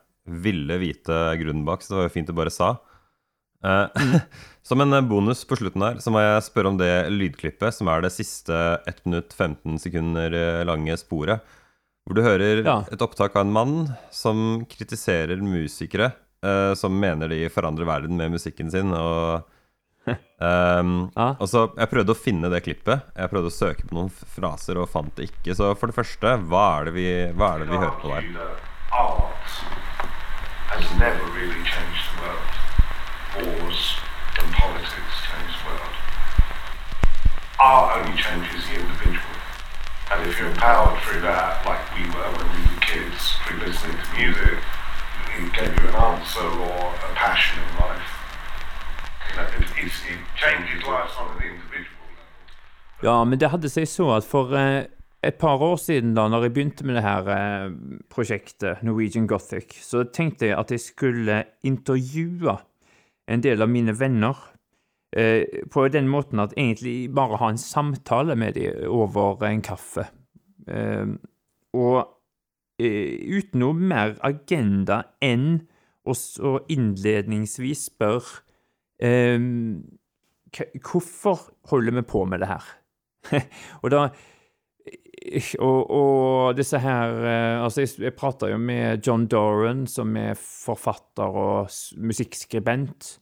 ville 0.45 0.77
vite 0.81 1.15
grunnen 1.41 1.65
bak, 1.67 1.83
så 1.83 1.91
det 1.91 1.97
var 1.99 2.07
jo 2.07 2.13
fint 2.15 2.29
du 2.29 2.33
bare 2.37 2.53
sa. 2.53 2.75
Uh, 3.65 3.89
som 4.65 4.81
en 4.81 4.95
bonus 5.09 5.43
på 5.45 5.57
slutten 5.59 5.83
her, 5.85 5.99
så 6.01 6.13
må 6.13 6.21
jeg 6.23 6.45
spørre 6.47 6.71
om 6.71 6.79
det 6.79 6.91
lydklippet, 7.13 7.75
som 7.75 7.89
er 7.91 8.05
det 8.05 8.13
siste 8.15 8.55
1 8.89 9.03
minutt 9.05 9.35
15 9.35 9.77
sekunder 9.83 10.33
eh, 10.33 10.63
lange 10.65 10.97
sporet. 10.97 11.45
Hvor 12.05 12.17
du 12.17 12.21
hører 12.25 12.63
Ja. 12.65 12.79
et 12.93 13.01
opptak 13.01 13.35
av 13.35 13.45
en 13.45 13.53
mann 13.53 13.75
som 14.13 14.65
kritiserer 14.69 15.41
musikere 15.41 16.11
uh, 16.45 16.73
som 16.77 16.93
mener 16.97 17.29
de 17.29 17.45
forandrer 17.49 17.85
verden 17.89 18.17
med 18.17 18.33
musikken 18.37 18.69
sin. 18.73 18.93
Og, 18.93 19.45
ehm, 20.11 20.93
ah. 21.15 21.33
og 21.39 21.49
så, 21.49 21.67
Jeg 21.77 21.91
prøvde 21.91 22.13
å 22.13 22.19
finne 22.19 22.51
det 22.53 22.63
klippet. 22.65 23.09
Jeg 23.15 23.31
prøvde 23.31 23.51
å 23.51 23.57
søke 23.57 23.87
på 23.87 23.97
noen 23.97 24.11
fraser 24.11 24.79
og 24.81 24.91
fant 24.91 25.13
det 25.17 25.31
ikke. 25.31 25.57
Så 25.57 25.73
for 25.79 25.91
det 25.91 25.97
første, 25.97 26.37
hva 26.49 26.67
er 26.79 26.89
det 26.89 26.95
vi, 26.99 27.09
hva 27.35 27.55
er 27.55 27.65
det 27.65 27.73
vi 27.73 27.83
hører 27.83 27.99
på 28.01 28.13
der? 28.13 28.31
has 30.75 30.99
never 30.99 31.23
really 31.31 31.63
changed 31.63 32.03
the 32.11 32.17
world. 32.19 32.51
Wars 33.63 33.95
and 34.39 34.51
politics 34.51 35.15
change 35.23 35.51
the 35.55 35.69
world. 35.71 35.95
Art 37.59 37.97
only 37.97 38.17
changes 38.17 38.67
the 38.67 38.75
individual. 38.75 39.39
And 40.11 40.27
if 40.27 40.37
you're 40.37 40.49
empowered 40.49 40.99
through 41.01 41.21
that, 41.21 41.65
like 41.65 41.79
we 41.95 42.03
were 42.11 42.27
when 42.35 42.47
we 42.51 42.61
were 42.75 42.81
kids, 42.81 43.37
through 43.45 43.59
listening 43.59 43.95
to 43.95 44.07
music, 44.19 44.59
it 45.37 45.53
gave 45.53 45.71
you 45.79 45.87
an 45.87 45.95
answer 45.95 46.43
or 46.43 46.91
a 46.91 47.13
passion 47.15 47.63
in 47.63 47.79
life. 47.79 48.14
Ja, 53.03 53.23
men 53.27 53.39
det 53.39 53.51
hadde 53.51 53.69
seg 53.69 53.87
så 53.89 54.07
at 54.15 54.25
for 54.27 54.55
eh, 54.57 54.87
et 55.25 55.37
par 55.41 55.61
år 55.61 55.75
siden, 55.81 56.13
da 56.15 56.27
når 56.31 56.47
jeg 56.47 56.53
begynte 56.55 56.85
med 56.87 56.97
det 56.97 57.03
her 57.05 57.29
eh, 57.33 57.73
prosjektet, 58.09 58.81
Norwegian 58.87 59.27
Gothic, 59.27 59.75
så 59.83 60.05
tenkte 60.07 60.49
jeg 60.49 60.57
at 60.57 60.71
jeg 60.71 60.83
skulle 60.83 61.43
intervjue 61.67 62.55
en 63.27 63.43
del 63.43 63.61
av 63.61 63.71
mine 63.71 63.93
venner. 63.99 64.39
Eh, 65.15 65.43
på 65.71 65.87
den 65.91 66.07
måten 66.11 66.41
at 66.43 66.55
egentlig 66.57 67.13
bare 67.15 67.39
ha 67.41 67.51
en 67.51 67.61
samtale 67.61 68.35
med 68.35 68.55
dem 68.55 68.89
over 68.89 69.43
en 69.47 69.61
kaffe. 69.61 70.07
Og 71.75 71.99
uten 72.81 73.61
noe 73.61 73.75
mer 73.77 74.15
agenda 74.25 75.03
enn 75.23 75.67
å 76.09 76.15
innledningsvis 76.73 77.85
spørre 77.91 78.44
Hvorfor 80.89 81.41
holder 81.69 81.97
vi 81.97 82.01
på 82.07 82.25
med 82.25 82.39
det 82.39 82.47
her? 82.47 82.67
og 83.83 83.91
da 83.91 84.07
og, 85.59 85.91
og 85.91 86.57
disse 86.57 86.79
her 86.79 87.15
eh, 87.25 87.63
Altså, 87.63 87.81
jeg, 87.81 87.89
jeg 87.99 88.15
prata 88.17 88.49
jo 88.51 88.57
med 88.61 89.01
John 89.07 89.27
Doran, 89.27 89.85
som 89.87 90.15
er 90.17 90.35
forfatter 90.37 91.23
og 91.23 91.69
musikkskribent. 91.97 93.19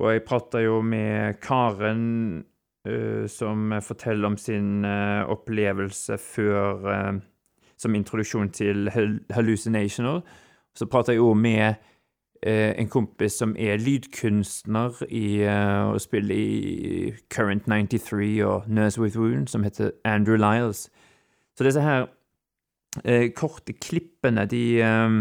Og 0.00 0.12
jeg 0.12 0.24
prata 0.26 0.62
jo 0.62 0.80
med 0.82 1.40
Karen, 1.42 2.44
uh, 2.88 3.26
som 3.28 3.74
forteller 3.84 4.30
om 4.30 4.36
sin 4.40 4.84
uh, 4.84 5.28
opplevelse 5.30 6.18
før 6.18 6.86
uh, 6.88 7.20
Som 7.76 7.94
introduksjon 7.94 8.50
til 8.50 8.88
Hal- 8.94 9.20
Hallucinational. 9.30 10.22
Så 10.74 10.86
prata 10.86 11.12
jeg 11.12 11.20
òg 11.20 11.34
med 11.36 11.74
en 12.42 12.88
kompis 12.90 13.36
som 13.38 13.52
er 13.54 13.78
lydkunstner 13.78 15.04
i, 15.08 15.42
eh, 15.46 15.92
og 15.92 16.00
spiller 16.02 16.34
i 16.34 17.12
Current 17.30 17.68
93 17.70 18.42
og 18.46 18.66
Nurse 18.66 19.00
With 19.00 19.18
Wound, 19.18 19.46
som 19.48 19.62
heter 19.62 19.92
Andrew 20.04 20.36
Lyles. 20.36 20.88
Så 21.54 21.64
disse 21.64 21.84
her 21.84 22.08
eh, 23.04 23.28
korte 23.36 23.76
klippene, 23.78 24.46
de, 24.50 24.64
eh, 24.82 25.20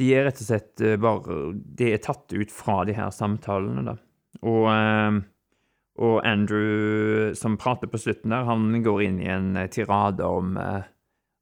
de 0.00 0.14
er 0.14 0.26
rett 0.28 0.40
og 0.40 0.48
slett 0.48 0.80
eh, 0.80 0.96
bare 1.00 1.52
De 1.52 1.92
er 1.92 2.02
tatt 2.02 2.32
ut 2.32 2.54
fra 2.54 2.82
de 2.88 2.96
her 2.96 3.12
samtalene, 3.14 3.84
da. 3.92 3.98
Og, 4.42 4.66
eh, 4.72 5.20
og 6.02 6.22
Andrew, 6.26 7.34
som 7.36 7.58
prater 7.60 7.90
på 7.92 8.00
slutten 8.00 8.32
der, 8.32 8.48
han 8.48 8.82
går 8.82 9.04
inn 9.04 9.20
i 9.20 9.28
en 9.30 9.56
eh, 9.56 9.68
tirade 9.70 10.24
om 10.24 10.56
eh, 10.56 10.88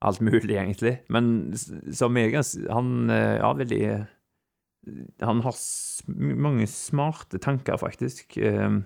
alt 0.03 0.20
mulig, 0.24 0.57
egentlig. 0.57 0.99
Men 1.09 1.53
som 1.57 2.16
er 2.16 2.32
ganske 2.32 2.64
Han 2.72 3.11
eh, 3.11 3.36
Ja, 3.38 3.53
veldig 3.53 3.82
Han 5.20 5.43
har 5.45 5.57
mange 6.16 6.66
smarte 6.70 7.39
tanker, 7.43 7.76
faktisk. 7.81 8.37
eh, 8.39 8.81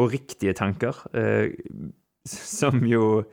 og 0.00 0.12
riktige 0.14 0.54
tanker. 0.56 0.96
eh, 1.14 1.50
som 2.28 2.84
jo 2.86 3.24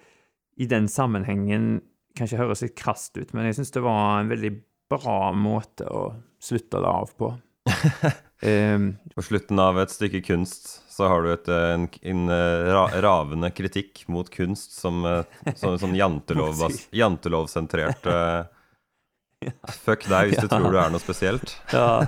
i 0.58 0.66
den 0.66 0.88
sammenhengen 0.88 1.82
kanskje 2.18 2.40
høres 2.40 2.64
litt 2.64 2.76
krast 2.80 3.18
ut, 3.20 3.34
men 3.36 3.46
jeg 3.46 3.60
syns 3.60 3.72
det 3.76 3.84
var 3.86 4.22
en 4.22 4.32
veldig 4.32 4.52
bra 4.90 5.34
måte 5.36 5.86
å 5.92 6.16
slutte 6.42 6.80
det 6.82 6.94
av 6.94 7.12
på. 7.18 7.34
Eh, 8.38 8.78
På 9.16 9.24
slutten 9.26 9.58
av 9.58 9.80
et 9.82 9.90
stykke 9.90 10.20
kunst 10.22 10.68
så 10.94 11.08
har 11.10 11.24
du 11.26 11.32
et, 11.32 11.48
eh, 11.50 11.72
en, 11.74 11.88
en 11.90 12.30
eh, 12.30 12.68
ra, 12.70 12.84
ravende 13.02 13.50
kritikk 13.50 14.04
mot 14.14 14.30
kunst 14.30 14.76
som 14.78 15.00
en 15.10 15.26
som 15.58 15.74
sånn 15.82 15.96
jantelov, 16.04 16.62
jantelovsentrert 16.94 18.06
eh, 18.06 18.44
Fuck 19.86 20.08
deg 20.10 20.32
hvis 20.32 20.40
du 20.42 20.48
tror 20.50 20.72
du 20.74 20.80
er 20.82 20.90
noe 20.90 21.02
spesielt. 21.02 21.52
ja. 21.78 22.08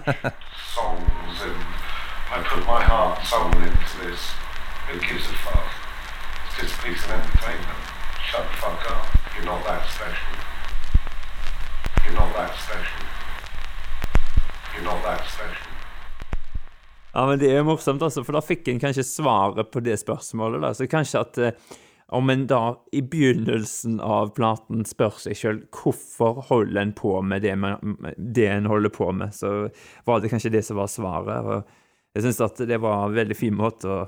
Ja, 17.09 17.25
men 17.25 17.39
det 17.41 17.51
er 17.53 17.63
morsomt, 17.67 18.01
altså, 18.05 18.23
for 18.25 18.37
da 18.37 18.41
fikk 18.45 18.69
en 18.73 18.81
kanskje 18.81 19.05
svaret 19.05 19.69
på 19.73 19.81
det 19.85 19.97
spørsmålet. 20.01 20.61
da, 20.65 20.73
Så 20.73 20.89
kanskje 20.89 21.21
at 21.21 21.39
eh, 21.41 21.77
om 22.15 22.29
en 22.29 22.45
da 22.49 22.61
i 22.95 23.01
begynnelsen 23.05 23.99
av 24.01 24.31
platen 24.37 24.85
spør 24.87 25.19
seg 25.21 25.37
sjøl 25.37 25.59
hvorfor 25.75 26.41
holder 26.49 26.81
en 26.81 26.93
på 26.97 27.13
med 27.21 27.43
det, 27.45 27.55
man, 27.59 27.97
det 28.17 28.47
en 28.49 28.69
holder 28.69 28.93
på 28.93 29.11
med, 29.13 29.35
så 29.35 29.69
var 30.09 30.21
det 30.21 30.31
kanskje 30.31 30.53
det 30.55 30.63
som 30.65 30.79
var 30.81 30.89
svaret. 30.91 31.45
og 31.45 32.15
Jeg 32.17 32.25
syns 32.25 32.41
at 32.47 32.63
det 32.69 32.81
var 32.81 33.05
en 33.05 33.17
veldig 33.17 33.37
fin 33.37 33.57
måte 33.57 33.89
å 33.89 33.99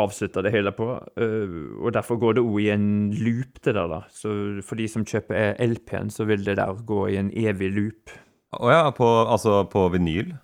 avslutte 0.00 0.42
det 0.46 0.52
hele 0.54 0.72
på, 0.74 0.88
eh, 1.18 1.54
og 1.82 1.94
derfor 1.94 2.18
går 2.20 2.38
det 2.38 2.44
òg 2.46 2.58
i 2.62 2.70
en 2.74 2.88
loop, 3.18 3.58
det 3.64 3.74
der, 3.74 3.88
da. 3.90 4.02
Så 4.14 4.32
for 4.66 4.78
de 4.78 4.86
som 4.90 5.06
kjøper 5.06 5.58
LP-en, 5.66 6.12
så 6.14 6.26
vil 6.30 6.44
det 6.46 6.58
der 6.60 6.84
gå 6.86 7.08
i 7.10 7.18
en 7.18 7.32
evig 7.34 7.72
loop. 7.74 8.14
Å 8.58 8.70
ja, 8.70 8.84
på, 8.94 9.08
altså 9.30 9.64
på 9.70 9.88
vinyl? 9.94 10.34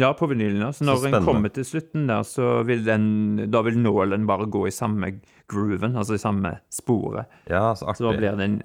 Ja, 0.00 0.12
på 0.16 0.26
vinylen. 0.30 0.64
Så 0.72 0.86
når 0.88 1.10
en 1.10 1.24
kommer 1.26 1.52
til 1.52 1.66
slutten 1.68 2.06
der, 2.08 2.22
så 2.24 2.62
vil 2.64 2.84
den 2.86 3.50
Da 3.52 3.60
vil 3.66 3.76
nålen 3.76 4.24
bare 4.26 4.46
gå 4.48 4.66
i 4.66 4.72
samme 4.72 5.10
grooven, 5.52 5.98
altså 6.00 6.16
i 6.16 6.22
samme 6.22 6.54
sporet. 6.72 7.28
Ja, 7.50 7.74
så 7.76 7.92
Så 7.94 8.08
da 8.08 8.16
blir 8.16 8.38
det 8.38 8.44
en 8.44 8.62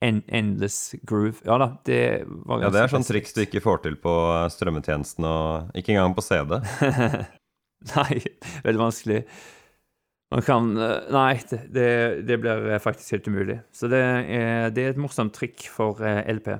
en 0.00 0.22
endless 0.28 0.94
groove. 1.02 1.42
Ja 1.44 1.58
da, 1.60 1.76
det 1.84 2.24
var 2.26 2.62
Ja, 2.64 2.70
det 2.72 2.82
er 2.84 2.92
sånn 2.92 3.04
triks 3.04 3.34
du 3.36 3.42
ikke 3.44 3.62
får 3.64 3.82
til 3.84 3.98
på 4.00 4.14
eh, 4.32 4.48
strømmetjenesten, 4.52 5.26
og 5.28 5.76
ikke 5.76 5.94
engang 5.94 6.16
på 6.16 6.24
CD. 6.24 6.56
Nei, 7.94 8.20
veldig 8.64 8.80
vanskelig. 8.80 9.20
Man 10.32 10.46
kan 10.46 10.72
eh, 10.80 10.96
Nei, 11.12 11.34
det, 11.74 11.90
det, 12.28 12.40
blir 12.40 12.72
faktisk 12.82 13.18
helt 13.18 13.28
umulig. 13.28 13.60
Så 13.76 13.92
det 13.92 14.00
er, 14.00 14.72
det 14.72 14.86
er 14.86 14.94
et 14.94 15.00
morsomt 15.00 15.36
trikk 15.36 15.68
for 15.68 16.00
eh, 16.00 16.22
LP. 16.32 16.54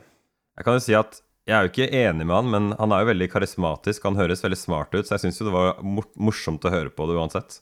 Jeg 0.61 0.66
kan 0.66 0.77
jo 0.77 0.85
si 0.85 0.97
at 0.99 1.23
jeg 1.51 1.57
er 1.57 1.66
jo 1.66 1.70
ikke 1.72 1.86
enig 1.98 2.24
med 2.28 2.36
han, 2.36 2.51
men 2.53 2.66
han 2.78 2.92
er 2.94 3.03
jo 3.03 3.09
veldig 3.11 3.26
karismatisk. 3.32 4.05
Han 4.07 4.18
høres 4.20 4.44
veldig 4.44 4.59
smart 4.61 4.94
ut, 4.94 5.03
så 5.09 5.16
jeg 5.16 5.24
syns 5.24 5.40
jo 5.40 5.48
det 5.48 5.55
var 5.57 5.80
morsomt 5.82 6.66
å 6.66 6.70
høre 6.70 6.92
på 6.94 7.09
det 7.11 7.16
uansett. 7.18 7.61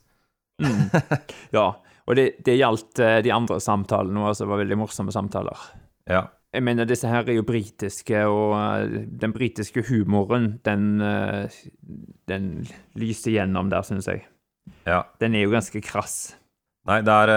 Ja, 1.55 1.71
og 2.09 2.17
det, 2.19 2.25
det 2.45 2.59
gjaldt 2.59 3.01
eh, 3.05 3.21
de 3.25 3.33
andre 3.33 3.61
samtalene 3.63 4.27
òg, 4.27 4.35
som 4.37 4.51
var 4.51 4.61
veldig 4.61 4.77
morsomme 4.81 5.13
samtaler. 5.15 5.63
Ja. 6.11 6.27
Jeg 6.57 6.65
mener, 6.65 6.89
disse 6.89 7.09
her 7.09 7.29
er 7.29 7.37
jo 7.37 7.45
britiske, 7.49 8.23
og 8.29 8.55
eh, 8.59 8.99
den 9.25 9.33
britiske 9.37 9.85
humoren, 9.89 10.55
den, 10.69 10.87
eh, 11.05 11.59
den 12.29 12.51
lyser 12.99 13.37
gjennom 13.39 13.73
der, 13.73 13.87
syns 13.89 14.09
jeg. 14.11 14.25
ja. 14.89 15.03
Den 15.21 15.37
er 15.37 15.47
jo 15.47 15.55
ganske 15.55 15.81
krass. 15.85 16.35
Nei, 16.89 17.01
det 17.05 17.15
er 17.25 17.35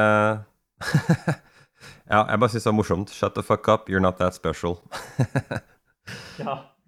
Ja, 2.12 2.26
jeg 2.28 2.40
bare 2.42 2.52
syns 2.52 2.66
det 2.66 2.72
var 2.72 2.80
morsomt. 2.80 3.12
Shut 3.16 3.36
the 3.36 3.44
fuck 3.44 3.68
up, 3.72 3.88
you're 3.92 4.04
not 4.04 4.20
that 4.20 4.36
special. 4.36 4.82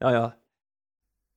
Ja, 0.04 0.10
ja. 0.12 0.24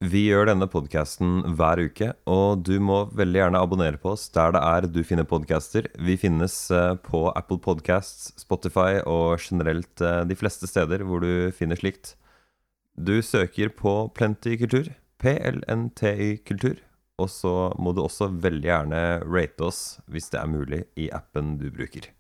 Vi 0.05 0.27
gjør 0.27 0.51
denne 0.51 0.67
podkasten 0.69 1.55
hver 1.57 1.81
uke, 1.81 2.11
og 2.29 2.67
du 2.69 2.75
må 2.85 2.99
veldig 3.17 3.39
gjerne 3.41 3.63
abonnere 3.65 4.01
på 4.01 4.11
oss 4.13 4.27
der 4.35 4.53
det 4.53 4.61
er 4.61 4.87
du 4.93 4.99
finner 5.09 5.25
podcaster. 5.25 5.89
Vi 5.97 6.19
finnes 6.21 6.57
eh, 6.69 6.93
på 7.01 7.23
Apple 7.33 7.57
Podcasts, 7.65 8.35
Spotify 8.37 9.01
og 9.09 9.41
generelt 9.41 10.03
eh, 10.05 10.21
de 10.29 10.37
fleste 10.37 10.69
steder 10.69 11.07
hvor 11.07 11.25
du 11.25 11.49
finner 11.57 11.81
slikt. 11.81 12.13
Du 12.93 13.23
søker 13.25 13.73
på 13.73 13.95
Plenty 14.17 14.59
kultur, 14.61 14.93
PLNTY 15.23 16.43
kultur, 16.45 16.77
og 17.17 17.33
så 17.33 17.55
må 17.81 17.97
du 17.97 18.05
også 18.05 18.29
veldig 18.45 18.69
gjerne 18.69 19.03
rate 19.25 19.65
oss 19.65 19.83
hvis 20.13 20.29
det 20.35 20.43
er 20.43 20.53
mulig 20.53 20.85
i 21.01 21.09
appen 21.09 21.57
du 21.63 21.71
bruker. 21.73 22.13